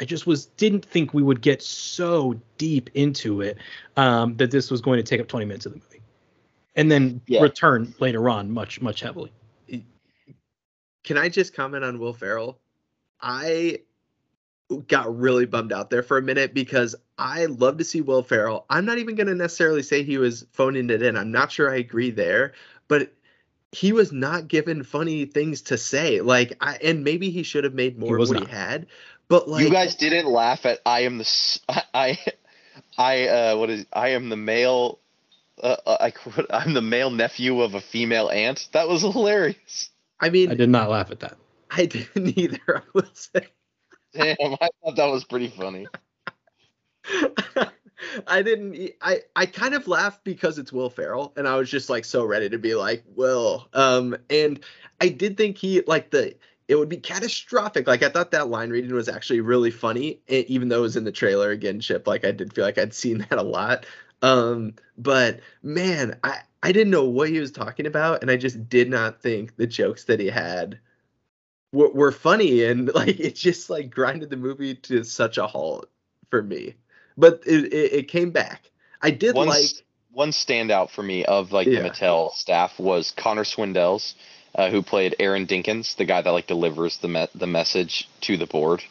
I 0.00 0.06
just 0.06 0.26
was 0.26 0.46
didn't 0.46 0.86
think 0.86 1.12
we 1.12 1.22
would 1.22 1.42
get 1.42 1.62
so 1.62 2.40
deep 2.56 2.88
into 2.94 3.42
it 3.42 3.58
um, 3.98 4.36
that 4.38 4.50
this 4.50 4.70
was 4.70 4.80
going 4.80 4.96
to 4.96 5.02
take 5.02 5.20
up 5.20 5.28
20 5.28 5.44
minutes 5.44 5.66
of 5.66 5.72
the 5.72 5.78
movie, 5.80 6.00
and 6.74 6.90
then 6.90 7.20
Yeah. 7.26 7.42
return 7.42 7.94
later 8.00 8.30
on 8.30 8.50
much 8.50 8.80
much 8.80 9.00
heavily. 9.00 9.30
can 11.04 11.18
i 11.18 11.28
just 11.28 11.52
comment 11.54 11.84
on 11.84 11.98
will 11.98 12.14
ferrell 12.14 12.58
i 13.20 13.78
got 14.88 15.16
really 15.16 15.46
bummed 15.46 15.72
out 15.72 15.90
there 15.90 16.02
for 16.02 16.18
a 16.18 16.22
minute 16.22 16.54
because 16.54 16.94
I 17.18 17.46
love 17.46 17.78
to 17.78 17.84
see 17.84 18.00
Will 18.00 18.22
Ferrell. 18.22 18.66
I'm 18.70 18.84
not 18.84 18.98
even 18.98 19.14
going 19.14 19.26
to 19.26 19.34
necessarily 19.34 19.82
say 19.82 20.02
he 20.02 20.18
was 20.18 20.46
phoning 20.52 20.90
it 20.90 21.02
in. 21.02 21.16
I'm 21.16 21.30
not 21.30 21.52
sure 21.52 21.70
I 21.70 21.76
agree 21.76 22.10
there, 22.10 22.52
but 22.88 23.12
he 23.72 23.92
was 23.92 24.12
not 24.12 24.48
given 24.48 24.82
funny 24.82 25.26
things 25.26 25.62
to 25.62 25.78
say. 25.78 26.20
Like, 26.20 26.56
I 26.60 26.76
and 26.76 27.04
maybe 27.04 27.30
he 27.30 27.42
should 27.42 27.64
have 27.64 27.74
made 27.74 27.98
more 27.98 28.16
of 28.16 28.20
was 28.20 28.30
what 28.30 28.40
not. 28.40 28.48
he 28.48 28.54
had. 28.54 28.86
But 29.28 29.48
like, 29.48 29.64
you 29.64 29.70
guys 29.70 29.94
didn't 29.94 30.26
laugh 30.26 30.66
at 30.66 30.80
I 30.86 31.00
am 31.00 31.18
the 31.18 31.60
I 31.94 32.18
I 32.96 33.28
uh 33.28 33.56
what 33.56 33.70
is 33.70 33.86
I 33.92 34.10
am 34.10 34.28
the 34.28 34.36
male 34.36 34.98
uh, 35.62 35.76
uh, 35.86 35.96
I 36.00 36.10
quote, 36.10 36.46
I'm 36.50 36.74
the 36.74 36.82
male 36.82 37.10
nephew 37.10 37.60
of 37.62 37.74
a 37.74 37.80
female 37.80 38.28
aunt. 38.28 38.68
That 38.72 38.88
was 38.88 39.02
hilarious. 39.02 39.90
I 40.20 40.30
mean, 40.30 40.50
I 40.50 40.54
did 40.54 40.70
not 40.70 40.90
laugh 40.90 41.10
at 41.10 41.20
that. 41.20 41.36
I 41.70 41.86
didn't 41.86 42.38
either. 42.38 42.60
I 42.68 42.82
will 42.92 43.04
say. 43.12 43.46
Damn, 44.14 44.54
I 44.60 44.68
thought 44.82 44.96
that 44.96 45.10
was 45.10 45.24
pretty 45.24 45.48
funny. 45.48 45.86
I 48.26 48.42
didn't. 48.42 48.92
I 49.00 49.22
I 49.34 49.46
kind 49.46 49.74
of 49.74 49.88
laughed 49.88 50.24
because 50.24 50.58
it's 50.58 50.72
Will 50.72 50.90
Ferrell, 50.90 51.32
and 51.36 51.48
I 51.48 51.56
was 51.56 51.70
just 51.70 51.90
like 51.90 52.04
so 52.04 52.24
ready 52.24 52.48
to 52.48 52.58
be 52.58 52.74
like 52.74 53.04
Will. 53.14 53.68
Um, 53.72 54.16
and 54.30 54.60
I 55.00 55.08
did 55.08 55.36
think 55.36 55.58
he 55.58 55.82
like 55.86 56.10
the 56.10 56.34
it 56.68 56.76
would 56.76 56.88
be 56.88 56.96
catastrophic. 56.96 57.86
Like 57.86 58.02
I 58.02 58.08
thought 58.08 58.30
that 58.30 58.48
line 58.48 58.70
reading 58.70 58.94
was 58.94 59.08
actually 59.08 59.40
really 59.40 59.70
funny, 59.70 60.20
even 60.28 60.68
though 60.68 60.78
it 60.78 60.82
was 60.82 60.96
in 60.96 61.04
the 61.04 61.12
trailer 61.12 61.50
again. 61.50 61.80
Chip, 61.80 62.06
like 62.06 62.24
I 62.24 62.30
did 62.30 62.54
feel 62.54 62.64
like 62.64 62.78
I'd 62.78 62.94
seen 62.94 63.18
that 63.30 63.38
a 63.38 63.42
lot. 63.42 63.86
Um, 64.22 64.74
but 64.96 65.40
man, 65.62 66.18
I 66.24 66.38
I 66.62 66.72
didn't 66.72 66.90
know 66.90 67.04
what 67.04 67.28
he 67.28 67.40
was 67.40 67.52
talking 67.52 67.86
about, 67.86 68.22
and 68.22 68.30
I 68.30 68.36
just 68.36 68.68
did 68.68 68.88
not 68.88 69.20
think 69.20 69.56
the 69.56 69.66
jokes 69.66 70.04
that 70.04 70.20
he 70.20 70.28
had 70.28 70.78
were, 71.74 71.90
were 71.90 72.12
funny, 72.12 72.64
and 72.64 72.92
like 73.00 73.20
it 73.20 73.34
just 73.36 73.68
like 73.68 73.90
grinded 73.90 74.30
the 74.30 74.36
movie 74.36 74.74
to 74.76 75.04
such 75.04 75.36
a 75.38 75.46
halt 75.46 75.90
for 76.30 76.42
me 76.42 76.74
but 77.16 77.40
it, 77.46 77.72
it, 77.72 77.92
it 77.92 78.08
came 78.08 78.30
back. 78.32 78.70
I 79.00 79.10
did 79.10 79.36
One, 79.36 79.46
like 79.46 79.70
one 80.10 80.30
standout 80.30 80.90
for 80.90 81.02
me 81.02 81.24
of 81.24 81.52
like 81.52 81.66
Yeah. 81.68 81.82
the 81.82 81.90
Mattel 81.90 82.32
staff 82.32 82.78
was 82.78 83.12
Connor 83.16 83.44
Swindells, 83.44 84.14
uh, 84.56 84.68
who 84.70 84.82
played 84.82 85.14
Aaron 85.20 85.46
Dinkins, 85.46 85.94
the 85.96 86.04
guy 86.04 86.22
that 86.22 86.30
like 86.30 86.48
delivers 86.48 86.98
the 86.98 87.08
me- 87.08 87.28
the 87.34 87.46
message 87.46 88.08
to 88.22 88.36
the 88.36 88.46
board. 88.46 88.82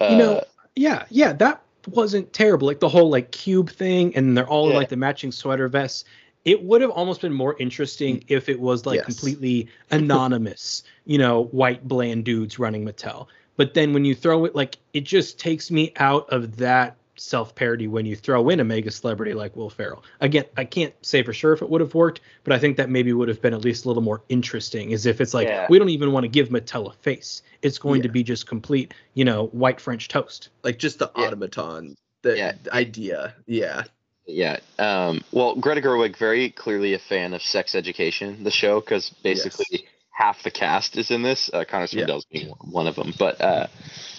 Uh, 0.00 0.08
you 0.10 0.16
know 0.18 0.42
yeah 0.76 1.04
yeah 1.08 1.32
that 1.32 1.62
wasn't 1.88 2.32
terrible 2.32 2.66
like 2.66 2.80
the 2.80 2.88
whole 2.88 3.08
like 3.10 3.30
cube 3.30 3.70
thing 3.70 4.14
and 4.16 4.36
they're 4.36 4.48
all 4.48 4.66
in 4.66 4.72
Yeah. 4.72 4.78
like 4.78 4.88
the 4.88 4.96
matching 4.96 5.30
sweater 5.32 5.68
vests 5.68 6.04
it 6.44 6.62
would 6.62 6.80
have 6.82 6.90
almost 6.90 7.20
been 7.22 7.32
more 7.32 7.56
interesting 7.58 8.18
mm. 8.18 8.24
if 8.28 8.48
it 8.48 8.60
was 8.60 8.86
like 8.86 8.96
Yes. 8.98 9.06
completely 9.06 9.68
anonymous, 9.90 10.82
you 11.06 11.18
know, 11.18 11.44
white 11.44 11.86
bland 11.88 12.24
dudes 12.24 12.58
running 12.58 12.84
Mattel. 12.84 13.26
But 13.56 13.74
then 13.74 13.92
when 13.92 14.04
you 14.04 14.14
throw 14.14 14.44
it, 14.44 14.54
like, 14.54 14.78
it 14.92 15.02
just 15.04 15.38
takes 15.38 15.70
me 15.70 15.92
out 15.96 16.28
of 16.30 16.56
that 16.56 16.96
self 17.16 17.54
parody 17.54 17.86
when 17.86 18.04
you 18.04 18.16
throw 18.16 18.48
in 18.48 18.58
a 18.58 18.64
mega 18.64 18.90
celebrity 18.90 19.32
like 19.34 19.54
Will 19.54 19.70
Ferrell. 19.70 20.02
Again, 20.20 20.44
I 20.56 20.64
can't 20.64 20.92
say 21.02 21.22
for 21.22 21.32
sure 21.32 21.52
if 21.52 21.62
it 21.62 21.70
would 21.70 21.80
have 21.80 21.94
worked, 21.94 22.20
but 22.42 22.52
I 22.52 22.58
think 22.58 22.76
that 22.76 22.90
maybe 22.90 23.12
would 23.12 23.28
have 23.28 23.40
been 23.40 23.54
at 23.54 23.60
least 23.60 23.84
a 23.84 23.88
little 23.88 24.02
more 24.02 24.22
interesting. 24.28 24.92
As 24.92 25.06
if 25.06 25.20
it's 25.20 25.32
like 25.32 25.46
Yeah. 25.46 25.68
we 25.70 25.78
don't 25.78 25.90
even 25.90 26.10
want 26.10 26.24
to 26.24 26.28
give 26.28 26.48
Mattel 26.48 26.88
a 26.90 26.92
face; 26.92 27.42
it's 27.62 27.78
going 27.78 28.02
to 28.02 28.08
be 28.08 28.24
just 28.24 28.48
complete, 28.48 28.92
you 29.14 29.24
know, 29.24 29.46
white 29.52 29.80
French 29.80 30.08
toast. 30.08 30.48
like 30.64 30.78
just 30.80 30.98
the 30.98 31.08
Yeah. 31.16 31.26
automaton, 31.26 31.94
the 32.22 32.36
Yeah. 32.36 32.54
idea. 32.72 33.34
Yeah. 33.46 33.84
Yeah. 34.26 34.58
Um, 34.78 35.22
well, 35.32 35.54
Greta 35.54 35.80
Gerwig 35.82 36.16
very 36.16 36.50
clearly 36.50 36.94
a 36.94 36.98
fan 36.98 37.34
of 37.34 37.42
Sex 37.42 37.74
Education, 37.74 38.42
the 38.44 38.50
show, 38.50 38.80
because 38.80 39.10
basically 39.22 39.86
half 40.10 40.42
the 40.42 40.50
cast 40.50 40.96
is 40.96 41.10
in 41.10 41.22
this. 41.22 41.50
Uh, 41.52 41.64
Connor 41.68 41.88
Yeah. 41.90 42.04
Swindells 42.06 42.24
being 42.30 42.48
one 42.62 42.86
of 42.86 42.94
them. 42.96 43.12
But 43.18 43.40
uh, 43.40 43.66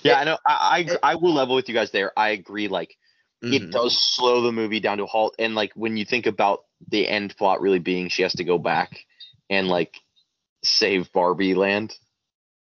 yeah, 0.03 0.19
I 0.19 0.23
know. 0.23 0.37
I, 0.45 0.87
I 1.03 1.11
I 1.11 1.15
will 1.15 1.33
level 1.33 1.55
with 1.55 1.67
you 1.69 1.73
guys 1.73 1.91
there. 1.91 2.11
I 2.17 2.29
agree. 2.29 2.67
Like 2.67 2.95
it 3.41 3.63
Mhm. 3.63 3.71
does 3.71 3.97
slow 3.99 4.41
the 4.41 4.51
movie 4.51 4.79
down 4.79 4.97
to 4.97 5.03
a 5.03 5.07
halt, 5.07 5.35
and 5.39 5.55
like 5.55 5.71
when 5.75 5.97
you 5.97 6.05
think 6.05 6.25
about 6.27 6.65
the 6.89 7.07
end 7.07 7.35
plot 7.37 7.61
really 7.61 7.79
being 7.79 8.09
she 8.09 8.21
has 8.21 8.33
to 8.33 8.43
go 8.43 8.57
back 8.57 9.05
and 9.49 9.67
like 9.67 9.95
save 10.63 11.11
Barbie 11.13 11.55
Land, 11.55 11.97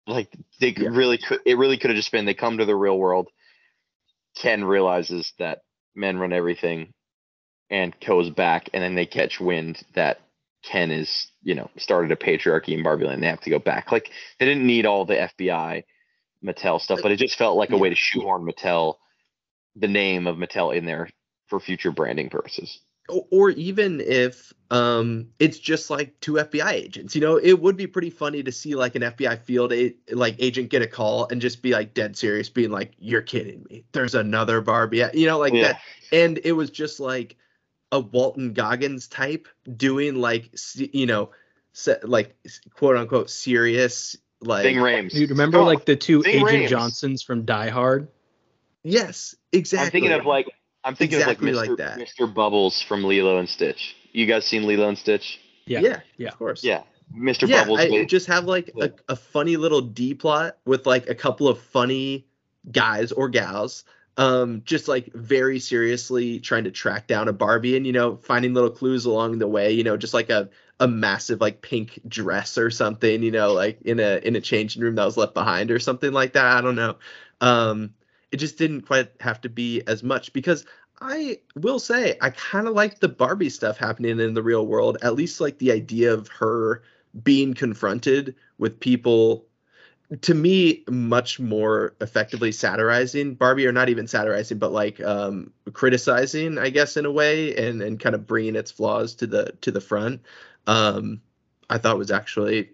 like 0.07 0.31
they 0.59 0.73
Yeah. 0.77 0.89
really 0.89 1.17
could. 1.17 1.41
It 1.45 1.57
really 1.57 1.77
could 1.77 1.91
have 1.91 1.97
just 1.97 2.11
been 2.11 2.25
they 2.25 2.33
come 2.33 2.57
to 2.57 2.65
the 2.65 2.75
real 2.75 2.97
world. 2.97 3.29
Ken 4.35 4.63
realizes 4.63 5.33
that 5.39 5.63
men 5.95 6.17
run 6.17 6.31
everything 6.33 6.93
and 7.69 7.93
goes 8.05 8.29
back 8.29 8.69
and 8.73 8.81
then 8.83 8.95
they 8.95 9.05
catch 9.05 9.39
wind 9.39 9.83
that 9.93 10.21
Ken 10.63 10.91
is, 10.91 11.27
you 11.43 11.55
know, 11.55 11.69
started 11.77 12.11
a 12.11 12.15
patriarchy 12.15 12.69
in 12.69 12.83
Barbie 12.83 13.05
Land. 13.05 13.21
They 13.23 13.27
have 13.27 13.41
to 13.41 13.49
go 13.49 13.59
back. 13.59 13.91
Like 13.91 14.11
they 14.39 14.45
didn't 14.45 14.65
need 14.65 14.85
all 14.85 15.05
the 15.05 15.15
FBI 15.39 15.83
Mattel 16.43 16.79
stuff, 16.81 16.99
but 17.01 17.11
it 17.11 17.17
just 17.17 17.37
felt 17.37 17.57
like 17.57 17.71
a 17.71 17.77
way 17.77 17.89
to 17.89 17.95
shoehorn 17.95 18.43
Mattel, 18.45 18.95
the 19.75 19.87
name 19.87 20.27
of 20.27 20.37
Mattel 20.37 20.75
in 20.75 20.85
there 20.85 21.09
for 21.47 21.59
future 21.59 21.91
branding 21.91 22.29
purposes. 22.29 22.79
or, 23.09 23.25
or 23.31 23.49
even 23.51 24.01
if 24.01 24.51
um 24.69 25.27
it's 25.39 25.57
just 25.59 25.89
like 25.89 26.19
two 26.19 26.33
FBI 26.33 26.71
agents. 26.73 27.15
You 27.15 27.21
know, 27.21 27.37
it 27.37 27.61
would 27.61 27.77
be 27.77 27.87
pretty 27.87 28.09
funny 28.09 28.43
to 28.43 28.51
see 28.51 28.75
like 28.75 28.95
an 28.95 29.01
FBI 29.03 29.39
field 29.43 29.71
a- 29.73 29.95
like 30.11 30.35
agent 30.39 30.69
get 30.69 30.81
a 30.81 30.87
call 30.87 31.27
and 31.31 31.39
just 31.41 31.61
be 31.61 31.71
like 31.71 31.93
dead 31.93 32.17
serious, 32.17 32.49
being 32.49 32.71
like, 32.71 32.91
"You're 32.99 33.21
kidding 33.21 33.65
me. 33.69 33.85
There's 33.93 34.15
another 34.15 34.59
Barbie." 34.61 35.03
You 35.13 35.27
know, 35.27 35.37
like 35.39 35.53
Yeah. 35.53 35.73
that. 35.73 35.81
And 36.11 36.39
it 36.43 36.51
was 36.51 36.69
just 36.69 36.99
like 36.99 37.37
a 37.91 37.99
Walton 37.99 38.53
Goggins 38.53 39.07
type 39.07 39.47
doing 39.75 40.15
like 40.15 40.49
you 40.75 41.05
know, 41.05 41.31
se- 41.73 41.99
like 42.03 42.35
quote 42.73 42.97
unquote 42.97 43.29
serious 43.29 44.15
like 44.41 44.63
Ving 44.63 44.77
Rhames. 44.77 45.13
You 45.13 45.27
remember 45.27 45.57
Stop. 45.57 45.67
like 45.67 45.85
the 45.85 45.95
two 45.95 46.21
Ving 46.23 46.35
Agent 46.47 46.49
Rhames. 46.65 46.69
Johnsons 46.69 47.23
from 47.23 47.45
Die 47.45 47.69
Hard? 47.69 48.07
yes, 48.83 49.35
exactly. 49.51 49.85
I'm 49.85 49.91
thinking 49.91 50.11
of 50.19 50.25
like 50.25 50.47
I'm 50.83 50.95
thinking 50.95 51.19
Exactly 51.19 51.49
of 51.51 51.55
like 51.57 51.69
like 51.69 51.77
that. 51.79 51.97
Mr. 51.99 52.27
Mr. 52.27 52.33
Bubbles 52.33 52.81
from 52.81 53.03
Lilo 53.03 53.37
and 53.39 53.49
Stitch. 53.49 53.95
You 54.13 54.25
guys 54.25 54.45
seen 54.45 54.65
Lilo 54.65 54.87
and 54.87 54.97
Stitch? 54.97 55.39
Yeah. 55.65 55.81
yeah, 55.81 55.99
yeah. 56.17 56.29
of 56.29 56.37
course. 56.37 56.63
Yeah. 56.63 56.83
Mr. 57.13 57.47
yeah, 57.47 57.61
Bubbles 57.63 57.79
I 57.79 57.89
was- 57.89 58.05
just 58.07 58.27
have 58.27 58.45
like 58.45 58.71
a, 58.79 58.91
a 59.09 59.15
funny 59.15 59.57
little 59.57 59.81
D 59.81 60.13
plot 60.13 60.57
with 60.65 60.85
like 60.85 61.09
a 61.09 61.15
couple 61.15 61.47
of 61.49 61.59
funny 61.59 62.25
guys 62.71 63.11
or 63.11 63.27
gals, 63.29 63.83
um, 64.17 64.63
just 64.65 64.87
like 64.87 65.13
very 65.13 65.59
seriously 65.59 66.39
trying 66.39 66.63
to 66.63 66.71
track 66.71 67.07
down 67.07 67.27
a 67.27 67.33
Barbie 67.33 67.77
and 67.77 67.85
you 67.85 67.93
know 67.93 68.17
finding 68.17 68.53
little 68.53 68.71
clues 68.71 69.05
along 69.05 69.37
the 69.37 69.47
way. 69.47 69.71
You 69.71 69.83
know, 69.83 69.95
just 69.95 70.13
like 70.13 70.29
a 70.29 70.49
a 70.79 70.87
massive 70.87 71.39
like 71.39 71.61
pink 71.61 71.99
dress 72.07 72.57
or 72.57 72.71
something. 72.71 73.21
You 73.21 73.31
know, 73.31 73.53
like 73.53 73.81
in 73.83 73.99
a 73.99 74.19
in 74.25 74.35
a 74.35 74.41
changing 74.41 74.81
room 74.81 74.95
that 74.95 75.05
was 75.05 75.17
left 75.17 75.33
behind 75.33 75.71
or 75.71 75.79
something 75.79 76.11
like 76.11 76.33
that. 76.33 76.57
I 76.57 76.61
don't 76.61 76.75
know. 76.75 76.97
Um, 77.41 77.93
it 78.31 78.37
just 78.37 78.57
didn't 78.57 78.81
quite 78.81 79.09
have 79.19 79.39
to 79.41 79.49
be 79.49 79.83
as 79.87 80.03
much 80.03 80.33
because 80.33 80.65
I 80.99 81.39
will 81.55 81.79
say 81.79 82.17
I 82.19 82.31
kind 82.31 82.67
of 82.67 82.73
like 82.73 82.99
the 82.99 83.07
Barbie 83.07 83.51
stuff 83.51 83.77
happening 83.77 84.19
in 84.19 84.33
the 84.33 84.43
real 84.43 84.65
world. 84.65 84.97
At 85.03 85.15
least 85.15 85.39
like 85.39 85.59
the 85.59 85.71
idea 85.71 86.13
of 86.13 86.27
her 86.29 86.81
being 87.23 87.53
confronted 87.53 88.35
with 88.57 88.79
people 88.79 89.45
to 90.21 90.33
me 90.33 90.83
much 90.89 91.39
more 91.39 91.95
effectively 91.99 92.51
satirizing 92.51 93.35
Barbie 93.35 93.67
or 93.67 93.71
not 93.73 93.89
even 93.89 94.07
satirizing 94.07 94.57
but 94.57 94.71
like 94.71 95.01
um 95.01 95.51
criticizing 95.73 96.57
I 96.57 96.69
guess 96.69 96.95
in 96.97 97.05
a 97.05 97.11
way 97.11 97.55
and 97.55 97.81
and 97.81 97.99
kind 97.99 98.15
of 98.15 98.25
bringing 98.25 98.55
its 98.55 98.71
flaws 98.71 99.15
to 99.15 99.27
the 99.27 99.53
to 99.61 99.71
the 99.71 99.81
front 99.81 100.21
um 100.65 101.21
I 101.69 101.77
thought 101.77 101.97
was 101.97 102.11
actually 102.11 102.69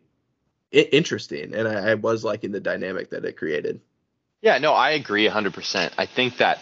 I- 0.74 0.90
interesting 0.92 1.56
and 1.56 1.68
I, 1.68 1.92
I 1.92 1.94
was 1.96 2.24
liking 2.24 2.52
the 2.52 2.60
dynamic 2.60 3.10
that 3.10 3.26
it 3.26 3.38
created 3.38 3.82
Yeah, 4.42 4.60
no, 4.60 4.74
I 4.74 4.92
agree 4.92 5.28
100%. 5.28 5.94
I 5.98 6.06
think 6.06 6.38
that 6.38 6.60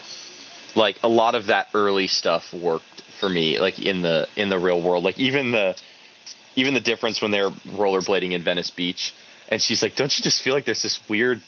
like 0.75 0.97
a 1.03 1.09
lot 1.09 1.35
of 1.35 1.47
that 1.47 1.67
early 1.73 2.07
stuff 2.07 2.53
worked 2.53 3.01
for 3.19 3.27
me 3.27 3.59
like 3.59 3.77
in 3.79 4.01
the 4.01 4.27
in 4.37 4.49
the 4.49 4.57
real 4.57 4.81
world. 4.81 5.03
Like 5.03 5.19
even 5.19 5.51
the 5.51 5.75
even 6.55 6.73
the 6.73 6.79
difference 6.79 7.21
when 7.21 7.31
they're 7.31 7.49
rollerblading 7.49 8.31
in 8.31 8.41
Venice 8.41 8.69
Beach 8.71 9.13
and 9.51 9.61
she's 9.61 9.83
like, 9.83 9.95
"Don't 9.95 10.17
you 10.17 10.23
just 10.23 10.41
feel 10.41 10.53
like 10.53 10.65
there's 10.65 10.81
this 10.81 10.99
weird 11.07 11.41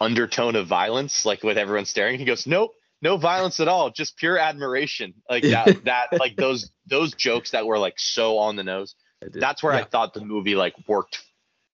undertone 0.00 0.56
of 0.56 0.66
violence 0.66 1.24
like 1.24 1.42
with 1.42 1.56
everyone 1.56 1.86
staring?" 1.86 2.18
He 2.18 2.26
goes, 2.26 2.46
"Nope, 2.46 2.72
no 3.00 3.16
violence 3.16 3.60
at 3.60 3.68
all, 3.68 3.90
just 3.90 4.16
pure 4.18 4.36
admiration." 4.36 5.14
Like 5.30 5.44
that 5.44 5.80
that 5.84 6.08
like 6.12 6.36
those 6.36 6.70
those 6.86 7.14
jokes 7.14 7.52
that 7.52 7.66
were 7.66 7.78
like 7.78 7.94
so 7.96 8.38
on 8.38 8.56
the 8.56 8.64
nose. 8.64 8.94
That's 9.22 9.62
where 9.62 9.72
I 9.72 9.84
thought 9.84 10.12
the 10.12 10.22
movie 10.22 10.54
like 10.54 10.74
worked 10.86 11.24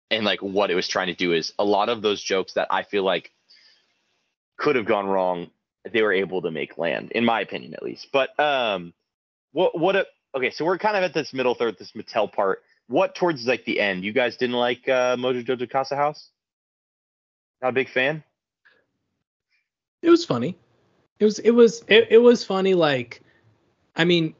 and 0.10 0.26
like 0.26 0.42
what 0.42 0.72
it 0.72 0.76
was 0.76 0.88
trying 0.88 1.08
to 1.08 1.14
do 1.14 1.34
is 1.34 1.54
a 1.60 1.64
lot 1.64 1.90
of 1.90 2.02
those 2.02 2.22
jokes 2.22 2.54
that 2.54 2.68
I 2.70 2.84
feel 2.84 3.04
like 3.04 3.32
could 4.58 4.76
have 4.76 4.86
gone 4.86 5.08
wrong 5.08 5.52
they 5.92 6.02
were 6.02 6.14
able 6.14 6.42
to 6.42 6.52
make 6.52 6.78
land 6.78 7.12
in 7.12 7.24
my 7.24 7.42
opinion 7.42 7.74
at 7.74 7.84
least 7.84 8.08
but 8.12 8.38
um 8.40 8.94
what 9.52 9.78
what 9.78 9.96
a 9.96 10.06
okay 10.36 10.50
so 10.50 10.66
we're 10.66 10.78
kind 10.78 10.98
of 10.98 11.04
at 11.04 11.14
this 11.14 11.34
middle 11.34 11.56
third 11.56 11.78
this 11.78 11.92
mattel 11.94 12.32
part 12.32 12.62
what 12.88 13.16
towards 13.16 13.46
like 13.48 13.66
the 13.66 13.80
end 13.80 14.04
you 14.04 14.14
guys 14.14 14.38
didn't 14.38 14.56
like 14.56 14.88
uh 14.88 15.16
mojo 15.16 15.44
jojo 15.44 15.70
casa 15.70 15.96
house 15.96 16.32
not 17.62 17.70
a 17.70 17.74
big 17.74 17.90
fan 17.90 18.24
It 20.02 20.10
was 20.10 20.26
funny. 20.26 20.56
It 21.20 21.26
was 21.26 21.40
it 21.40 21.52
was 21.52 21.84
it, 21.88 22.08
it 22.12 22.18
was 22.20 22.44
funny 22.44 22.74
like 22.74 23.22
I 23.96 24.06
mean, 24.06 24.36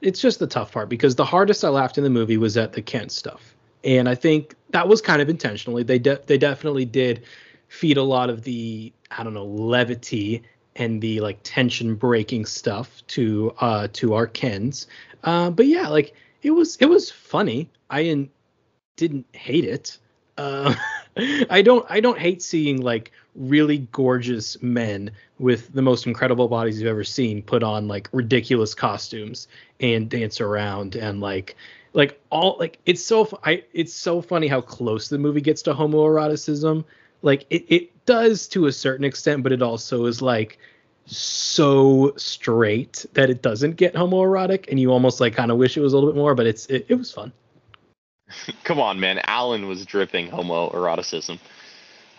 it's 0.00 0.20
just 0.20 0.38
the 0.38 0.46
tough 0.46 0.72
part 0.72 0.88
because 0.88 1.16
the 1.16 1.24
hardest 1.24 1.64
I 1.64 1.68
laughed 1.68 1.98
in 1.98 2.04
the 2.04 2.10
movie 2.10 2.36
was 2.36 2.56
at 2.56 2.72
the 2.72 2.82
Ken 2.82 3.08
stuff. 3.08 3.54
And 3.82 4.08
I 4.08 4.14
think 4.14 4.54
that 4.70 4.86
was 4.86 5.00
kind 5.00 5.20
of 5.20 5.28
intentionally. 5.28 5.82
They 5.82 5.98
de- 5.98 6.20
they 6.26 6.38
definitely 6.38 6.84
did 6.84 7.24
feed 7.68 7.96
a 7.96 8.02
lot 8.02 8.30
of 8.30 8.42
the 8.44 8.92
I 9.10 9.24
don't 9.24 9.34
know, 9.34 9.44
levity 9.44 10.42
and 10.76 11.02
the 11.02 11.20
like 11.20 11.40
tension 11.42 11.96
breaking 11.96 12.46
stuff 12.46 13.04
to 13.08 13.52
uh 13.60 13.88
to 13.94 14.14
our 14.14 14.26
Kens. 14.26 14.86
Uh 15.24 15.50
but 15.50 15.66
yeah, 15.66 15.88
like 15.88 16.14
it 16.42 16.52
was 16.52 16.76
it 16.76 16.86
was 16.86 17.10
funny. 17.10 17.68
I 17.90 18.04
didn't 18.04 18.30
didn't 18.96 19.26
hate 19.32 19.64
it. 19.64 19.98
Uh, 20.38 20.74
I 21.50 21.60
don't 21.62 21.84
I 21.90 22.00
don't 22.00 22.18
hate 22.18 22.42
seeing 22.42 22.80
like 22.80 23.12
really 23.34 23.78
gorgeous 23.92 24.60
men 24.62 25.10
with 25.38 25.72
the 25.72 25.82
most 25.82 26.06
incredible 26.06 26.48
bodies 26.48 26.80
you've 26.80 26.90
ever 26.90 27.04
seen 27.04 27.42
put 27.42 27.62
on 27.62 27.88
like 27.88 28.08
ridiculous 28.12 28.74
costumes 28.74 29.48
and 29.80 30.08
dance 30.08 30.40
around 30.40 30.96
and 30.96 31.20
like 31.20 31.56
like 31.92 32.20
all 32.30 32.56
like 32.58 32.78
it's 32.86 33.02
so 33.04 33.28
I 33.44 33.64
it's 33.72 33.92
so 33.92 34.22
funny 34.22 34.46
how 34.46 34.60
close 34.60 35.08
the 35.08 35.18
movie 35.18 35.40
gets 35.40 35.62
to 35.62 35.74
homoeroticism. 35.74 36.84
Like 37.22 37.46
it 37.50 37.64
it 37.68 38.06
does 38.06 38.48
to 38.48 38.66
a 38.66 38.72
certain 38.72 39.04
extent, 39.04 39.42
but 39.42 39.52
it 39.52 39.62
also 39.62 40.06
is 40.06 40.22
like 40.22 40.58
so 41.06 42.12
straight 42.16 43.04
that 43.14 43.30
it 43.30 43.42
doesn't 43.42 43.76
get 43.76 43.94
homoerotic 43.94 44.68
and 44.68 44.78
you 44.78 44.92
almost 44.92 45.20
like 45.20 45.34
kind 45.34 45.50
of 45.50 45.58
wish 45.58 45.76
it 45.76 45.80
was 45.80 45.92
a 45.92 45.96
little 45.96 46.12
bit 46.12 46.16
more, 46.16 46.34
but 46.34 46.46
it's 46.46 46.66
it, 46.66 46.86
it 46.88 46.94
was 46.94 47.12
fun. 47.12 47.32
come 48.64 48.78
on 48.78 49.00
man 49.00 49.20
alan 49.26 49.66
was 49.66 49.84
dripping 49.86 50.28
homoeroticism 50.28 51.38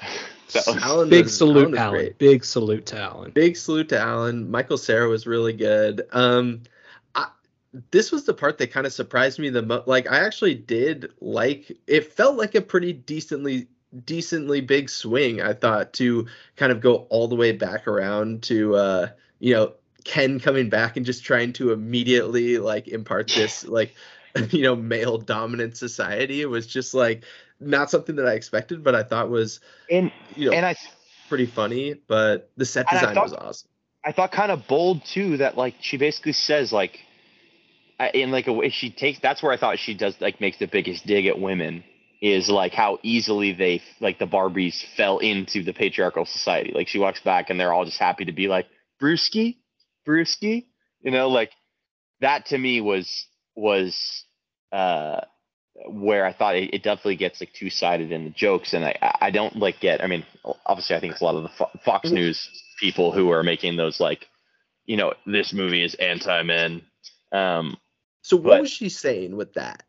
that 0.54 0.64
was, 0.68 0.78
Alan 0.78 1.10
Big 1.10 1.26
was- 1.26 1.38
salute, 1.38 1.72
was 1.72 1.80
Alan. 1.80 1.94
great. 1.94 2.18
Big 2.18 2.44
salute 2.44 2.86
to 2.88 3.00
Alan. 3.00 3.32
Big 3.32 3.56
salute 3.56 3.90
to 3.90 4.00
Alan. 4.00 4.50
Michael 4.50 4.78
Cera 4.78 5.08
was 5.08 5.28
really 5.28 5.54
good. 5.54 6.02
Um, 6.12 6.64
I, 7.16 7.28
this 7.92 8.12
was 8.12 8.26
the 8.26 8.34
part 8.34 8.58
that 8.58 8.72
kind 8.72 8.86
of 8.86 8.94
surprised 8.94 9.40
me 9.40 9.50
the 9.50 9.62
most. 9.62 9.88
Like, 9.88 10.12
I 10.12 10.26
actually 10.26 10.56
did 10.56 11.12
like. 11.22 11.78
It 11.88 12.12
felt 12.14 12.36
like 12.36 12.56
a 12.56 12.62
pretty 12.62 12.94
decently 12.94 13.68
decently 14.06 14.62
big 14.62 14.90
swing. 14.90 15.42
I 15.42 15.54
thought 15.54 15.94
to 15.94 16.28
kind 16.56 16.72
of 16.72 16.82
go 16.82 17.08
all 17.10 17.28
the 17.28 17.36
way 17.36 17.52
back 17.52 17.88
around 17.88 18.44
to 18.44 18.76
uh, 18.76 19.08
you 19.40 19.54
know 19.54 19.74
Ken 20.04 20.40
coming 20.40 20.70
back 20.70 20.98
and 20.98 21.06
just 21.06 21.24
trying 21.24 21.54
to 21.54 21.72
immediately 21.72 22.58
like 22.58 22.88
impart 22.88 23.28
this 23.28 23.64
like 23.68 23.94
you 24.50 24.62
know 24.62 24.76
male 24.76 25.18
dominant 25.18 25.78
society. 25.78 26.42
It 26.42 26.50
was 26.50 26.68
just 26.68 26.94
like 26.94 27.24
not 27.60 27.90
something 27.90 28.16
that 28.16 28.28
I 28.28 28.34
expected, 28.34 28.84
but 28.84 28.96
I 28.96 29.04
thought 29.04 29.30
was 29.30 29.60
and 29.90 30.12
you 30.36 30.50
know 30.50 30.56
and 30.56 30.66
i 30.66 30.76
pretty 31.30 31.46
funny. 31.46 31.96
But 32.08 32.52
the 32.58 32.66
set 32.66 32.90
design 32.90 33.16
thought- 33.16 33.24
was 33.24 33.34
awesome. 33.34 33.70
I 34.04 34.12
thought 34.12 34.32
kind 34.32 34.52
of 34.52 34.68
bold 34.68 35.06
too 35.06 35.38
that 35.38 35.58
like 35.58 35.76
she 35.80 35.98
basically 35.98 36.34
says 36.34 36.74
like 36.74 37.00
in 38.14 38.32
like 38.32 38.48
a 38.48 38.54
way 38.54 38.70
she 38.70 38.90
takes 38.90 39.20
that's 39.20 39.44
where 39.44 39.52
I 39.52 39.58
thought 39.58 39.78
she 39.78 39.94
does 39.94 40.20
like 40.20 40.42
makes 40.42 40.58
the 40.58 40.66
biggest 40.66 41.06
dig 41.06 41.28
at 41.28 41.40
women 41.40 41.84
is 42.22 42.50
like 42.50 42.74
how 42.74 43.00
easily 43.04 43.52
they 43.52 43.82
like 44.00 44.20
the 44.20 44.28
Barbies 44.28 44.84
fell 44.96 45.18
into 45.20 45.64
the 45.64 45.74
patriarchal 45.74 46.26
society. 46.26 46.72
Like 46.74 46.88
she 46.88 47.00
walks 47.00 47.20
back 47.20 47.50
and 47.50 47.60
they're 47.60 47.74
all 47.74 47.86
just 47.86 47.98
happy 47.98 48.26
to 48.26 48.32
be 48.32 48.48
like 48.48 48.68
Brewski, 49.02 49.58
Brewski, 50.08 50.66
you 51.02 51.12
know, 51.12 51.30
like 51.30 51.52
that 52.22 52.48
to 52.48 52.58
me 52.58 52.80
was 52.82 53.28
was 53.56 54.26
uh 54.72 55.22
where 55.88 56.26
I 56.26 56.34
thought 56.34 56.56
it, 56.56 56.74
it 56.74 56.84
definitely 56.84 57.16
gets 57.16 57.40
like 57.40 57.54
two 57.54 57.70
sided 57.70 58.12
in 58.12 58.26
the 58.26 58.30
jokes, 58.30 58.74
and 58.74 58.84
I 58.86 58.98
I 59.22 59.32
don't 59.32 59.56
like 59.58 59.80
get. 59.80 60.04
I 60.04 60.08
mean, 60.08 60.26
obviously, 60.66 60.96
I 60.96 61.00
think 61.00 61.14
it's 61.14 61.22
a 61.22 61.26
lot 61.26 61.36
of 61.36 61.44
the 61.44 61.50
Fo- 61.50 61.72
Fox 61.84 62.08
Mm-hmm. 62.08 62.16
News 62.16 62.50
people 62.80 63.12
who 63.12 63.32
are 63.32 63.44
making 63.44 63.78
those 63.78 64.00
like, 64.00 64.28
you 64.86 64.98
know, 64.98 65.14
this 65.26 65.54
movie 65.54 65.84
is 65.84 65.94
anti 65.96 66.44
men. 66.44 66.82
Um, 67.32 67.78
So 68.22 68.36
what 68.38 68.44
But- 68.56 68.62
was 68.62 68.72
she 68.72 68.90
saying 68.90 69.36
with 69.36 69.54
that? 69.54 69.84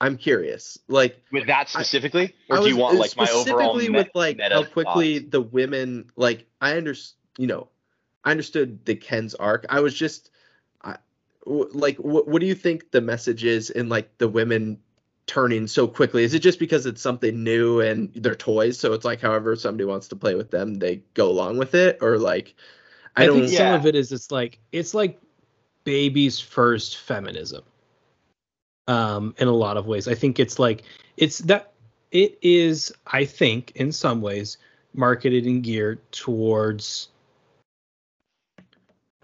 I'm 0.00 0.16
curious. 0.16 0.78
Like, 0.88 1.22
with 1.30 1.46
that 1.46 1.68
specifically, 1.68 2.34
or 2.50 2.58
I 2.58 2.60
do 2.62 2.68
you 2.68 2.76
want 2.76 2.96
uh, 2.96 3.00
like 3.00 3.16
my 3.16 3.22
overall 3.24 3.42
specifically 3.78 3.88
with 3.90 4.08
like 4.14 4.40
how 4.40 4.64
quickly 4.64 5.20
thoughts? 5.20 5.30
the 5.30 5.40
women 5.40 6.10
like 6.16 6.46
I 6.60 6.76
understand. 6.76 7.18
You 7.38 7.46
know, 7.46 7.68
I 8.24 8.32
understood 8.32 8.84
the 8.84 8.96
Ken's 8.96 9.34
arc. 9.36 9.64
I 9.70 9.80
was 9.80 9.94
just, 9.94 10.30
like, 11.46 11.96
what 11.96 12.28
what 12.28 12.40
do 12.40 12.46
you 12.46 12.54
think 12.54 12.90
the 12.90 13.00
message 13.00 13.44
is 13.44 13.70
in 13.70 13.88
like 13.88 14.16
the 14.18 14.28
women 14.28 14.78
turning 15.26 15.66
so 15.66 15.86
quickly? 15.86 16.24
Is 16.24 16.34
it 16.34 16.40
just 16.40 16.58
because 16.58 16.86
it's 16.86 17.02
something 17.02 17.42
new 17.42 17.80
and 17.80 18.12
they're 18.14 18.34
toys, 18.34 18.78
so 18.78 18.92
it's 18.92 19.04
like 19.04 19.20
however 19.20 19.56
somebody 19.56 19.84
wants 19.84 20.08
to 20.08 20.16
play 20.16 20.34
with 20.34 20.50
them, 20.50 20.74
they 20.74 21.02
go 21.14 21.28
along 21.28 21.58
with 21.58 21.74
it, 21.74 21.98
or 22.00 22.18
like, 22.18 22.54
I, 23.16 23.24
I, 23.24 23.26
don't. 23.26 23.40
think 23.40 23.52
some 23.52 23.74
of 23.74 23.86
it 23.86 23.94
is 23.94 24.12
it's 24.12 24.30
like 24.30 24.58
it's 24.70 24.94
like 24.94 25.20
baby's 25.84 26.38
first 26.38 26.98
feminism. 26.98 27.62
Um, 28.88 29.34
in 29.38 29.48
a 29.48 29.52
lot 29.52 29.76
of 29.76 29.86
ways, 29.86 30.08
I 30.08 30.14
think 30.14 30.40
it's 30.40 30.58
like 30.58 30.82
it's 31.16 31.38
that 31.38 31.72
it 32.10 32.38
is. 32.42 32.92
I 33.06 33.24
think 33.24 33.72
in 33.74 33.92
some 33.92 34.20
ways 34.20 34.58
marketed 34.94 35.46
and 35.46 35.62
geared 35.62 36.00
towards. 36.12 37.08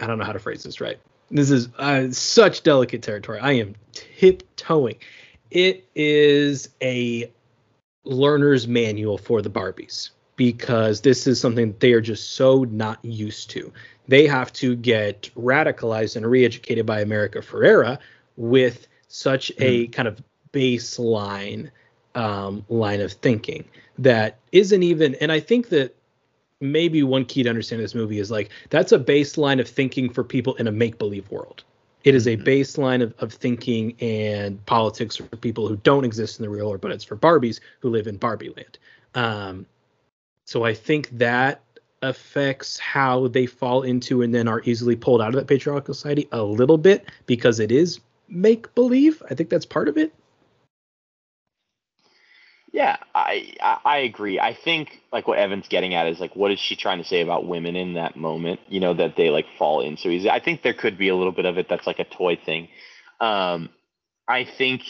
I 0.01 0.07
don't 0.07 0.19
know 0.19 0.25
how 0.25 0.33
to 0.33 0.39
phrase 0.39 0.63
this 0.63 0.81
right. 0.81 0.99
This 1.31 1.51
is 1.51 1.69
uh, 1.79 2.11
such 2.11 2.63
delicate 2.63 3.03
territory. 3.03 3.39
I 3.41 3.53
am 3.53 3.75
tiptoeing. 3.93 4.97
It 5.51 5.87
is 5.95 6.71
a 6.83 7.31
learner's 8.05 8.67
manual 8.67 9.19
for 9.19 9.43
the 9.43 9.51
Barbies 9.51 10.11
because 10.37 11.01
this 11.01 11.27
is 11.27 11.41
something 11.41 11.75
they 11.81 11.93
are 11.93 12.01
just 12.01 12.33
so 12.33 12.65
not 12.65 13.05
used 13.05 13.51
to. 13.51 13.73
They 14.07 14.27
have 14.27 14.53
to 14.55 14.77
get 14.77 15.31
radicalized 15.37 16.17
and 16.17 16.27
re-educated 16.27 16.87
by 16.87 17.01
America 17.01 17.41
Ferrera 17.41 17.99
with 18.37 18.87
such 19.09 19.53
a 19.59 19.89
kind 19.89 20.09
of 20.09 20.23
baseline 20.53 21.71
um, 22.15 22.65
line 22.69 23.01
of 23.01 23.13
thinking 23.13 23.65
that 23.99 24.39
isn't 24.53 24.83
even. 24.83 25.15
And 25.17 25.31
I 25.33 25.41
think 25.41 25.69
that 25.71 25.95
maybe 26.61 27.03
one 27.03 27.25
key 27.25 27.43
to 27.43 27.49
understand 27.49 27.83
this 27.83 27.95
movie 27.95 28.19
is 28.19 28.31
like 28.31 28.51
that's 28.71 28.93
a 28.93 28.99
baseline 28.99 29.61
of 29.61 29.69
thinking 29.69 30.13
for 30.13 30.25
people 30.25 30.55
in 30.57 30.67
a 30.67 30.73
make-believe 30.73 31.31
world. 31.31 31.65
It 32.05 32.15
is 32.15 32.27
a 32.27 32.37
baseline 32.37 33.03
of, 33.03 33.13
of 33.19 33.33
thinking 33.33 33.95
and 34.01 34.65
politics 34.67 35.17
for 35.17 35.25
people 35.25 35.69
who 35.69 35.77
don't 35.77 36.05
exist 36.05 36.39
in 36.39 36.45
the 36.45 36.51
real 36.51 36.69
world, 36.69 36.81
but 36.81 36.93
it's 36.93 37.05
for 37.05 37.17
Barbies 37.17 37.61
who 37.81 37.91
live 37.91 38.07
in 38.07 38.17
Barbie 38.17 38.51
land. 38.57 38.79
Um, 39.15 39.67
so 40.45 40.65
I 40.65 40.75
think 40.75 41.11
that 41.19 41.61
affects 42.03 42.79
how 42.79 43.27
they 43.29 43.47
fall 43.47 43.83
into 43.83 44.23
and 44.23 44.35
then 44.35 44.47
are 44.47 44.63
easily 44.65 44.95
pulled 44.95 45.21
out 45.21 45.29
of 45.29 45.35
that 45.35 45.49
patriarchal 45.49 45.93
society 45.93 46.29
a 46.31 46.43
little 46.43 46.79
bit 46.79 47.11
because 47.27 47.59
it 47.59 47.73
is 47.73 48.01
make 48.29 48.73
believe. 48.75 49.23
I 49.29 49.35
think 49.35 49.51
that's 49.51 49.67
part 49.67 49.89
of 49.89 49.99
it. 49.99 50.15
Yeah, 52.73 52.97
I, 53.15 53.55
I 53.85 53.99
agree. 53.99 54.39
I 54.41 54.55
think 54.55 55.01
like 55.13 55.27
what 55.29 55.39
Evan's 55.39 55.69
getting 55.69 55.95
at 55.95 56.07
is 56.07 56.21
like 56.21 56.37
what 56.37 56.51
is 56.51 56.59
she 56.61 56.77
trying 56.77 56.99
to 56.99 57.05
say 57.05 57.21
about 57.23 57.47
women 57.47 57.77
in 57.77 57.95
that 57.95 58.17
moment? 58.17 58.61
You 58.69 58.81
know 58.81 58.95
that 58.95 59.17
they 59.17 59.31
like 59.31 59.47
fall 59.59 59.81
in 59.81 59.97
so 59.97 60.09
easy. 60.11 60.29
I 60.31 60.41
think 60.41 60.63
there 60.63 60.75
could 60.75 60.99
be 60.99 61.09
a 61.09 61.17
little 61.17 61.33
bit 61.33 61.47
of 61.47 61.59
it 61.59 61.69
that's 61.69 61.87
like 61.87 61.99
a 61.99 62.05
toy 62.05 62.37
thing. 62.45 62.69
Um, 63.21 63.71
I 64.29 64.45
think 64.45 64.83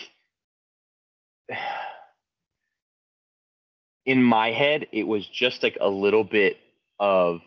in 4.06 4.22
my 4.22 4.50
head 4.52 4.86
it 4.92 5.04
was 5.04 5.26
just 5.26 5.62
like 5.62 5.78
a 5.80 5.88
little 5.88 6.24
bit 6.24 6.56
of 6.98 7.40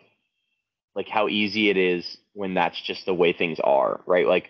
like 0.95 1.07
how 1.07 1.27
easy 1.27 1.69
it 1.69 1.77
is 1.77 2.17
when 2.33 2.53
that's 2.53 2.81
just 2.81 3.05
the 3.05 3.13
way 3.13 3.33
things 3.33 3.59
are, 3.63 4.01
right? 4.05 4.27
Like 4.27 4.49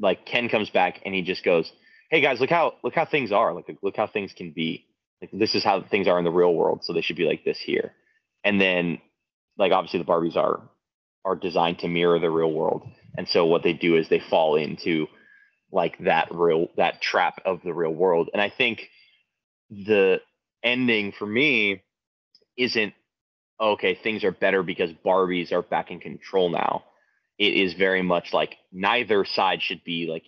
like 0.00 0.26
Ken 0.26 0.48
comes 0.48 0.70
back 0.70 1.00
and 1.04 1.14
he 1.14 1.22
just 1.22 1.44
goes, 1.44 1.70
"Hey 2.10 2.20
guys, 2.20 2.40
look 2.40 2.50
how 2.50 2.74
look 2.84 2.94
how 2.94 3.04
things 3.06 3.32
are. 3.32 3.54
Like 3.54 3.76
look 3.82 3.96
how 3.96 4.06
things 4.06 4.32
can 4.32 4.52
be." 4.52 4.86
Like 5.24 5.40
this 5.40 5.54
is 5.54 5.64
how 5.64 5.82
things 5.82 6.08
are 6.08 6.18
in 6.18 6.24
the 6.24 6.30
real 6.30 6.54
world 6.54 6.84
so 6.84 6.92
they 6.92 7.00
should 7.00 7.16
be 7.16 7.26
like 7.26 7.44
this 7.44 7.58
here. 7.58 7.92
And 8.44 8.60
then 8.60 8.98
like 9.58 9.72
obviously 9.72 10.00
the 10.00 10.04
barbies 10.04 10.36
are 10.36 10.60
are 11.24 11.36
designed 11.36 11.78
to 11.78 11.88
mirror 11.88 12.18
the 12.18 12.30
real 12.30 12.52
world. 12.52 12.86
And 13.16 13.28
so 13.28 13.46
what 13.46 13.62
they 13.62 13.72
do 13.72 13.96
is 13.96 14.08
they 14.08 14.20
fall 14.20 14.56
into 14.56 15.06
like 15.72 15.98
that 16.00 16.28
real 16.30 16.68
that 16.76 17.00
trap 17.00 17.40
of 17.44 17.60
the 17.64 17.72
real 17.72 17.92
world. 17.94 18.30
And 18.32 18.42
i 18.42 18.50
think 18.50 18.88
the 19.70 20.20
ending 20.62 21.12
for 21.12 21.26
me 21.26 21.82
isn't 22.56 22.92
okay 23.60 23.94
things 23.94 24.24
are 24.24 24.32
better 24.32 24.62
because 24.62 24.90
barbies 25.04 25.52
are 25.52 25.62
back 25.62 25.90
in 25.90 26.00
control 26.00 26.50
now. 26.50 26.84
It 27.38 27.54
is 27.54 27.74
very 27.74 28.02
much 28.02 28.32
like 28.32 28.56
neither 28.72 29.24
side 29.24 29.62
should 29.62 29.82
be 29.84 30.06
like 30.08 30.24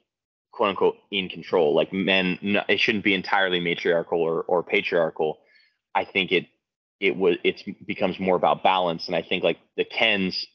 quote 0.56 0.70
unquote 0.70 0.96
in 1.10 1.28
control. 1.28 1.74
Like 1.74 1.92
men, 1.92 2.38
it 2.68 2.80
shouldn't 2.80 3.04
be 3.04 3.14
entirely 3.14 3.60
matriarchal 3.60 4.20
or, 4.20 4.42
or 4.42 4.62
patriarchal. 4.62 5.38
I 5.94 6.04
think 6.04 6.32
it 6.32 6.46
it 6.98 7.16
was 7.16 7.36
it's 7.44 7.62
becomes 7.86 8.18
more 8.18 8.36
about 8.36 8.62
balance, 8.62 9.06
and 9.06 9.14
I 9.14 9.22
think 9.22 9.44
like 9.44 9.58
the 9.76 9.84
Kens 9.84 10.46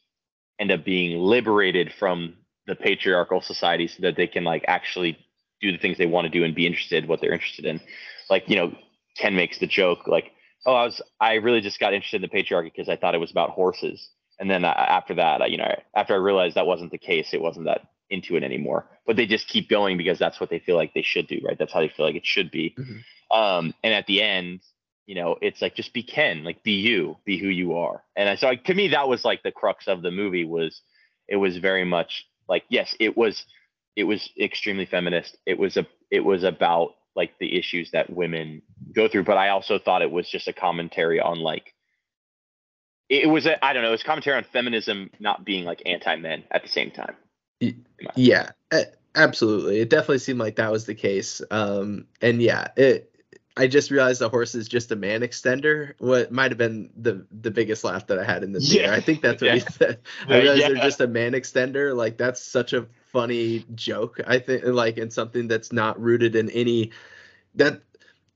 end 0.59 0.71
up 0.71 0.83
being 0.83 1.19
liberated 1.19 1.93
from 1.97 2.35
the 2.67 2.75
patriarchal 2.75 3.41
society 3.41 3.87
so 3.87 4.01
that 4.01 4.15
they 4.15 4.27
can 4.27 4.43
like 4.43 4.65
actually 4.67 5.17
do 5.61 5.71
the 5.71 5.77
things 5.77 5.97
they 5.97 6.05
want 6.07 6.25
to 6.25 6.29
do 6.29 6.43
and 6.43 6.55
be 6.55 6.65
interested 6.65 7.03
in 7.03 7.09
what 7.09 7.21
they're 7.21 7.33
interested 7.33 7.65
in. 7.65 7.79
Like 8.29 8.49
you 8.49 8.55
know, 8.55 8.73
Ken 9.17 9.35
makes 9.35 9.59
the 9.59 9.67
joke 9.67 10.07
like, 10.07 10.31
"Oh, 10.65 10.73
I 10.73 10.85
was 10.85 11.01
I 11.19 11.33
really 11.35 11.61
just 11.61 11.79
got 11.79 11.93
interested 11.93 12.23
in 12.23 12.29
the 12.29 12.35
patriarchy 12.35 12.73
because 12.75 12.89
I 12.89 12.95
thought 12.95 13.13
it 13.13 13.19
was 13.19 13.31
about 13.31 13.51
horses." 13.51 14.09
And 14.39 14.49
then 14.49 14.65
uh, 14.65 14.69
after 14.69 15.13
that, 15.15 15.51
you 15.51 15.57
know, 15.57 15.75
after 15.95 16.15
I 16.15 16.17
realized 16.17 16.55
that 16.55 16.65
wasn't 16.65 16.91
the 16.91 16.97
case, 16.97 17.29
it 17.31 17.41
wasn't 17.41 17.67
that 17.67 17.90
into 18.11 18.35
it 18.35 18.43
anymore. 18.43 18.87
But 19.07 19.15
they 19.15 19.25
just 19.25 19.47
keep 19.47 19.69
going 19.69 19.97
because 19.97 20.19
that's 20.19 20.39
what 20.39 20.49
they 20.49 20.59
feel 20.59 20.75
like 20.75 20.93
they 20.93 21.01
should 21.01 21.27
do, 21.27 21.39
right? 21.43 21.57
That's 21.57 21.73
how 21.73 21.79
they 21.79 21.89
feel 21.89 22.05
like 22.05 22.15
it 22.15 22.25
should 22.25 22.51
be. 22.51 22.75
Mhm. 22.77 23.03
Um, 23.35 23.73
and 23.83 23.93
at 23.93 24.05
the 24.07 24.21
end, 24.21 24.61
you 25.07 25.15
know, 25.15 25.37
it's 25.41 25.61
like 25.61 25.75
just 25.75 25.93
be 25.93 26.03
Ken, 26.03 26.43
like 26.43 26.61
be 26.63 26.73
you, 26.73 27.17
be 27.25 27.37
who 27.37 27.47
you 27.47 27.75
are. 27.77 28.03
And 28.15 28.29
I- 28.29 28.35
so 28.35 28.47
like, 28.47 28.65
to 28.65 28.73
me, 28.73 28.89
that 28.89 29.07
was 29.09 29.25
like 29.25 29.41
the 29.43 29.51
crux 29.51 29.87
of 29.87 30.01
the 30.01 30.11
movie 30.11 30.45
was 30.45 30.81
it 31.27 31.37
was 31.37 31.57
very 31.57 31.85
much 31.85 32.25
like 32.47 32.63
yes, 32.69 32.93
it 32.99 33.17
was 33.17 33.45
it 33.95 34.03
was 34.03 34.29
extremely 34.39 34.85
feminist. 34.85 35.37
It 35.45 35.57
was 35.57 35.77
a 35.77 35.87
it 36.11 36.21
was 36.21 36.43
about 36.43 36.95
like 37.15 37.37
the 37.39 37.57
issues 37.57 37.91
that 37.91 38.09
women 38.09 38.61
go 38.93 39.07
through, 39.07 39.23
but 39.25 39.37
I 39.37 39.49
also 39.49 39.79
thought 39.79 40.01
it 40.01 40.11
was 40.11 40.29
just 40.29 40.47
a 40.47 40.53
commentary 40.53 41.19
on 41.19 41.39
like 41.39 41.73
it 43.09 43.27
was 43.27 43.45
a 43.45 43.63
I 43.63 43.73
don't 43.73 43.81
know, 43.83 43.89
it 43.89 43.91
was 43.91 44.03
commentary 44.03 44.37
on 44.37 44.45
feminism 44.53 45.09
not 45.19 45.43
being 45.45 45.65
like 45.65 45.81
anti 45.85 46.15
men 46.15 46.43
at 46.51 46.63
the 46.63 46.69
same 46.69 46.91
time. 46.91 47.15
Yeah, 48.15 48.51
absolutely. 49.15 49.79
It 49.79 49.89
definitely 49.89 50.19
seemed 50.19 50.39
like 50.39 50.55
that 50.55 50.71
was 50.71 50.85
the 50.85 50.95
case. 50.95 51.41
Um, 51.51 52.07
and 52.21 52.41
yeah, 52.41 52.69
it. 52.75 53.07
I 53.57 53.67
just 53.67 53.91
realized 53.91 54.21
the 54.21 54.29
horse 54.29 54.55
is 54.55 54.69
just 54.69 54.91
a 54.93 54.95
man 54.95 55.21
extender. 55.21 55.93
What 55.99 56.31
might 56.31 56.51
have 56.51 56.57
been 56.57 56.89
the 56.95 57.27
the 57.31 57.51
biggest 57.51 57.83
laugh 57.83 58.07
that 58.07 58.17
I 58.17 58.23
had 58.23 58.43
in 58.43 58.53
the 58.53 58.61
theater. 58.61 58.91
I 58.91 59.01
think 59.01 59.21
that's 59.21 59.41
what 59.41 59.51
Yeah. 59.55 59.55
he 59.55 59.59
said. 59.59 59.99
I 60.29 60.37
Yeah, 60.37 60.39
realized 60.39 60.67
they're 60.67 60.75
just 60.77 61.01
a 61.01 61.07
man 61.07 61.33
extender. 61.33 61.95
Like 61.95 62.17
that's 62.17 62.41
such 62.41 62.73
a 62.73 62.87
funny 63.11 63.65
joke. 63.75 64.21
I 64.25 64.39
think 64.39 64.63
like 64.65 64.97
and 64.97 65.11
something 65.11 65.47
that's 65.49 65.73
not 65.73 65.99
rooted 66.01 66.35
in 66.35 66.49
any 66.51 66.91
that 67.55 67.81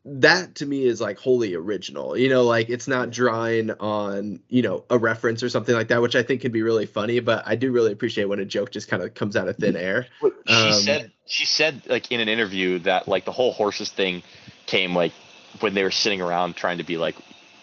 that 0.07 0.55
to 0.55 0.65
me 0.65 0.85
is 0.85 1.01
like 1.01 1.17
wholly 1.17 1.55
original. 1.55 2.15
You 2.15 2.29
know 2.29 2.43
like 2.43 2.69
it's 2.69 2.87
not 2.87 3.09
drawing 3.09 3.71
on 3.71 4.39
you 4.49 4.61
know 4.61 4.85
a 4.89 4.97
reference 4.97 5.41
or 5.41 5.49
something 5.49 5.73
like 5.75 5.87
that 5.87 6.01
which 6.01 6.15
i 6.15 6.21
think 6.23 6.41
can 6.41 6.51
be 6.51 6.61
really 6.61 6.85
funny 6.85 7.19
but 7.19 7.43
i 7.47 7.55
do 7.55 7.71
really 7.71 7.91
appreciate 7.91 8.25
when 8.25 8.39
a 8.39 8.45
joke 8.45 8.71
just 8.71 8.87
kind 8.87 9.01
of 9.01 9.13
comes 9.15 9.35
out 9.35 9.47
of 9.47 9.57
thin 9.57 9.75
air. 9.75 10.07
She 10.47 10.53
Um, 10.53 10.71
said 10.71 11.11
she 11.25 11.45
said 11.45 11.81
like 11.87 12.11
in 12.11 12.19
an 12.19 12.29
interview 12.29 12.79
that 12.79 13.07
like 13.07 13.25
the 13.25 13.31
whole 13.31 13.51
horses 13.51 13.89
thing 13.89 14.21
came 14.67 14.95
like 14.95 15.13
when 15.59 15.73
they 15.73 15.83
were 15.83 15.91
sitting 15.91 16.21
around 16.21 16.55
trying 16.55 16.77
to 16.77 16.83
be 16.83 16.97
like 16.97 17.15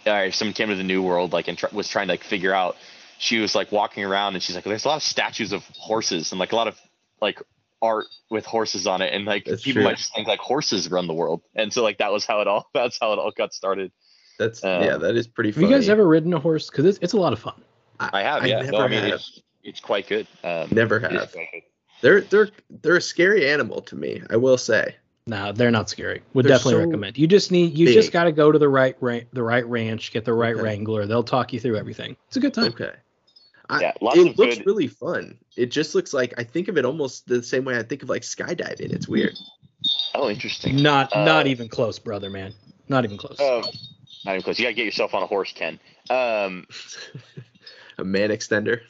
all 0.06 0.12
right 0.12 0.34
someone 0.34 0.52
came 0.52 0.68
to 0.68 0.74
the 0.74 0.82
new 0.82 1.02
world 1.02 1.32
like 1.32 1.46
and 1.48 1.56
tr- 1.58 1.66
was 1.72 1.88
trying 1.88 2.08
to 2.08 2.12
like 2.14 2.24
figure 2.24 2.52
out 2.52 2.76
she 3.18 3.38
was 3.38 3.54
like 3.54 3.70
walking 3.70 4.04
around 4.04 4.34
and 4.34 4.42
she's 4.42 4.56
like 4.56 4.64
there's 4.64 4.84
a 4.84 4.88
lot 4.88 4.96
of 4.96 5.02
statues 5.02 5.52
of 5.52 5.64
horses 5.76 6.32
and 6.32 6.40
like 6.40 6.52
a 6.52 6.56
lot 6.56 6.66
of 6.66 6.80
like 7.20 7.40
art 7.82 8.06
with 8.30 8.46
horses 8.46 8.86
on 8.86 9.02
it 9.02 9.12
and 9.12 9.24
like 9.24 9.44
That's 9.44 9.62
people 9.62 9.80
true. 9.82 9.84
might 9.90 9.96
just 9.98 10.14
think 10.14 10.28
like 10.28 10.38
horses 10.38 10.88
run 10.90 11.08
the 11.08 11.14
world 11.14 11.42
and 11.56 11.72
so 11.72 11.82
like 11.82 11.98
that 11.98 12.12
was 12.12 12.24
how 12.24 12.40
it 12.40 12.46
all 12.46 12.70
that's 12.74 12.96
how 13.00 13.12
it 13.12 13.18
all 13.18 13.32
got 13.36 13.52
started 13.52 13.90
that's 14.38 14.64
Um, 14.64 14.82
yeah 14.84 14.96
that 14.96 15.16
is 15.16 15.26
pretty 15.26 15.50
Have 15.50 15.56
funny 15.56 15.66
you 15.66 15.72
guys 15.74 15.88
ever 15.88 16.06
ridden 16.06 16.32
a 16.32 16.38
horse? 16.38 16.70
Because 16.70 16.84
it's, 16.86 16.98
it's 17.02 17.12
a 17.12 17.18
lot 17.18 17.32
of 17.32 17.40
fun. 17.40 17.60
i 18.00 18.22
have 18.22 18.42
I 18.44 18.46
yeah 18.46 18.60
never 18.62 18.72
no 18.72 18.78
i 18.82 18.88
mean 18.88 19.02
have. 19.02 19.14
it's 19.14 19.40
it's 19.64 19.80
quite 19.80 20.06
good 20.08 20.26
um 20.44 20.68
never 20.70 20.98
have 21.00 21.10
good. 21.32 21.46
They're 22.02 22.20
they're 22.22 22.48
they're 22.82 22.96
a 22.96 23.00
scary 23.00 23.48
animal 23.48 23.80
to 23.82 23.94
me. 23.96 24.22
I 24.30 24.36
will 24.36 24.58
say. 24.58 24.96
No, 25.28 25.52
they're 25.52 25.70
not 25.70 25.88
scary. 25.88 26.20
Would 26.34 26.44
They're 26.46 26.56
definitely 26.56 26.72
so 26.82 26.86
recommend. 26.86 27.16
You 27.16 27.28
just 27.28 27.52
need 27.52 27.78
you 27.78 27.86
big. 27.86 27.94
just 27.94 28.10
got 28.10 28.24
to 28.24 28.32
go 28.32 28.50
to 28.50 28.58
the 28.58 28.68
right 28.68 28.96
ra- 29.00 29.20
the 29.32 29.42
right 29.44 29.64
ranch, 29.66 30.10
get 30.10 30.24
the 30.24 30.32
right 30.34 30.52
Okay. 30.56 30.62
wrangler. 30.64 31.06
They'll 31.06 31.22
talk 31.22 31.52
you 31.52 31.60
through 31.60 31.76
everything. 31.76 32.16
It's 32.26 32.36
a 32.36 32.40
good 32.40 32.54
time. 32.54 32.72
Okay. 32.72 32.90
I, 33.72 33.80
Yeah, 33.80 33.92
lots 34.00 34.16
it 34.18 34.28
of 34.28 34.38
looks 34.38 34.56
good- 34.58 34.66
really 34.66 34.86
fun. 34.86 35.38
It 35.56 35.66
just 35.70 35.94
looks 35.94 36.12
like 36.12 36.34
I 36.38 36.44
think 36.44 36.68
of 36.68 36.76
it 36.78 36.84
almost 36.84 37.26
the 37.26 37.42
same 37.42 37.64
way 37.64 37.76
I 37.78 37.82
think 37.82 38.02
of 38.02 38.08
like 38.08 38.22
skydiving. 38.22 38.92
It's 38.92 39.08
weird. 39.08 39.36
Oh, 40.14 40.28
interesting. 40.30 40.76
Not 40.76 41.14
Uh, 41.16 41.24
not 41.24 41.46
even 41.46 41.68
close, 41.68 41.98
brother, 41.98 42.30
man. 42.30 42.52
Not 42.88 43.04
even 43.04 43.16
close. 43.16 43.40
Um, 43.40 43.64
not 44.24 44.32
even 44.32 44.42
close. 44.42 44.58
You 44.58 44.64
gotta 44.66 44.74
get 44.74 44.84
yourself 44.84 45.14
on 45.14 45.22
a 45.22 45.26
horse, 45.26 45.52
Ken. 45.52 45.80
Um, 46.10 46.66
a 47.98 48.04
man 48.04 48.30
extender. 48.30 48.80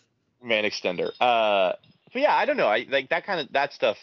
man 0.43 0.65
extender. 0.65 1.13
Uh, 1.21 1.73
but 2.13 2.21
yeah, 2.23 2.35
I 2.35 2.45
don't 2.45 2.57
know. 2.57 2.67
I 2.67 2.87
like 2.91 3.09
that 3.11 3.25
kind 3.25 3.41
of 3.41 3.53
that 3.53 3.73
stuff. 3.73 3.97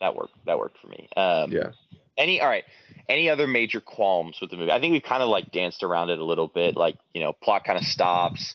That 0.00 0.14
worked. 0.14 0.34
That 0.46 0.58
worked 0.58 0.78
for 0.78 0.86
me. 0.86 1.08
Um, 1.16 1.52
Yeah. 1.52 1.72
Any 2.16 2.40
all 2.40 2.48
right. 2.48 2.64
Any 3.08 3.28
other 3.28 3.46
major 3.46 3.80
qualms 3.80 4.40
with 4.40 4.50
the 4.50 4.56
movie? 4.56 4.70
I 4.70 4.78
think 4.78 4.92
we've 4.92 5.02
kind 5.02 5.22
of 5.22 5.28
like 5.28 5.50
danced 5.52 5.82
around 5.82 6.10
it 6.10 6.18
a 6.18 6.24
little 6.24 6.46
bit. 6.48 6.76
Like 6.76 6.96
you 7.14 7.20
know, 7.22 7.32
plot 7.32 7.64
kind 7.64 7.78
of 7.78 7.84
stops. 7.84 8.54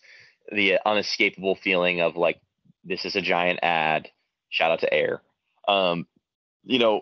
The 0.52 0.80
unescapable 0.86 1.56
feeling 1.56 2.02
of 2.02 2.16
like 2.16 2.40
this 2.84 3.06
is 3.06 3.16
a 3.16 3.22
giant 3.22 3.60
ad. 3.64 4.10
Shout 4.50 4.72
out 4.72 4.80
to 4.82 4.94
Air. 4.94 5.22
Um, 5.68 6.08
you 6.64 6.80
know, 6.80 7.02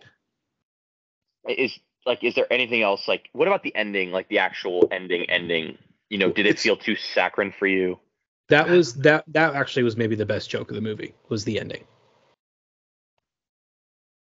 is 1.48 1.78
like 2.06 2.24
is 2.24 2.36
there 2.36 2.48
anything 2.52 2.82
else? 2.82 3.08
Like, 3.08 3.30
what 3.34 3.48
about 3.48 3.64
the 3.64 3.76
ending? 3.76 4.12
Like 4.12 4.30
the 4.30 4.40
actual 4.40 4.88
ending. 4.92 5.30
Ending. 5.30 5.78
You 6.10 6.18
know, 6.20 6.32
did 6.32 6.46
it 6.46 6.50
It's- 6.52 6.64
feel 6.64 6.78
too 6.78 6.96
saccharine 6.96 7.52
for 7.58 7.68
you? 7.68 8.00
that 8.50 8.68
was 8.70 8.94
that 8.96 9.24
that 9.30 9.56
actually 9.56 9.84
was 9.84 9.96
maybe 9.98 10.16
the 10.16 10.26
best 10.26 10.50
joke 10.50 10.70
of 10.70 10.76
the 10.76 10.82
movie 10.82 11.14
was 11.30 11.44
the 11.46 11.60
ending. 11.60 11.84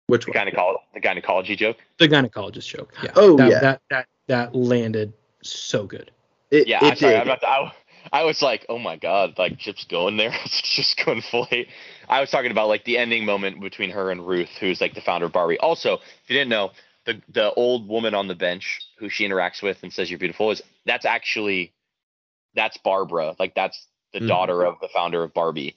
Which 0.06 0.26
The 0.26 0.32
one? 0.32 0.46
gynecologist, 0.46 0.78
the 0.94 1.00
gynecology 1.00 1.56
joke. 1.56 1.78
The 1.98 2.08
gynecologist 2.08 2.66
joke. 2.68 2.92
Yeah. 3.02 3.12
Oh, 3.16 3.36
that, 3.36 3.50
yeah. 3.50 3.60
That 3.60 3.80
that 3.90 4.06
that 4.28 4.54
landed 4.54 5.12
so 5.42 5.86
good. 5.86 6.10
It, 6.50 6.66
Yeah, 6.68 6.84
it 6.84 6.90
I'm 6.92 6.96
sorry. 6.96 7.12
did. 7.14 7.20
I'm 7.22 7.26
not. 7.28 7.44
I, 7.44 7.72
I 8.12 8.24
was 8.24 8.42
like, 8.42 8.66
oh 8.68 8.78
my 8.78 8.96
god, 8.96 9.38
like 9.38 9.58
Chip's 9.58 9.84
going 9.84 10.16
there. 10.16 10.32
It's 10.44 10.62
just 10.62 10.96
going 11.04 11.20
full 11.22 11.44
hate. 11.44 11.68
I 12.08 12.20
was 12.20 12.30
talking 12.30 12.50
about 12.50 12.68
like 12.68 12.84
the 12.84 12.98
ending 12.98 13.24
moment 13.24 13.60
between 13.60 13.90
her 13.90 14.10
and 14.10 14.26
Ruth, 14.26 14.50
who's 14.60 14.80
like 14.80 14.94
the 14.94 15.00
founder 15.00 15.26
of 15.26 15.32
Barbie. 15.32 15.58
Also, 15.58 15.94
if 15.94 16.00
you 16.28 16.36
didn't 16.36 16.50
know, 16.50 16.70
the 17.04 17.20
the 17.28 17.52
old 17.54 17.88
woman 17.88 18.14
on 18.14 18.28
the 18.28 18.34
bench 18.34 18.80
who 18.98 19.08
she 19.08 19.26
interacts 19.26 19.62
with 19.62 19.82
and 19.82 19.92
says 19.92 20.10
you're 20.10 20.18
beautiful 20.18 20.50
is 20.50 20.62
that's 20.86 21.04
actually 21.04 21.72
that's 22.54 22.76
Barbara. 22.78 23.34
Like 23.38 23.54
that's 23.54 23.86
the 24.12 24.20
Mhm. 24.20 24.28
daughter 24.28 24.64
of 24.64 24.76
the 24.80 24.88
founder 24.88 25.22
of 25.22 25.32
Barbie, 25.34 25.76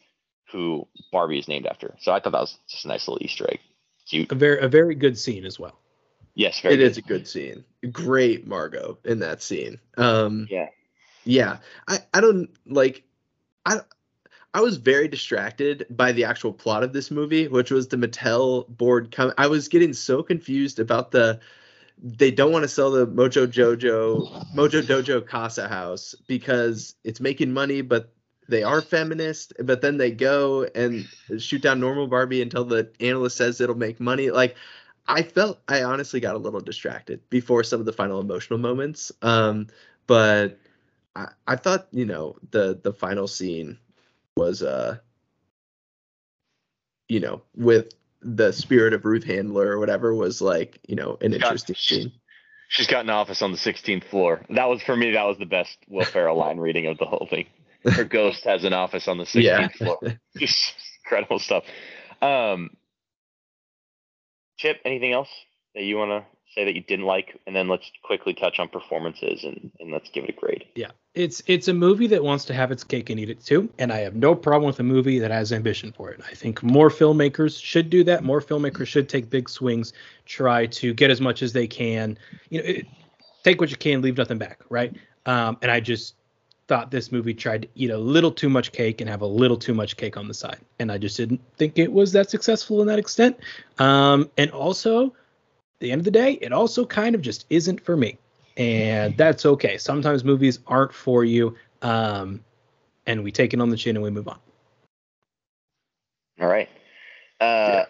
who 0.51 0.87
Barbie 1.11 1.39
is 1.39 1.47
named 1.47 1.65
after. 1.65 1.95
So 1.99 2.11
I 2.11 2.19
thought 2.19 2.31
that 2.33 2.41
was 2.41 2.57
just 2.69 2.85
a 2.85 2.87
nice 2.89 3.07
little 3.07 3.23
Easter 3.23 3.47
egg. 3.49 3.59
Cute. 4.07 4.31
A 4.31 4.35
very 4.35 4.59
a 4.59 4.67
very 4.67 4.93
good 4.95 5.17
scene 5.17 5.45
as 5.45 5.59
well. 5.59 5.79
Yes, 6.35 6.59
very 6.59 6.75
It 6.75 6.77
good. 6.77 6.85
is 6.91 6.97
a 6.97 7.01
good 7.01 7.27
scene. 7.27 7.63
Great 7.91 8.45
Margot 8.45 8.97
in 9.05 9.19
that 9.19 9.41
scene. 9.41 9.79
Um 9.97 10.47
Yeah. 10.51 10.67
Yeah. 11.25 11.57
I 11.87 11.99
I 12.13 12.21
don't 12.21 12.49
like 12.65 13.03
I 13.65 13.79
I 14.53 14.61
was 14.61 14.77
very 14.77 15.07
distracted 15.07 15.85
by 15.89 16.13
the 16.13 16.23
actual 16.23 16.53
plot 16.53 16.83
of 16.83 16.93
this 16.93 17.11
movie, 17.11 17.47
which 17.47 17.71
was 17.71 17.87
the 17.89 17.97
Mattel 17.97 18.67
board 18.69 19.11
come 19.11 19.33
I 19.37 19.47
was 19.47 19.67
getting 19.67 19.93
so 19.93 20.23
confused 20.23 20.79
about 20.79 21.11
the 21.11 21.39
they 22.01 22.31
don't 22.31 22.51
want 22.51 22.63
to 22.63 22.69
sell 22.69 22.91
the 22.91 23.07
Mojo 23.07 23.47
Jojo 23.47 24.45
Mojo 24.55 24.81
Dojo 24.81 25.25
Casa 25.25 25.67
house 25.67 26.15
because 26.27 26.95
it's 27.03 27.19
making 27.19 27.51
money, 27.51 27.81
but 27.81 28.13
they 28.47 28.63
are 28.63 28.81
feminist, 28.81 29.53
but 29.63 29.81
then 29.81 29.97
they 29.97 30.11
go 30.11 30.63
and 30.75 31.05
shoot 31.39 31.61
down 31.61 31.79
normal 31.79 32.07
Barbie 32.07 32.41
until 32.41 32.63
the 32.63 32.91
analyst 32.99 33.37
says 33.37 33.59
it'll 33.59 33.75
make 33.75 33.99
money. 33.99 34.29
Like 34.29 34.55
I 35.07 35.23
felt 35.23 35.59
I 35.67 35.83
honestly 35.83 36.19
got 36.19 36.35
a 36.35 36.39
little 36.39 36.59
distracted 36.59 37.27
before 37.29 37.63
some 37.63 37.79
of 37.79 37.85
the 37.85 37.93
final 37.93 38.19
emotional 38.19 38.59
moments. 38.59 39.11
Um, 39.21 39.67
but 40.07 40.59
I, 41.15 41.27
I 41.47 41.55
thought, 41.55 41.87
you 41.91 42.05
know, 42.05 42.35
the 42.51 42.79
the 42.83 42.93
final 42.93 43.27
scene 43.27 43.77
was 44.37 44.61
uh 44.61 44.97
you 47.07 47.19
know, 47.19 47.41
with 47.55 47.93
the 48.21 48.51
spirit 48.51 48.93
of 48.93 49.05
Ruth 49.05 49.23
Handler 49.23 49.67
or 49.71 49.79
whatever 49.79 50.13
was 50.15 50.41
like, 50.41 50.79
you 50.87 50.95
know, 50.95 51.17
an 51.21 51.31
Got- 51.31 51.41
interesting 51.41 51.75
scene. 51.75 52.11
She's 52.67 52.87
got 52.87 53.03
an 53.05 53.11
office 53.11 53.43
on 53.43 53.51
the 53.51 53.59
16th 53.59 54.05
floor. 54.05 54.41
That 54.49 54.65
was 54.65 54.81
for 54.81 54.95
me. 54.95 55.11
That 55.11 55.25
was 55.27 55.37
the 55.37 55.45
best 55.45 55.77
Will 55.87 56.03
Ferrell 56.03 56.35
line 56.35 56.57
reading 56.57 56.87
of 56.87 56.97
the 56.97 57.05
whole 57.05 57.27
thing. 57.29 57.45
Her 57.83 58.03
ghost 58.19 58.43
has 58.45 58.63
an 58.63 58.73
office 58.73 59.07
on 59.07 59.19
the 59.19 59.23
16th 59.25 59.43
Yeah. 59.43 59.67
floor. 59.67 59.99
Just 60.37 60.73
incredible 61.05 61.37
stuff. 61.37 61.63
Um, 62.23 62.71
Chip, 64.57 64.77
anything 64.83 65.13
else 65.13 65.29
that 65.75 65.83
you 65.83 65.95
want 65.97 66.09
to 66.23 66.34
say 66.55 66.63
that 66.63 66.73
you 66.73 66.81
didn't 66.81 67.05
like, 67.05 67.39
and 67.45 67.55
then 67.55 67.67
let's 67.67 67.91
quickly 68.01 68.33
touch 68.33 68.59
on 68.59 68.69
performances 68.69 69.43
and 69.43 69.71
and 69.79 69.91
let's 69.91 70.09
give 70.09 70.23
it 70.23 70.29
a 70.29 70.33
grade. 70.33 70.65
Yeah. 70.75 70.91
It's 71.13 71.43
it's 71.47 71.67
a 71.67 71.73
movie 71.73 72.07
that 72.07 72.23
wants 72.23 72.45
to 72.45 72.53
have 72.53 72.71
its 72.71 72.83
cake 72.83 73.09
and 73.09 73.19
eat 73.19 73.29
it 73.29 73.43
too, 73.43 73.69
and 73.77 73.91
I 73.91 73.97
have 73.99 74.15
no 74.15 74.33
problem 74.33 74.67
with 74.67 74.79
a 74.79 74.83
movie 74.83 75.19
that 75.19 75.31
has 75.31 75.53
ambition 75.53 75.91
for 75.91 76.09
it. 76.11 76.21
I 76.29 76.33
think 76.33 76.63
more 76.63 76.89
filmmakers 76.89 77.61
should 77.61 77.89
do 77.89 78.03
that. 78.05 78.23
More 78.23 78.41
filmmakers 78.41 78.87
should 78.87 79.07
take 79.07 79.29
big 79.29 79.49
swings, 79.49 79.93
try 80.25 80.65
to 80.67 80.93
get 80.93 81.11
as 81.11 81.21
much 81.21 81.41
as 81.41 81.53
they 81.53 81.67
can. 81.67 82.17
You 82.49 82.61
know, 82.61 82.67
it, 82.67 82.85
take 83.43 83.61
what 83.61 83.69
you 83.69 83.77
can, 83.77 84.01
leave 84.01 84.17
nothing 84.17 84.37
back, 84.37 84.61
right? 84.69 84.93
Um, 85.25 85.57
and 85.61 85.71
I 85.71 85.79
just 85.79 86.15
thought 86.67 86.91
this 86.91 87.11
movie 87.11 87.33
tried 87.33 87.61
to 87.61 87.67
eat 87.75 87.91
a 87.91 87.97
little 87.97 88.31
too 88.31 88.49
much 88.49 88.71
cake 88.71 88.99
and 88.99 89.09
have 89.09 89.21
a 89.21 89.27
little 89.27 89.57
too 89.57 89.73
much 89.73 89.97
cake 89.97 90.17
on 90.17 90.27
the 90.27 90.33
side, 90.33 90.59
and 90.79 90.91
I 90.91 90.97
just 90.97 91.15
didn't 91.15 91.39
think 91.57 91.77
it 91.77 91.91
was 91.91 92.11
that 92.11 92.29
successful 92.29 92.81
in 92.81 92.87
that 92.87 92.99
extent. 92.99 93.37
Um, 93.79 94.29
and 94.37 94.51
also, 94.51 95.13
the 95.79 95.91
end 95.91 95.99
of 95.99 96.05
the 96.05 96.11
day, 96.11 96.33
it 96.33 96.51
also 96.51 96.85
kind 96.85 97.15
of 97.15 97.21
just 97.21 97.45
isn't 97.49 97.81
for 97.81 97.95
me 97.97 98.17
and 98.57 99.15
that's 99.17 99.45
okay. 99.45 99.77
Sometimes 99.77 100.23
movies 100.23 100.59
aren't 100.67 100.93
for 100.93 101.23
you, 101.23 101.55
um, 101.81 102.43
and 103.05 103.23
we 103.23 103.31
take 103.31 103.53
it 103.53 103.61
on 103.61 103.69
the 103.69 103.77
chin 103.77 103.95
and 103.95 104.03
we 104.03 104.09
move 104.09 104.27
on. 104.27 104.39
All 106.39 106.47
right. 106.47 106.69
Uh, 107.39 107.85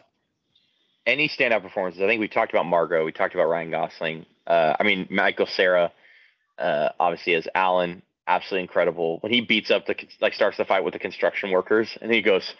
Any 1.05 1.29
standout 1.29 1.61
performances? 1.61 2.01
I 2.01 2.07
think 2.07 2.19
we 2.19 2.27
talked 2.27 2.51
about 2.51 2.65
Margot. 2.65 3.05
We 3.05 3.11
talked 3.11 3.33
about 3.33 3.47
Ryan 3.47 3.71
Gosling. 3.71 4.25
Uh, 4.45 4.75
I 4.79 4.83
mean, 4.83 5.07
Michael 5.09 5.47
Cera, 5.47 5.91
uh, 6.59 6.89
obviously 6.99 7.33
as 7.35 7.47
Alan, 7.55 8.01
absolutely 8.27 8.61
incredible. 8.63 9.19
When 9.21 9.31
he 9.31 9.41
beats 9.41 9.71
up 9.71 9.85
the 9.85 9.95
like 10.21 10.33
starts 10.33 10.57
the 10.57 10.65
fight 10.65 10.83
with 10.83 10.93
the 10.93 10.99
construction 10.99 11.51
workers, 11.51 11.97
and 12.01 12.11
he 12.11 12.21
goes, 12.21 12.53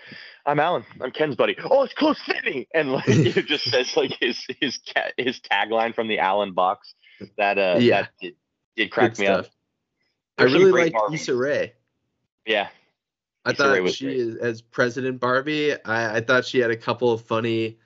"I'm 0.46 0.60
Alan. 0.60 0.86
I'm 1.02 1.12
Ken's 1.12 1.36
buddy. 1.36 1.56
Oh, 1.64 1.84
it's 1.84 1.94
close 1.94 2.20
fitting," 2.22 2.66
and 2.74 2.92
like 2.92 3.04
it 3.08 3.46
just 3.48 3.70
says 3.70 3.96
like 3.98 4.12
his 4.20 4.46
his 4.60 4.80
his 5.18 5.40
tagline 5.40 5.94
from 5.96 6.08
the 6.08 6.20
Alan 6.20 6.54
box. 6.54 6.94
That 7.38 7.58
uh, 7.58 7.78
Yeah. 7.80 8.02
that 8.04 8.10
did, 8.22 8.36
did 8.76 8.92
crack 8.92 9.14
Good 9.14 9.20
me 9.22 9.28
up. 9.28 9.46
stuff. 9.46 9.54
I 10.38 10.44
There's 10.44 10.54
some 10.54 10.64
really 10.64 10.92
Marvins. 10.92 11.14
Issa 11.16 11.36
Rae. 11.36 11.74
Yeah, 12.46 12.68
I 13.46 13.52
Issa 13.52 13.64
thought 13.64 13.90
she 13.90 14.06
great. 14.06 14.38
as 14.42 14.62
President 14.62 15.20
Barbie. 15.20 15.74
I, 15.86 16.18
I 16.18 16.22
thought 16.22 16.46
she 16.46 16.60
had 16.60 16.72
a 16.72 16.76
couple 16.78 17.12
of 17.12 17.22
funny 17.22 17.80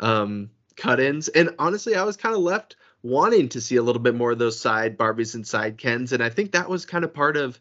um, 0.00 0.50
cut-ins, 0.76 1.28
and 1.28 1.54
honestly, 1.58 1.94
I 1.94 2.02
was 2.02 2.16
kind 2.16 2.34
of 2.34 2.40
left 2.42 2.76
wanting 3.04 3.48
to 3.50 3.60
see 3.60 3.76
a 3.76 3.82
little 3.82 4.02
bit 4.02 4.16
more 4.16 4.32
of 4.32 4.38
those 4.38 4.58
side 4.58 4.98
Barbies 4.98 5.36
and 5.36 5.46
side 5.46 5.78
Kens, 5.78 6.12
and 6.12 6.22
I 6.22 6.30
think 6.30 6.50
that 6.52 6.68
was 6.68 6.84
kind 6.84 7.04
of 7.04 7.14
part 7.14 7.36
of 7.36 7.60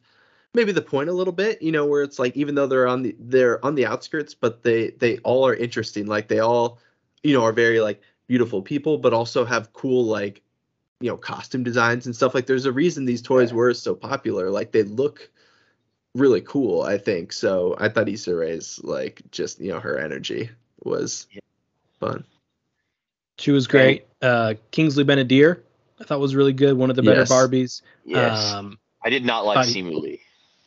maybe 0.55 0.71
the 0.71 0.81
point 0.81 1.09
a 1.09 1.13
little 1.13 1.33
bit. 1.33 1.61
You 1.61 1.71
know, 1.71 1.85
where 1.85 2.01
it's 2.01 2.17
like 2.17 2.35
even 2.35 2.55
though 2.55 2.65
they're 2.67 2.87
on 2.87 3.03
the 3.03 3.15
they're 3.19 3.63
on 3.63 3.75
the 3.75 3.85
outskirts, 3.85 4.33
but 4.33 4.63
they 4.63 4.89
they 4.91 5.19
all 5.19 5.45
are 5.45 5.53
interesting. 5.53 6.07
Like 6.07 6.27
they 6.29 6.39
all, 6.39 6.79
you 7.21 7.33
know, 7.33 7.43
are 7.43 7.53
very 7.53 7.79
like 7.81 8.01
beautiful 8.27 8.61
people, 8.63 8.97
but 8.97 9.13
also 9.13 9.45
have 9.45 9.73
cool 9.73 10.05
like 10.05 10.41
you 11.01 11.09
know 11.09 11.17
costume 11.17 11.63
designs 11.63 12.05
and 12.05 12.15
stuff 12.15 12.33
like 12.33 12.45
there's 12.45 12.65
a 12.65 12.71
reason 12.71 13.03
these 13.03 13.21
toys 13.21 13.49
Yeah. 13.51 13.57
were 13.57 13.73
so 13.73 13.93
popular 13.93 14.49
like 14.49 14.71
they 14.71 14.83
look 14.83 15.29
really 16.15 16.39
cool 16.39 16.83
i 16.83 16.97
think 16.97 17.33
so 17.33 17.75
i 17.77 17.89
thought 17.89 18.07
Issa 18.07 18.33
Rae's 18.33 18.79
like 18.83 19.21
just 19.31 19.59
you 19.59 19.73
know 19.73 19.81
her 19.81 19.97
energy 19.97 20.49
was 20.83 21.27
Yeah. 21.31 21.41
fun 21.99 22.23
She 23.39 23.51
was 23.51 23.67
great. 23.67 24.05
Uh, 24.21 24.53
Kingsley 24.71 25.03
Ben-Adir, 25.03 25.61
I 25.99 26.03
thought 26.03 26.19
was 26.19 26.35
really 26.35 26.53
good. 26.53 26.77
One 26.77 26.89
of 26.89 26.95
the 26.95 27.01
better 27.03 27.21
Yes. 27.21 27.31
Barbies. 27.31 27.81
yes. 28.05 28.51
Um, 28.53 28.77
I 29.03 29.09
did 29.09 29.25
not 29.25 29.45
like 29.45 29.55
thought 29.55 29.65
he- 29.67 29.81
Simu 29.81 29.99
Liu. 30.01 30.17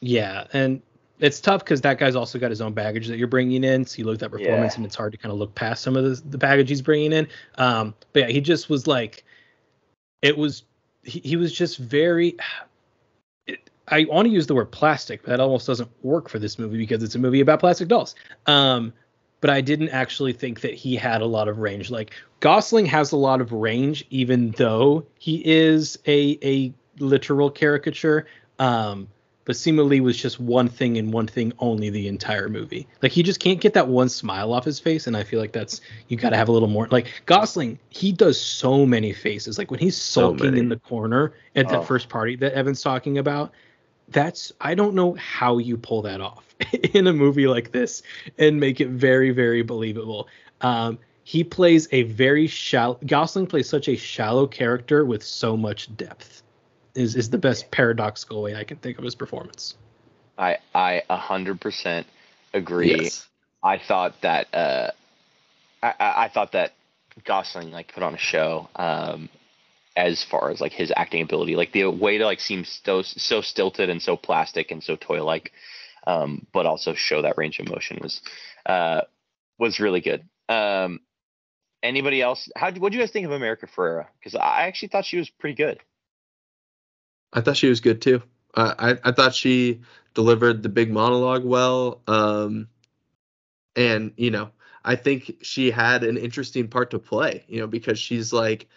yeah, 0.01 0.47
and 0.53 0.83
it's 1.21 1.41
tough 1.41 1.65
because 1.65 1.81
that 1.81 1.99
guy's 1.99 2.15
also 2.15 2.39
got 2.39 2.51
his 2.51 2.61
own 2.61 2.75
baggage 2.75 3.07
that 3.09 3.17
you're 3.17 3.29
bringing 3.29 3.65
in. 3.65 3.87
So 3.87 3.99
you 3.99 4.05
look 4.05 4.15
at 4.15 4.21
that 4.21 4.31
performance, 4.31 4.75
Yeah. 4.75 4.77
and 4.77 4.85
it's 4.87 4.95
hard 4.97 5.13
to 5.13 5.19
kind 5.19 5.33
of 5.33 5.39
look 5.39 5.55
past 5.55 5.83
some 5.83 5.97
of 5.97 6.05
the, 6.05 6.29
the 6.29 6.37
baggage 6.39 6.69
he's 6.69 6.83
bringing 6.83 7.13
in. 7.13 7.29
Um, 7.57 7.95
but 8.13 8.21
yeah, 8.25 8.29
he 8.29 8.41
just 8.43 8.69
was 8.69 8.87
like, 8.87 9.25
it 10.23 10.37
was, 10.37 10.65
he, 11.05 11.21
he 11.21 11.37
was 11.37 11.53
just 11.53 11.79
very. 11.79 12.37
It, 13.47 13.71
I 13.87 14.05
want 14.11 14.27
to 14.27 14.33
use 14.35 14.49
the 14.49 14.57
word 14.57 14.73
plastic, 14.73 15.23
but 15.23 15.31
that 15.31 15.39
almost 15.41 15.69
doesn't 15.69 15.89
work 16.03 16.29
for 16.29 16.41
this 16.41 16.59
movie 16.59 16.79
because 16.79 17.03
it's 17.05 17.15
a 17.15 17.19
movie 17.21 17.39
about 17.41 17.61
plastic 17.61 17.87
dolls. 17.87 18.17
Um, 18.47 18.93
but 19.47 19.53
I 19.55 19.61
didn't 19.61 19.91
actually 19.91 20.33
think 20.33 20.63
that 20.63 20.75
he 20.75 20.97
had 20.97 21.21
a 21.23 21.27
lot 21.27 21.47
of 21.47 21.59
range. 21.59 21.89
Like 21.89 22.11
Gosling 22.41 22.85
has 22.87 23.13
a 23.13 23.17
lot 23.17 23.41
of 23.41 23.53
range, 23.53 24.05
even 24.11 24.51
though 24.59 25.07
he 25.21 25.41
is 25.47 25.97
a 26.09 26.37
a 26.43 26.75
literal 26.99 27.49
caricature. 27.49 28.27
Um, 28.59 29.07
but 29.45 29.55
Simu 29.55 29.87
Liu 29.89 30.03
was 30.03 30.17
just 30.17 30.41
one 30.41 30.67
thing 30.69 30.99
and 30.99 31.13
one 31.13 31.29
thing 31.29 31.53
only 31.61 31.91
the 31.91 32.09
entire 32.09 32.49
movie. 32.49 32.89
Like 33.03 33.13
he 33.13 33.23
just 33.23 33.39
can't 33.39 33.61
get 33.61 33.75
that 33.75 33.87
one 33.87 34.09
smile 34.09 34.53
off 34.53 34.65
his 34.65 34.81
face, 34.81 35.07
and 35.07 35.17
I 35.17 35.23
feel 35.23 35.39
like 35.39 35.53
that's 35.53 35.81
you 36.09 36.17
got 36.17 36.31
to 36.31 36.37
have 36.37 36.49
a 36.49 36.53
little 36.53 36.67
more. 36.67 36.89
Like 36.91 37.23
Gosling, 37.27 37.79
he 37.91 38.11
does 38.11 38.41
so 38.41 38.85
many 38.85 39.13
faces. 39.13 39.59
Like 39.59 39.71
when 39.71 39.79
he's 39.79 39.97
sulking 39.97 40.47
many. 40.47 40.59
in 40.59 40.69
the 40.71 40.79
corner 40.81 41.35
at 41.55 41.67
Oh. 41.67 41.71
that 41.71 41.87
first 41.87 42.09
party 42.09 42.35
that 42.35 42.53
Evan's 42.55 42.83
talking 42.83 43.19
about. 43.19 43.53
That's 44.09 44.53
I 44.61 44.75
don't 44.75 44.95
know 44.95 45.15
how 45.15 45.59
you 45.59 45.77
pull 45.77 46.03
that 46.03 46.21
off 46.21 46.55
in 46.73 47.07
a 47.07 47.13
movie 47.13 47.47
like 47.47 47.73
this 47.73 48.03
and 48.39 48.61
make 48.61 48.81
it 48.81 48.89
very 48.89 49.31
very 49.31 49.63
believable. 49.63 50.29
Um, 50.61 50.99
he 51.25 51.43
plays 51.43 51.89
a 51.91 52.05
very 52.05 52.47
shallow. 52.47 52.99
Gosling 53.05 53.49
plays 53.49 53.69
such 53.69 53.89
a 53.89 53.97
shallow 53.97 54.47
character 54.47 55.05
with 55.05 55.25
so 55.25 55.57
much 55.57 55.95
depth. 55.97 56.43
Is 56.95 57.17
is 57.17 57.31
the 57.31 57.39
best 57.39 57.71
paradoxical 57.71 58.43
way 58.43 58.55
I 58.55 58.65
can 58.65 58.77
think 58.79 58.99
of 58.99 59.05
his 59.05 59.15
performance. 59.15 59.77
I 60.39 60.59
I 60.75 61.03
a 61.11 61.17
hundred 61.17 61.61
percent 61.61 62.07
agree. 62.55 63.03
Yes. 63.03 63.27
I 63.63 63.79
thought 63.79 64.21
that 64.21 64.55
uh, 64.55 64.91
I, 65.83 65.95
I 65.99 66.25
I 66.25 66.29
thought 66.29 66.53
that 66.53 66.75
Gosling 67.25 67.73
like 67.73 67.93
put 67.93 68.03
on 68.03 68.15
a 68.15 68.19
show. 68.19 68.69
Um, 68.77 69.29
as 69.97 70.23
far 70.23 70.51
as 70.51 70.61
like 70.61 70.73
his 70.73 70.93
acting 70.95 71.23
ability, 71.23 71.57
like 71.57 71.73
the 71.73 71.87
way 71.87 72.19
to 72.19 72.25
like 72.25 72.41
seem 72.41 72.65
so 72.65 73.03
so 73.03 73.41
stilted 73.41 73.89
and 73.89 74.03
so 74.03 74.17
plastic 74.17 74.71
and 74.71 74.83
so 74.83 74.97
toy 74.97 75.25
like, 75.25 75.53
um, 76.07 76.47
but 76.53 76.67
also 76.67 76.95
show 76.95 77.23
that 77.23 77.39
range 77.39 77.59
of 77.59 77.69
motion 77.69 77.99
was 78.03 78.21
uh 78.67 79.03
was 79.59 79.81
really 79.81 80.01
good. 80.01 80.29
Um, 80.49 81.01
anybody 81.83 82.21
else? 82.21 82.51
How 82.55 82.71
what 82.73 82.93
do 82.93 82.99
you 82.99 83.03
guys 83.03 83.11
think 83.11 83.27
of 83.27 83.33
America 83.33 83.67
Ferrera? 83.67 84.07
Because 84.19 84.35
I 84.35 84.67
actually 84.67 84.89
thought 84.89 85.07
she 85.07 85.17
was 85.17 85.31
pretty 85.31 85.55
good. 85.55 85.81
I 87.33 87.41
thought 87.41 87.57
she 87.57 87.69
was 87.69 87.81
good 87.81 88.03
too. 88.03 88.23
Uh, 88.55 88.75
I 88.79 89.09
I 89.09 89.13
thought 89.13 89.35
she 89.35 89.81
delivered 90.15 90.63
the 90.63 90.69
big 90.69 90.93
monologue 90.93 91.45
well. 91.45 92.03
Um, 92.07 92.69
and 93.75 94.13
you 94.17 94.31
know, 94.31 94.51
I 94.85 94.97
think 94.97 95.39
she 95.43 95.71
had 95.71 96.05
an 96.05 96.19
interesting 96.19 96.69
part 96.69 96.91
to 96.91 96.99
play. 96.99 97.45
You 97.49 97.61
know, 97.61 97.67
because 97.67 97.99
she's 97.99 98.33
like, 98.33 98.69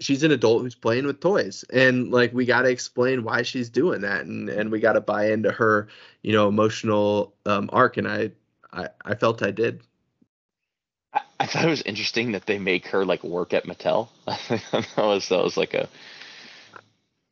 she's 0.00 0.22
an 0.22 0.30
adult 0.30 0.62
who's 0.62 0.74
playing 0.74 1.06
with 1.06 1.20
toys, 1.20 1.64
and 1.70 2.10
like 2.10 2.32
we 2.32 2.44
got 2.44 2.62
to 2.62 2.70
explain 2.70 3.24
why 3.24 3.42
she's 3.42 3.68
doing 3.68 4.02
that, 4.02 4.26
and 4.26 4.48
and 4.48 4.70
we 4.70 4.80
got 4.80 4.92
to 4.94 5.00
buy 5.00 5.30
into 5.30 5.50
her, 5.50 5.88
you 6.22 6.32
know, 6.32 6.48
emotional 6.48 7.34
um, 7.46 7.68
arc. 7.72 7.96
And 7.96 8.08
I 8.08 8.30
I 8.72 8.88
I 9.04 9.14
felt 9.14 9.42
I 9.42 9.50
did. 9.50 9.82
I, 11.12 11.20
I 11.40 11.46
thought 11.46 11.64
it 11.64 11.70
was 11.70 11.82
interesting 11.82 12.32
that 12.32 12.46
they 12.46 12.58
make 12.58 12.86
her 12.88 13.04
like 13.04 13.24
work 13.24 13.52
at 13.54 13.64
Mattel. 13.64 14.08
that 14.26 14.96
was 14.96 15.28
that 15.28 15.42
was 15.42 15.56
like 15.56 15.74
a 15.74 15.88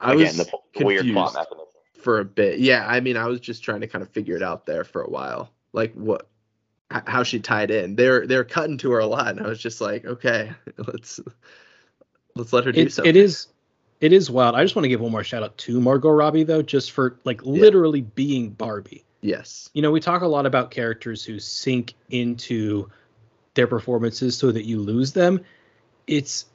I 0.01 0.15
again 0.15 0.37
was 0.39 0.51
the, 0.75 0.85
weird 0.85 1.07
plot 1.07 1.35
mechanism. 1.35 1.67
for 2.03 2.21
a 2.21 2.25
bit. 2.25 2.59
Yeah, 2.59 2.87
I 2.87 3.01
mean, 3.01 3.17
I 3.17 3.27
was 3.27 3.41
just 3.41 3.63
trying 3.63 3.81
to 3.81 3.87
kind 3.87 4.03
of 4.03 4.11
figure 4.11 4.37
it 4.37 4.43
out 4.43 4.67
there 4.67 4.85
for 4.85 5.03
a 5.03 5.11
while, 5.11 5.51
like 5.73 5.95
what, 5.95 6.29
how 6.91 7.23
she 7.23 7.41
tied 7.41 7.71
in. 7.71 7.97
They're 7.97 8.27
they're 8.27 8.45
cutting 8.45 8.79
to 8.79 8.91
her 8.93 8.99
a 8.99 9.07
lot, 9.07 9.29
and 9.29 9.41
I 9.41 9.49
was 9.49 9.61
just 9.61 9.81
like, 9.81 10.05
okay, 10.05 10.53
let's 10.79 11.21
let's 12.37 12.53
let 12.53 12.65
her 12.65 12.73
do 12.73 12.83
It, 12.83 12.93
something. 12.93 13.09
it 13.11 13.17
is 13.17 13.49
it 14.01 14.13
is 14.13 14.31
wild. 14.31 14.55
I 14.55 14.63
just 14.63 14.77
want 14.77 14.85
to 14.85 14.89
give 14.91 15.01
one 15.01 15.11
more 15.11 15.25
shout 15.25 15.43
out 15.43 15.57
to 15.59 15.81
Margot 15.81 16.11
Robbie 16.11 16.45
though, 16.45 16.63
just 16.63 16.93
for 16.93 17.19
like 17.25 17.43
literally 17.45 18.03
being 18.03 18.51
Barbie. 18.51 19.05
Yes. 19.23 19.71
You 19.73 19.83
know, 19.83 19.91
we 19.91 20.01
talk 20.01 20.23
a 20.23 20.27
lot 20.27 20.47
about 20.47 20.71
characters 20.71 21.25
who 21.25 21.39
sink 21.39 21.95
into 22.11 22.89
their 23.55 23.67
performances 23.67 24.37
so 24.37 24.53
that 24.53 24.67
you 24.67 24.79
lose 24.79 25.13
them. 25.13 25.41
It's 26.07 26.47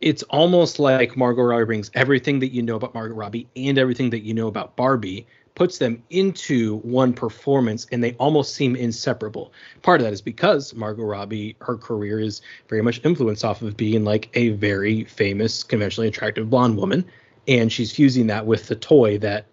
it's 0.00 0.22
almost 0.24 0.78
like 0.78 1.16
Margot 1.16 1.42
Robbie 1.42 1.64
brings 1.64 1.90
everything 1.92 2.38
that 2.38 2.52
you 2.54 2.62
know 2.62 2.76
about 2.76 2.94
Margot 2.94 3.14
Robbie 3.14 3.48
and 3.56 3.76
everything 3.76 4.10
that 4.10 4.20
you 4.20 4.32
know 4.32 4.46
about 4.48 4.76
Barbie, 4.76 5.26
puts 5.54 5.78
them 5.78 6.02
into 6.10 6.76
one 6.78 7.12
performance, 7.12 7.86
and 7.92 8.02
they 8.02 8.12
almost 8.14 8.54
seem 8.54 8.76
inseparable. 8.76 9.52
Part 9.82 10.00
of 10.00 10.04
that 10.06 10.12
is 10.12 10.22
because 10.22 10.74
Margot 10.74 11.04
Robbie, 11.04 11.56
her 11.60 11.76
career 11.76 12.20
is 12.20 12.40
very 12.68 12.82
much 12.82 13.00
influenced 13.04 13.44
off 13.44 13.62
of 13.62 13.76
being 13.76 14.04
like 14.04 14.30
a 14.34 14.50
very 14.50 15.04
famous, 15.04 15.62
conventionally 15.62 16.08
attractive 16.08 16.48
blonde 16.50 16.76
woman, 16.76 17.04
and 17.48 17.72
she's 17.72 17.92
fusing 17.92 18.26
that 18.28 18.46
with 18.46 18.68
the 18.68 18.76
toy 18.76 19.18
that 19.18 19.46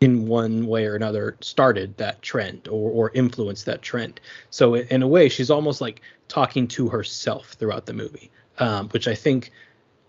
in 0.00 0.26
one 0.26 0.66
way 0.66 0.86
or 0.86 0.94
another 0.94 1.36
started 1.40 1.96
that 1.96 2.20
trend 2.20 2.68
or, 2.68 2.90
or 2.90 3.10
influenced 3.14 3.64
that 3.64 3.80
trend. 3.80 4.20
So 4.50 4.74
in 4.74 5.02
a 5.02 5.08
way, 5.08 5.28
she's 5.28 5.50
almost 5.50 5.80
like 5.80 6.02
talking 6.28 6.68
to 6.68 6.88
herself 6.88 7.52
throughout 7.52 7.86
the 7.86 7.94
movie, 7.94 8.30
um, 8.58 8.88
which 8.90 9.08
I 9.08 9.14
think 9.14 9.50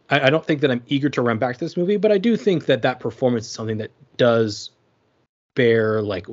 I, 0.10 0.28
I 0.28 0.30
don't 0.30 0.46
think 0.46 0.62
that 0.62 0.72
I'm 0.72 0.84
eager 0.88 1.10
to 1.10 1.22
run 1.22 1.38
back 1.38 1.58
to 1.58 1.66
this 1.66 1.78
movie, 1.78 1.98
but 1.98 2.12
I 2.12 2.18
do 2.18 2.36
think 2.36 2.66
that 2.66 2.82
that 2.82 3.00
performance 3.00 3.46
is 3.46 3.52
something 3.52 3.78
that 3.78 3.92
does 4.18 4.72
bear 5.56 6.02
like 6.02 6.28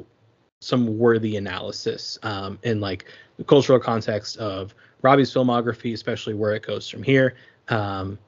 some 0.61 0.99
worthy 0.99 1.37
analysis 1.37 2.19
um, 2.23 2.59
in 2.63 2.81
like 2.81 3.07
the 3.37 3.45
cultural 3.45 3.81
context 3.81 4.37
of 4.37 4.75
Robbie's 5.03 5.33
filmography, 5.33 5.93
especially 5.93 6.35
where 6.35 6.55
it 6.55 6.63
goes 6.63 6.89
from 6.89 7.03
here. 7.03 7.35
Um, 7.69 8.19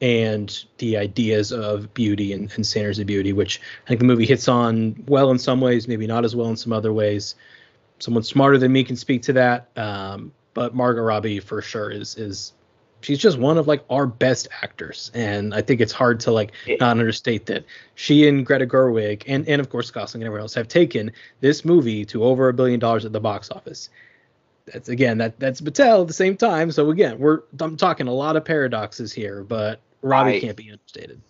and 0.00 0.64
the 0.78 0.96
ideas 0.96 1.52
of 1.52 1.92
beauty 1.94 2.32
and, 2.32 2.52
and 2.56 2.66
standards 2.66 2.98
of 2.98 3.06
beauty, 3.06 3.32
which 3.32 3.60
I 3.84 3.88
think 3.88 4.00
the 4.00 4.06
movie 4.06 4.26
hits 4.26 4.48
on 4.48 5.02
well 5.06 5.30
in 5.30 5.38
some 5.38 5.60
ways, 5.60 5.86
maybe 5.86 6.06
not 6.06 6.24
as 6.24 6.34
well 6.34 6.48
in 6.48 6.56
some 6.56 6.72
other 6.72 6.92
ways. 6.92 7.36
Someone 8.00 8.24
smarter 8.24 8.58
than 8.58 8.72
me 8.72 8.82
can 8.82 8.96
speak 8.96 9.22
to 9.22 9.32
that, 9.34 9.68
um, 9.76 10.32
but 10.54 10.74
Margot 10.74 11.02
Robbie 11.02 11.38
for 11.38 11.62
sure 11.62 11.90
is 11.90 12.16
is 12.16 12.52
she's 13.02 13.18
just 13.18 13.38
one 13.38 13.58
of 13.58 13.66
like 13.68 13.84
our 13.90 14.06
best 14.06 14.48
actors, 14.62 15.10
and 15.14 15.54
I 15.54 15.62
think 15.62 15.80
it's 15.80 15.92
hard 15.92 16.20
to 16.20 16.32
like 16.32 16.52
not 16.80 16.90
understate 16.92 17.46
that 17.46 17.64
she 17.94 18.26
and 18.28 18.44
Greta 18.46 18.66
Gerwig 18.66 19.24
and 19.26 19.46
and 19.46 19.60
of 19.60 19.68
course 19.70 19.90
Gosling 19.90 20.22
and 20.22 20.26
everyone 20.26 20.42
else 20.42 20.54
have 20.54 20.68
taken 20.68 21.12
this 21.40 21.64
movie 21.64 22.04
to 22.06 22.24
over 22.24 22.48
a 22.48 22.54
billion 22.54 22.80
dollars 22.80 23.04
at 23.04 23.12
the 23.12 23.20
box 23.20 23.50
office 23.50 23.90
that's 24.66 24.88
again 24.88 25.18
that 25.18 25.38
that's 25.38 25.60
Mattel 25.60 26.02
at 26.02 26.06
the 26.06 26.12
same 26.12 26.36
time. 26.36 26.70
So 26.70 26.90
again, 26.90 27.18
we're 27.18 27.40
I'm 27.60 27.76
talking 27.76 28.06
a 28.08 28.12
lot 28.12 28.36
of 28.36 28.44
paradoxes 28.44 29.12
here, 29.12 29.42
but 29.42 29.80
Robbie 30.02 30.36
I- 30.36 30.40
can't 30.40 30.56
be 30.56 30.70
understated. 30.70 31.20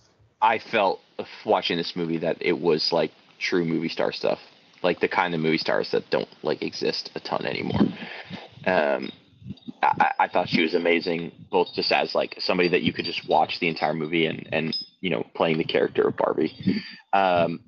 I 0.40 0.58
felt 0.58 1.00
uh, 1.18 1.24
watching 1.44 1.76
this 1.76 1.94
movie 1.94 2.18
that 2.18 2.36
it 2.40 2.58
was 2.58 2.92
like 2.92 3.12
true 3.38 3.64
movie 3.64 3.88
star 3.88 4.10
stuff, 4.12 4.40
like 4.82 5.00
the 5.00 5.08
kind 5.08 5.34
of 5.34 5.40
movie 5.40 5.58
stars 5.58 5.92
that 5.92 6.08
don't 6.10 6.28
like 6.42 6.62
exist 6.62 7.10
a 7.14 7.20
ton 7.20 7.46
anymore. 7.46 7.80
Um, 8.66 9.12
I, 9.82 9.86
I- 10.00 10.24
I 10.24 10.28
thought 10.28 10.48
she 10.48 10.62
was 10.62 10.74
amazing, 10.74 11.32
both 11.50 11.74
just 11.74 11.90
as 11.92 12.14
like 12.14 12.36
somebody 12.38 12.68
that 12.70 12.82
you 12.82 12.92
could 12.92 13.04
just 13.04 13.26
watch 13.28 13.58
the 13.60 13.68
entire 13.68 13.94
movie 13.94 14.26
and 14.26 14.48
and 14.52 14.76
you 15.00 15.10
know 15.10 15.26
playing 15.34 15.58
the 15.58 15.64
character 15.64 16.06
of 16.08 16.16
Barbie. 16.16 16.82
Um, 17.12 17.60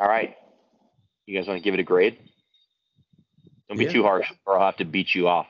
all 0.00 0.08
right, 0.08 0.36
you 1.26 1.38
guys 1.38 1.46
want 1.48 1.58
to 1.58 1.64
give 1.64 1.74
it 1.74 1.80
a 1.80 1.84
grade? 1.84 2.18
Don't 3.68 3.78
be 3.78 3.84
Yeah. 3.84 3.92
too 3.92 4.02
harsh, 4.02 4.30
or 4.46 4.58
I'll 4.58 4.66
have 4.66 4.76
to 4.76 4.84
beat 4.84 5.14
you 5.14 5.28
off. 5.28 5.46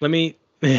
Let 0.00 0.10
me. 0.10 0.36
not 0.62 0.72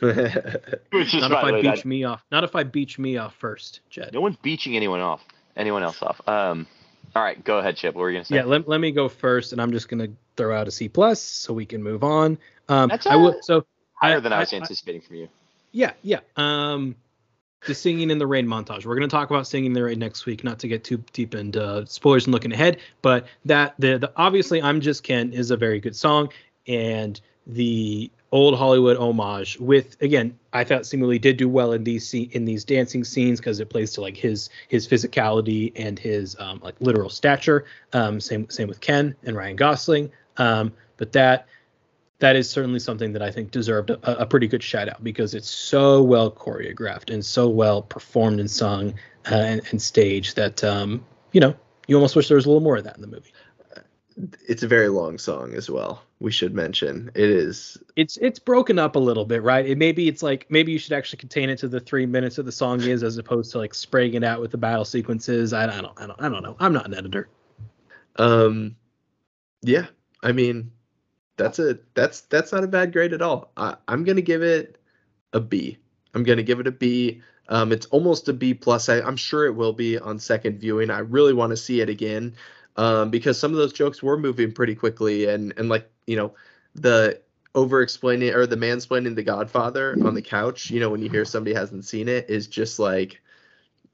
Which 0.00 1.14
is, 1.14 1.22
if 1.24 1.32
I 1.32 1.52
way, 1.52 1.62
beach 1.62 1.76
that- 1.76 1.84
me 1.84 2.04
off. 2.04 2.22
Not 2.30 2.44
if 2.44 2.54
I 2.56 2.62
beach 2.64 2.98
me 2.98 3.16
off 3.16 3.34
first, 3.38 3.80
Jed. 3.90 4.10
No 4.12 4.20
one's 4.20 4.36
beaching 4.36 4.76
anyone 4.76 5.00
off. 5.00 5.20
Anyone 5.56 5.82
else 5.82 6.02
off. 6.02 6.20
Um. 6.28 6.66
All 7.16 7.22
right, 7.22 7.42
go 7.42 7.58
ahead, 7.58 7.76
Chip. 7.76 7.94
What 7.94 8.02
were 8.02 8.10
you 8.10 8.16
gonna 8.16 8.24
say? 8.26 8.36
Yeah, 8.36 8.44
let, 8.44 8.68
let 8.68 8.80
me 8.80 8.92
go 8.92 9.08
first, 9.08 9.52
and 9.52 9.60
I'm 9.60 9.72
just 9.72 9.88
gonna 9.88 10.08
throw 10.36 10.56
out 10.56 10.68
a 10.68 10.70
C 10.70 10.88
plus 10.88 11.20
so 11.20 11.52
we 11.52 11.66
can 11.66 11.82
move 11.82 12.04
on. 12.04 12.38
Um, 12.68 12.88
That's 12.88 13.06
I 13.06 13.14
a- 13.14 13.18
will. 13.18 13.36
So 13.42 13.64
higher 13.94 14.20
than 14.20 14.32
I, 14.32 14.36
I- 14.36 14.40
was 14.40 14.52
I- 14.52 14.56
anticipating 14.56 15.00
from 15.00 15.16
you. 15.16 15.28
Yeah, 15.72 15.92
yeah. 16.02 16.20
Um, 16.36 16.94
the 17.66 17.74
singing 17.74 18.10
in 18.10 18.18
the 18.18 18.26
rain 18.26 18.46
montage. 18.46 18.86
We're 18.86 18.94
going 18.94 19.08
to 19.08 19.14
talk 19.14 19.30
about 19.30 19.46
singing 19.46 19.66
in 19.66 19.72
the 19.72 19.82
rain 19.82 19.98
next 19.98 20.26
week. 20.26 20.44
Not 20.44 20.60
to 20.60 20.68
get 20.68 20.84
too 20.84 21.02
deep 21.12 21.34
into 21.34 21.84
spoilers 21.86 22.26
and 22.26 22.32
looking 22.32 22.52
ahead, 22.52 22.78
but 23.02 23.26
that 23.46 23.74
the, 23.78 23.98
the 23.98 24.12
obviously 24.16 24.62
I'm 24.62 24.80
just 24.80 25.02
Ken 25.02 25.32
is 25.32 25.50
a 25.50 25.56
very 25.56 25.80
good 25.80 25.96
song, 25.96 26.30
and 26.68 27.20
the 27.46 28.10
old 28.30 28.58
Hollywood 28.58 28.96
homage 28.96 29.58
with 29.58 30.00
again 30.02 30.38
I 30.52 30.64
thought 30.64 30.82
Simu 30.82 31.20
did 31.20 31.36
do 31.36 31.48
well 31.48 31.72
in 31.72 31.84
these 31.84 32.12
in 32.12 32.44
these 32.44 32.64
dancing 32.64 33.04
scenes 33.04 33.40
because 33.40 33.60
it 33.60 33.70
plays 33.70 33.92
to 33.92 34.00
like 34.00 34.16
his 34.16 34.50
his 34.68 34.86
physicality 34.86 35.72
and 35.76 35.98
his 35.98 36.36
um, 36.38 36.60
like 36.62 36.74
literal 36.80 37.10
stature. 37.10 37.64
Um, 37.92 38.20
same 38.20 38.48
same 38.50 38.68
with 38.68 38.80
Ken 38.80 39.14
and 39.24 39.36
Ryan 39.36 39.56
Gosling. 39.56 40.10
Um, 40.36 40.72
but 40.96 41.12
that 41.12 41.46
that 42.18 42.36
is 42.36 42.50
certainly 42.50 42.80
something 42.80 43.12
that 43.12 43.22
I 43.22 43.30
think 43.30 43.50
deserved 43.50 43.90
a, 43.90 44.22
a 44.22 44.26
pretty 44.26 44.48
good 44.48 44.62
shout 44.62 44.88
out 44.88 45.02
because 45.02 45.34
it's 45.34 45.50
so 45.50 46.02
well 46.02 46.30
choreographed 46.30 47.12
and 47.12 47.24
so 47.24 47.48
well 47.48 47.82
performed 47.82 48.40
and 48.40 48.50
sung 48.50 48.94
uh, 49.30 49.34
and, 49.34 49.62
and 49.70 49.80
staged 49.80 50.36
that 50.36 50.64
um, 50.64 51.04
you 51.32 51.40
know 51.40 51.54
you 51.86 51.96
almost 51.96 52.16
wish 52.16 52.28
there 52.28 52.36
was 52.36 52.46
a 52.46 52.48
little 52.48 52.62
more 52.62 52.76
of 52.76 52.84
that 52.84 52.96
in 52.96 53.02
the 53.02 53.08
movie. 53.08 53.32
it's 54.46 54.62
a 54.62 54.68
very 54.68 54.88
long 54.88 55.18
song 55.18 55.54
as 55.54 55.70
well. 55.70 56.02
We 56.20 56.32
should 56.32 56.52
mention 56.52 57.12
it 57.14 57.30
is. 57.30 57.78
It's 57.94 58.16
it's 58.16 58.40
broken 58.40 58.78
up 58.78 58.96
a 58.96 58.98
little 58.98 59.24
bit, 59.24 59.42
right? 59.42 59.64
It 59.64 59.78
maybe 59.78 60.08
it's 60.08 60.22
like 60.22 60.46
maybe 60.50 60.72
you 60.72 60.78
should 60.78 60.92
actually 60.92 61.18
contain 61.18 61.48
it 61.48 61.58
to 61.58 61.68
the 61.68 61.78
three 61.78 62.06
minutes 62.06 62.36
that 62.36 62.42
the 62.42 62.52
song 62.52 62.80
is, 62.80 63.04
as 63.04 63.18
opposed 63.18 63.52
to 63.52 63.58
like 63.58 63.72
spraying 63.72 64.14
it 64.14 64.24
out 64.24 64.40
with 64.40 64.50
the 64.50 64.58
battle 64.58 64.84
sequences. 64.84 65.52
I, 65.52 65.64
I 65.64 65.80
don't 65.80 66.00
I 66.00 66.06
don't 66.06 66.20
I 66.20 66.28
don't 66.28 66.42
know. 66.42 66.56
I'm 66.58 66.72
not 66.72 66.86
an 66.86 66.94
editor. 66.94 67.28
Um, 68.16 68.74
yeah, 69.62 69.86
I 70.22 70.32
mean, 70.32 70.72
that's 71.36 71.60
a 71.60 71.78
that's 71.94 72.22
that's 72.22 72.52
not 72.52 72.64
a 72.64 72.68
bad 72.68 72.92
grade 72.92 73.12
at 73.12 73.22
all. 73.22 73.52
I, 73.56 73.76
I'm 73.86 74.02
gonna 74.02 74.20
give 74.20 74.42
it 74.42 74.76
a 75.32 75.40
B. 75.40 75.78
I'm 76.14 76.24
gonna 76.24 76.42
give 76.42 76.58
it 76.58 76.66
a 76.66 76.72
B. 76.72 77.22
Um, 77.48 77.70
it's 77.70 77.86
almost 77.86 78.28
a 78.28 78.32
B 78.32 78.54
plus. 78.54 78.88
I, 78.88 79.00
I'm 79.00 79.16
sure 79.16 79.46
it 79.46 79.54
will 79.54 79.72
be 79.72 79.98
on 79.98 80.18
second 80.18 80.58
viewing. 80.58 80.90
I 80.90 80.98
really 80.98 81.32
want 81.32 81.50
to 81.50 81.56
see 81.56 81.80
it 81.80 81.88
again 81.88 82.34
um, 82.76 83.10
because 83.10 83.38
some 83.38 83.52
of 83.52 83.56
those 83.56 83.72
jokes 83.72 84.02
were 84.02 84.18
moving 84.18 84.52
pretty 84.52 84.74
quickly, 84.74 85.26
and 85.26 85.54
and 85.56 85.68
like 85.68 85.90
you 86.08 86.16
know 86.16 86.34
the 86.74 87.20
over 87.54 87.82
explaining 87.82 88.34
or 88.34 88.46
the 88.46 88.56
mansplaining 88.56 89.14
the 89.14 89.22
Godfather 89.22 89.98
on 90.02 90.14
the 90.14 90.22
couch. 90.22 90.70
You 90.70 90.80
know 90.80 90.90
when 90.90 91.02
you 91.02 91.10
hear 91.10 91.24
somebody 91.24 91.54
hasn't 91.54 91.84
seen 91.84 92.08
it 92.08 92.28
is 92.28 92.46
just 92.46 92.78
like 92.78 93.20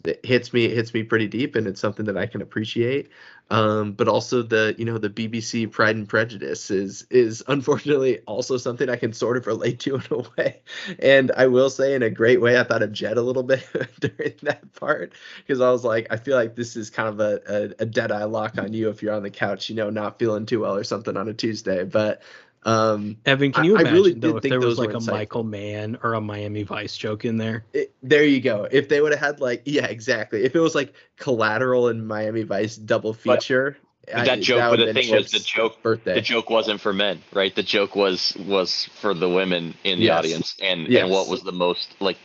it 0.05 0.25
hits 0.25 0.53
me 0.53 0.67
it 0.67 0.73
hits 0.73 0.93
me 0.93 1.03
pretty 1.03 1.27
deep 1.27 1.57
and 1.57 1.67
it's 1.67 1.81
something 1.81 2.07
that 2.07 2.17
I 2.17 2.27
can 2.27 2.43
appreciate. 2.43 3.09
Um, 3.51 3.93
but 3.93 4.09
also 4.09 4.43
the 4.43 4.75
you 4.79 4.87
know 4.87 4.97
the 4.97 5.11
BBC 5.11 5.71
Pride 5.71 5.97
and 5.97 6.09
Prejudice 6.09 6.71
is 6.71 7.07
is 7.11 7.43
unfortunately 7.49 8.21
also 8.21 8.57
something 8.57 8.89
I 8.89 8.97
can 8.97 9.13
sort 9.13 9.37
of 9.37 9.47
relate 9.47 9.81
to 9.81 9.97
in 9.97 10.03
a 10.11 10.23
way. 10.37 10.63
And 10.99 11.31
I 11.37 11.47
will 11.47 11.71
say 11.71 11.95
in 11.95 12.03
a 12.03 12.11
great 12.11 12.41
way 12.41 12.59
I 12.59 12.65
thought 12.65 12.83
of 12.83 12.93
Jed 12.93 13.17
a 13.17 13.23
little 13.23 13.43
bit 13.45 13.67
during 14.01 14.35
that 14.43 14.73
part 14.75 15.13
because 15.39 15.61
I 15.61 15.71
was 15.71 15.85
like 15.85 16.07
I 16.11 16.17
feel 16.17 16.37
like 16.37 16.55
this 16.55 16.77
is 16.77 16.91
kind 16.91 17.09
of 17.09 17.21
a, 17.21 17.41
a, 17.47 17.83
a 17.83 17.87
dead 17.87 18.13
eye 18.13 18.25
lock 18.25 18.59
on 18.59 18.73
you 18.73 18.89
if 18.89 19.03
you're 19.03 19.15
on 19.15 19.23
the 19.23 19.31
couch 19.31 19.69
you 19.69 19.75
know 19.77 19.91
not 19.91 20.19
feeling 20.19 20.47
too 20.47 20.61
well 20.61 20.77
or 20.77 20.85
something 20.85 21.17
on 21.17 21.29
a 21.29 21.35
Tuesday. 21.35 21.85
But 21.85 22.23
um, 22.65 23.17
Evan, 23.27 23.53
can 23.53 23.65
you 23.65 23.75
I- 23.77 23.79
I 23.79 23.81
imagine 23.83 23.95
really 23.95 24.13
though 24.15 24.37
if 24.37 24.43
think 24.43 24.51
there 24.53 24.61
was 24.61 24.79
like 24.79 24.91
a 24.91 24.95
insightful. 24.95 25.13
Michael 25.13 25.45
Mann 25.45 25.99
or 26.03 26.15
a 26.15 26.21
Miami 26.21 26.63
Vice 26.63 26.97
joke 26.97 27.25
in 27.25 27.37
there? 27.37 27.65
it, 27.73 27.95
there 28.03 28.25
you 28.25 28.41
go. 28.41 28.67
If 28.71 28.89
they 28.89 29.01
would 29.01 29.13
have 29.13 29.21
had 29.21 29.41
like, 29.41 29.63
yeah, 29.67 29.87
exactly. 29.87 30.45
If 30.45 30.55
it 30.57 30.61
was 30.61 30.75
like 30.75 30.95
Collateral 31.17 31.89
and 31.89 32.07
Miami 32.07 32.43
Vice 32.43 32.77
double 32.77 33.13
feature, 33.15 33.77
but 34.07 34.25
that 34.27 34.41
joke- 34.41 34.71
but 34.77 34.85
the 34.85 34.93
thing 34.95 35.15
was 35.15 35.31
the 35.31 35.39
joke- 35.41 35.83
birthday. 35.83 36.15
the 36.15 36.21
joke 36.21 36.51
wasn't 36.51 36.81
for 36.81 36.93
men, 36.93 37.23
right? 37.33 37.55
The 37.55 37.63
joke 37.63 37.95
was 37.97 38.37
was 38.47 38.89
for 39.01 39.15
the 39.15 39.29
women 39.29 39.75
in 39.85 39.99
the 39.99 40.07
Yes. 40.07 40.19
audience, 40.19 40.55
and 40.63 40.89
Yes. 40.89 41.03
and 41.03 41.11
what 41.13 41.29
was 41.29 41.43
the 41.43 41.53
most 41.53 41.95
like 42.01 42.17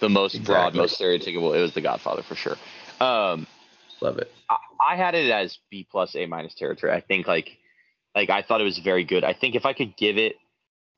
the 0.00 0.08
most 0.08 0.42
broad, 0.44 0.74
most 0.74 1.00
stereotypical? 1.00 1.56
It 1.56 1.60
was 1.60 1.74
The 1.74 1.80
Godfather 1.80 2.22
for 2.22 2.34
sure. 2.36 2.56
Um, 3.00 3.46
Love 4.00 4.18
it. 4.18 4.32
I 4.80 4.94
had 4.94 5.16
it 5.16 5.28
as 5.30 5.58
B 5.70 5.84
plus 5.90 6.14
A 6.14 6.24
minus 6.26 6.54
territory. 6.54 6.92
I 6.92 7.00
think 7.00 7.26
like 7.26 7.57
like 8.18 8.30
I 8.30 8.42
thought 8.42 8.60
it 8.60 8.64
was 8.64 8.78
very 8.78 9.04
good. 9.04 9.22
I 9.22 9.32
think 9.32 9.54
if 9.54 9.64
I 9.64 9.72
could 9.72 9.96
give 9.96 10.16
it, 10.18 10.34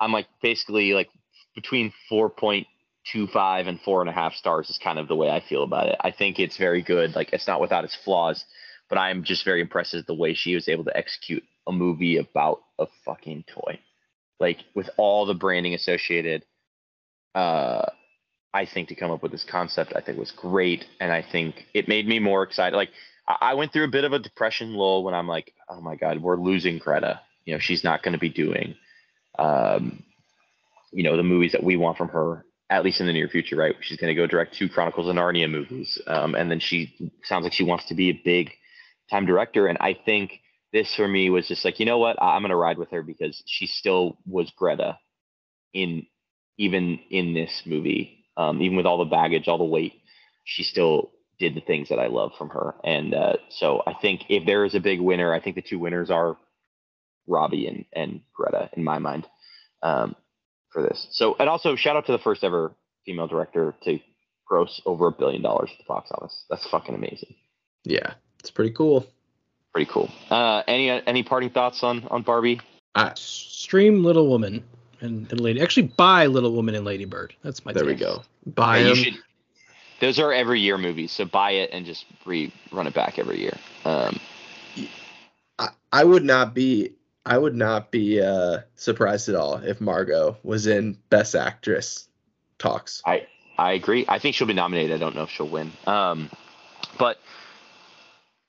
I'm 0.01 0.13
like 0.13 0.27
basically 0.43 0.95
like 0.95 1.11
between 1.55 1.93
four 2.09 2.31
point 2.31 2.67
two 3.13 3.27
five 3.27 3.67
and 3.67 3.79
four 3.83 4.01
and 4.01 4.09
a 4.09 4.13
half 4.13 4.33
stars 4.33 4.71
is 4.71 4.79
kind 4.79 4.99
of 4.99 5.07
the 5.07 5.17
way 5.17 5.29
I 5.31 5.41
feel 5.47 5.63
about 5.63 5.89
it. 5.89 5.97
I 6.01 6.11
think 6.13 6.39
it's 6.39 6.57
very 6.57 6.83
good. 6.83 7.15
Like 7.15 7.33
it's 7.35 7.47
not 7.47 7.61
without 7.61 7.85
its 7.85 7.97
flaws, 8.05 8.45
but 8.89 8.97
I'm 8.97 9.23
just 9.23 9.45
very 9.45 9.61
impressed 9.61 9.93
with 9.95 10.07
the 10.07 10.15
way 10.15 10.33
she 10.33 10.55
was 10.55 10.67
able 10.69 10.85
to 10.85 10.97
execute 10.97 11.45
a 11.67 11.73
movie 11.73 12.17
about 12.17 12.61
a 12.79 12.87
fucking 13.05 13.45
toy. 13.55 13.79
Like 14.39 14.59
with 14.75 14.89
all 14.97 15.27
the 15.27 15.35
branding 15.35 15.75
associated, 15.75 16.45
uh 17.35 17.85
I 18.53 18.67
think 18.67 18.89
to 18.89 18.97
come 18.97 19.13
up 19.13 19.23
with 19.23 19.31
this 19.31 19.45
concept, 19.45 19.93
I 19.95 20.01
think 20.01 20.19
was 20.19 20.33
great, 20.33 20.85
and 21.01 21.13
I 21.13 21.23
think 21.23 21.67
it 21.73 21.87
made 21.87 22.09
me 22.09 22.19
more 22.19 22.43
excited. 22.43 22.77
Like 22.77 22.91
I 23.41 23.55
went 23.55 23.73
through 23.73 23.85
a 23.85 23.89
bit 23.89 24.05
of 24.05 24.13
a 24.13 24.19
depression 24.19 24.75
lull 24.75 25.05
when 25.05 25.15
I'm 25.15 25.29
like, 25.29 25.53
oh 25.69 25.81
my 25.81 25.97
god, 25.97 26.23
we're 26.23 26.37
losing 26.37 26.79
Greta. 26.79 27.21
You 27.45 27.55
know, 27.55 27.59
she's 27.59 27.85
not 27.85 28.03
going 28.03 28.13
to 28.13 28.19
be 28.19 28.29
doing, 28.29 28.75
um, 29.39 30.03
you 30.93 31.03
know, 31.03 31.17
the 31.17 31.23
movies 31.23 31.53
that 31.53 31.63
we 31.63 31.77
want 31.77 31.97
from 31.97 32.09
her, 32.09 32.45
at 32.69 32.85
least 32.85 33.01
in 33.01 33.07
the 33.07 33.13
near 33.13 33.29
future, 33.29 33.57
right? 33.57 33.75
She's 33.81 33.99
going 33.99 34.15
to 34.15 34.21
go 34.21 34.27
direct 34.27 34.55
two 34.55 34.69
Chronicles 34.69 35.09
of 35.09 35.17
Narnia 35.17 35.51
movies, 35.51 36.01
um, 36.07 36.35
and 36.35 36.51
then 36.51 36.61
she 36.61 36.95
sounds 37.25 37.45
like 37.45 37.53
she 37.53 37.65
wants 37.65 37.87
to 37.87 37.95
be 37.95 38.11
a 38.11 38.21
big 38.25 38.51
time 39.11 39.27
director. 39.27 39.67
And 39.67 39.79
I 39.81 39.95
think 40.05 40.41
this 40.73 40.95
for 40.95 41.09
me 41.09 41.31
was 41.31 41.49
just 41.49 41.65
like, 41.65 41.81
you 41.81 41.87
know 41.87 41.99
what, 41.99 42.21
I'm 42.23 42.43
going 42.43 42.51
to 42.51 42.57
ride 42.57 42.79
with 42.79 42.91
her 42.91 43.03
because 43.03 43.43
she 43.47 43.67
still 43.67 44.19
was 44.27 44.51
Greta 44.57 44.99
in 45.73 46.07
even 46.59 47.01
in 47.11 47.33
this 47.33 47.63
movie, 47.65 48.27
um, 48.37 48.61
even 48.61 48.77
with 48.77 48.87
all 48.87 48.99
the 48.99 49.05
baggage, 49.07 49.49
all 49.49 49.57
the 49.57 49.65
weight, 49.65 49.95
she 50.45 50.63
still 50.63 51.11
did 51.41 51.55
the 51.57 51.61
things 51.61 51.89
that 51.89 51.99
I 51.99 52.07
love 52.07 52.33
from 52.39 52.51
her. 52.51 52.75
And 52.85 53.15
uh, 53.15 53.39
so 53.49 53.83
I 53.87 53.95
think 53.95 54.27
if 54.29 54.47
there 54.47 54.65
is 54.65 54.75
a 54.75 54.81
big 54.81 55.01
winner, 55.01 55.35
I 55.35 55.41
think 55.41 55.57
the 55.57 55.63
two 55.63 55.79
winners 55.79 56.11
are 56.11 56.37
Robbie 57.27 57.67
and, 57.67 57.85
and 57.93 58.21
Greta 58.33 58.71
in 58.75 58.85
my 58.85 58.99
mind 58.99 59.27
um, 59.83 60.15
for 60.71 60.83
this. 60.83 61.09
So, 61.11 61.35
and 61.41 61.49
also 61.49 61.75
shout 61.75 61.97
out 61.97 62.07
to 62.07 62.13
the 62.13 62.19
first 62.19 62.45
ever 62.45 62.73
female 63.07 63.27
director 63.27 63.75
to 63.85 63.99
gross 64.47 64.81
over 64.85 65.09
a 65.09 65.13
billion 65.13 65.43
dollars 65.43 65.71
at 65.73 65.79
the 65.79 65.85
box 65.89 66.11
office. 66.13 66.45
That's 66.51 66.69
fucking 66.69 66.95
amazing. 66.95 67.35
Yeah, 67.85 68.15
it's 68.39 68.51
pretty 68.51 68.73
cool. 68.73 69.07
Pretty 69.73 69.91
cool. 69.91 70.11
Uh, 70.29 70.63
any 70.67 70.91
any 70.91 71.23
parting 71.23 71.51
thoughts 71.51 71.83
on 71.83 72.07
on 72.09 72.23
Barbie? 72.23 72.61
I, 72.95 73.13
Stream 73.15 74.03
Little 74.03 74.29
Woman 74.29 74.65
and, 75.01 75.31
and 75.31 75.41
Lady. 75.41 75.63
Actually, 75.63 75.87
buy 75.97 76.27
Little 76.27 76.53
Woman 76.53 76.75
and 76.75 76.85
Lady 76.85 77.05
Bird. 77.05 77.35
That's 77.43 77.65
my. 77.65 77.73
there 77.73 77.87
we 77.87 77.95
go. 77.95 78.23
Buy 78.45 78.79
Yeah, 78.79 78.95
should. 78.95 79.15
Those 80.01 80.19
are 80.19 80.33
every 80.33 80.61
year 80.61 80.79
movies, 80.79 81.13
so 81.13 81.27
buy 81.27 81.53
it 81.53 81.71
and 81.73 81.85
just 81.85 82.07
re 82.25 82.53
run 82.73 82.87
it 82.87 82.95
back 82.95 83.19
every 83.19 83.39
year. 83.39 83.57
Um, 83.85 84.19
I, 85.59 85.69
I 85.93 86.05
would 86.05 86.25
not 86.25 86.55
be. 86.55 86.95
I 87.27 87.37
would 87.37 87.55
not 87.55 87.91
be 87.91 88.21
uh, 88.21 88.61
surprised 88.77 89.29
at 89.29 89.35
all 89.35 89.57
if 89.57 89.79
Margot 89.81 90.39
was 90.43 90.67
in 90.67 90.97
Best 91.11 91.35
Actress 91.35 92.09
talks. 92.59 93.03
I 93.05 93.27
I 93.59 93.73
agree. 93.73 94.07
I 94.09 94.19
think 94.19 94.35
she'll 94.35 94.47
be 94.47 94.55
nominated. 94.55 94.97
I 94.97 94.99
don't 94.99 95.15
know 95.15 95.25
if 95.25 95.31
she'll 95.31 95.49
win. 95.49 95.71
Um, 95.87 96.31
but 96.99 97.19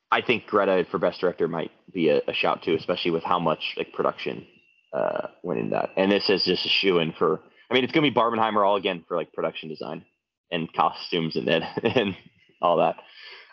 I 0.10 0.22
think 0.22 0.48
Greta 0.48 0.86
for 0.90 1.00
best 1.00 1.20
director 1.20 1.50
might 1.50 1.72
be 1.94 2.10
a, 2.10 2.22
a 2.30 2.34
shout 2.34 2.64
too, 2.64 2.76
especially 2.76 3.12
with 3.12 3.24
how 3.24 3.40
much 3.40 3.74
like 3.76 3.92
production 3.92 4.48
uh, 4.94 5.28
went 5.44 5.60
in 5.60 5.72
that. 5.72 5.90
And 5.98 6.10
this 6.10 6.30
is 6.30 6.46
just 6.46 6.66
a 6.66 6.70
shoe 6.70 7.00
in 7.00 7.12
for. 7.12 7.42
I 7.70 7.74
mean, 7.74 7.84
it's 7.84 7.92
gonna 7.92 8.10
be 8.10 8.16
Barbenheimer 8.16 8.66
all 8.66 8.78
again 8.78 9.04
for 9.06 9.18
like 9.18 9.34
production 9.34 9.68
design 9.68 10.06
and 10.52 10.72
costumes 10.74 11.36
and 11.36 11.48
then 11.48 11.64
and 11.84 12.16
all 12.62 12.78
that. 12.78 12.98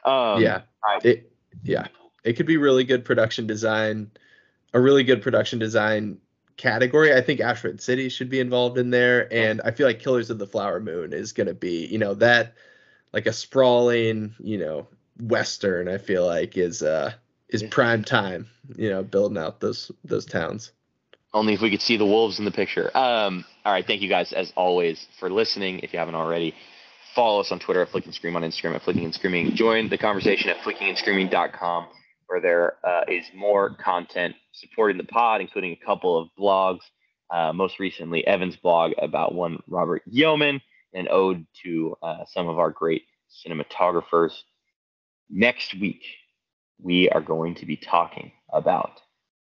Um, 0.08 0.42
yeah, 0.42 0.62
alright. 0.86 1.04
it. 1.04 1.32
Yeah, 1.62 1.86
it 2.24 2.34
could 2.34 2.46
be 2.46 2.56
really 2.56 2.84
good 2.84 3.04
production 3.04 3.46
design, 3.46 4.10
a 4.72 4.80
really 4.80 5.04
good 5.04 5.22
production 5.22 5.58
design 5.58 6.18
category. 6.56 7.14
I 7.14 7.20
think 7.20 7.40
Asteroid 7.40 7.80
City 7.80 8.08
should 8.08 8.28
be 8.28 8.40
involved 8.40 8.78
in 8.78 8.90
there, 8.90 9.32
and 9.32 9.60
I 9.64 9.70
feel 9.70 9.86
like 9.86 10.00
Killers 10.00 10.30
of 10.30 10.38
the 10.38 10.46
Flower 10.46 10.80
Moon 10.80 11.12
is 11.12 11.32
gonna 11.32 11.54
be, 11.54 11.86
you 11.86 11.98
know, 11.98 12.14
that 12.14 12.54
like 13.12 13.26
a 13.26 13.32
sprawling, 13.32 14.34
you 14.38 14.58
know, 14.58 14.86
western. 15.20 15.88
I 15.88 15.98
feel 15.98 16.26
like 16.26 16.56
is 16.56 16.82
uh 16.82 17.12
is 17.48 17.62
prime 17.62 18.04
time, 18.04 18.48
you 18.76 18.90
know, 18.90 19.02
building 19.02 19.38
out 19.38 19.60
those 19.60 19.90
those 20.04 20.26
towns. 20.26 20.72
Only 21.34 21.54
if 21.54 21.60
we 21.60 21.70
could 21.70 21.82
see 21.82 21.96
the 21.96 22.06
wolves 22.06 22.38
in 22.38 22.44
the 22.44 22.50
picture. 22.50 22.90
Um, 22.96 23.44
all 23.64 23.72
right, 23.72 23.86
thank 23.86 24.00
you 24.00 24.08
guys 24.08 24.32
as 24.32 24.52
always 24.56 25.06
for 25.18 25.28
listening. 25.28 25.80
If 25.80 25.92
you 25.92 25.98
haven't 25.98 26.14
already, 26.14 26.54
follow 27.14 27.40
us 27.40 27.52
on 27.52 27.58
Twitter 27.58 27.82
at 27.82 27.88
Flicking 27.88 28.12
Scream, 28.12 28.36
on 28.36 28.42
Instagram 28.42 28.74
at 28.74 28.82
Flicking 28.82 29.04
and 29.04 29.14
Screaming. 29.14 29.54
Join 29.54 29.88
the 29.88 29.98
conversation 29.98 30.50
at 30.50 30.58
flickingandscreaming.com 30.58 31.88
where 32.28 32.40
there 32.40 32.76
uh, 32.86 33.04
is 33.08 33.24
more 33.34 33.74
content 33.74 34.36
supporting 34.52 34.98
the 34.98 35.04
pod, 35.04 35.40
including 35.40 35.72
a 35.72 35.84
couple 35.86 36.18
of 36.18 36.28
blogs. 36.38 36.80
Uh, 37.30 37.52
most 37.52 37.78
recently, 37.78 38.26
Evan's 38.26 38.56
blog 38.56 38.92
about 38.98 39.34
one 39.34 39.58
Robert 39.66 40.02
Yeoman, 40.06 40.60
an 40.94 41.08
ode 41.10 41.46
to 41.64 41.96
uh, 42.02 42.24
some 42.26 42.48
of 42.48 42.58
our 42.58 42.70
great 42.70 43.02
cinematographers. 43.44 44.32
Next 45.30 45.74
week, 45.78 46.02
we 46.80 47.08
are 47.10 47.20
going 47.20 47.54
to 47.56 47.66
be 47.66 47.76
talking 47.76 48.32
about 48.52 49.00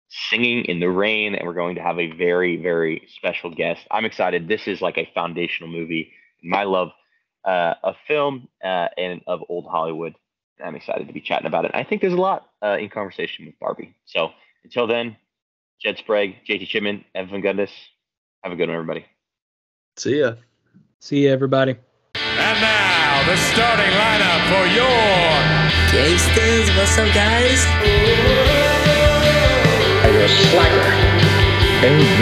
singing 0.09 0.65
in 0.65 0.79
the 0.79 0.89
rain 0.89 1.35
and 1.35 1.47
we're 1.47 1.53
going 1.53 1.75
to 1.75 1.81
have 1.81 1.97
a 1.97 2.11
very 2.11 2.57
very 2.57 3.07
special 3.15 3.49
guest 3.49 3.79
i'm 3.91 4.03
excited 4.03 4.45
this 4.45 4.67
is 4.67 4.81
like 4.81 4.97
a 4.97 5.09
foundational 5.15 5.71
movie 5.71 6.11
my 6.43 6.63
love 6.63 6.89
uh, 7.45 7.73
of 7.83 7.95
film 8.07 8.47
uh, 8.63 8.87
and 8.97 9.21
of 9.27 9.43
old 9.49 9.65
hollywood 9.65 10.15
i'm 10.63 10.75
excited 10.75 11.07
to 11.07 11.13
be 11.13 11.21
chatting 11.21 11.47
about 11.47 11.65
it 11.65 11.71
i 11.73 11.83
think 11.83 12.01
there's 12.01 12.13
a 12.13 12.17
lot 12.17 12.49
uh, 12.63 12.77
in 12.79 12.89
conversation 12.89 13.45
with 13.45 13.57
barbie 13.59 13.95
so 14.05 14.29
until 14.63 14.87
then 14.87 15.15
jed 15.81 15.97
sprague 15.97 16.35
jt 16.47 16.67
chipman 16.67 17.03
evan 17.15 17.41
gundis 17.41 17.71
have 18.43 18.53
a 18.53 18.55
good 18.55 18.67
one 18.67 18.75
everybody 18.75 19.05
See 19.97 20.19
ya. 20.19 20.33
See 20.99 21.25
ya, 21.25 21.31
everybody. 21.31 21.75
And 22.15 22.61
now, 22.61 23.23
the 23.27 23.35
starting 23.35 23.91
lineup 23.91 24.41
for 24.49 24.65
your 24.71 24.87
Gangsters, 25.91 26.69
what's 26.77 26.97
up, 26.97 27.13
guys? 27.13 27.65
Are 30.05 30.11
you 30.11 30.21
a 30.21 30.29
slacker? 30.29 30.91
LV. 31.83 32.21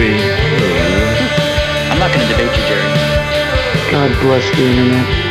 I'm 1.92 2.00
not 2.00 2.12
going 2.12 2.28
to 2.28 2.34
debate 2.34 2.58
you, 2.58 2.68
Jerry. 2.68 2.99
God 3.92 4.12
bless 4.22 4.48
the 4.56 4.66
internet. 4.68 5.29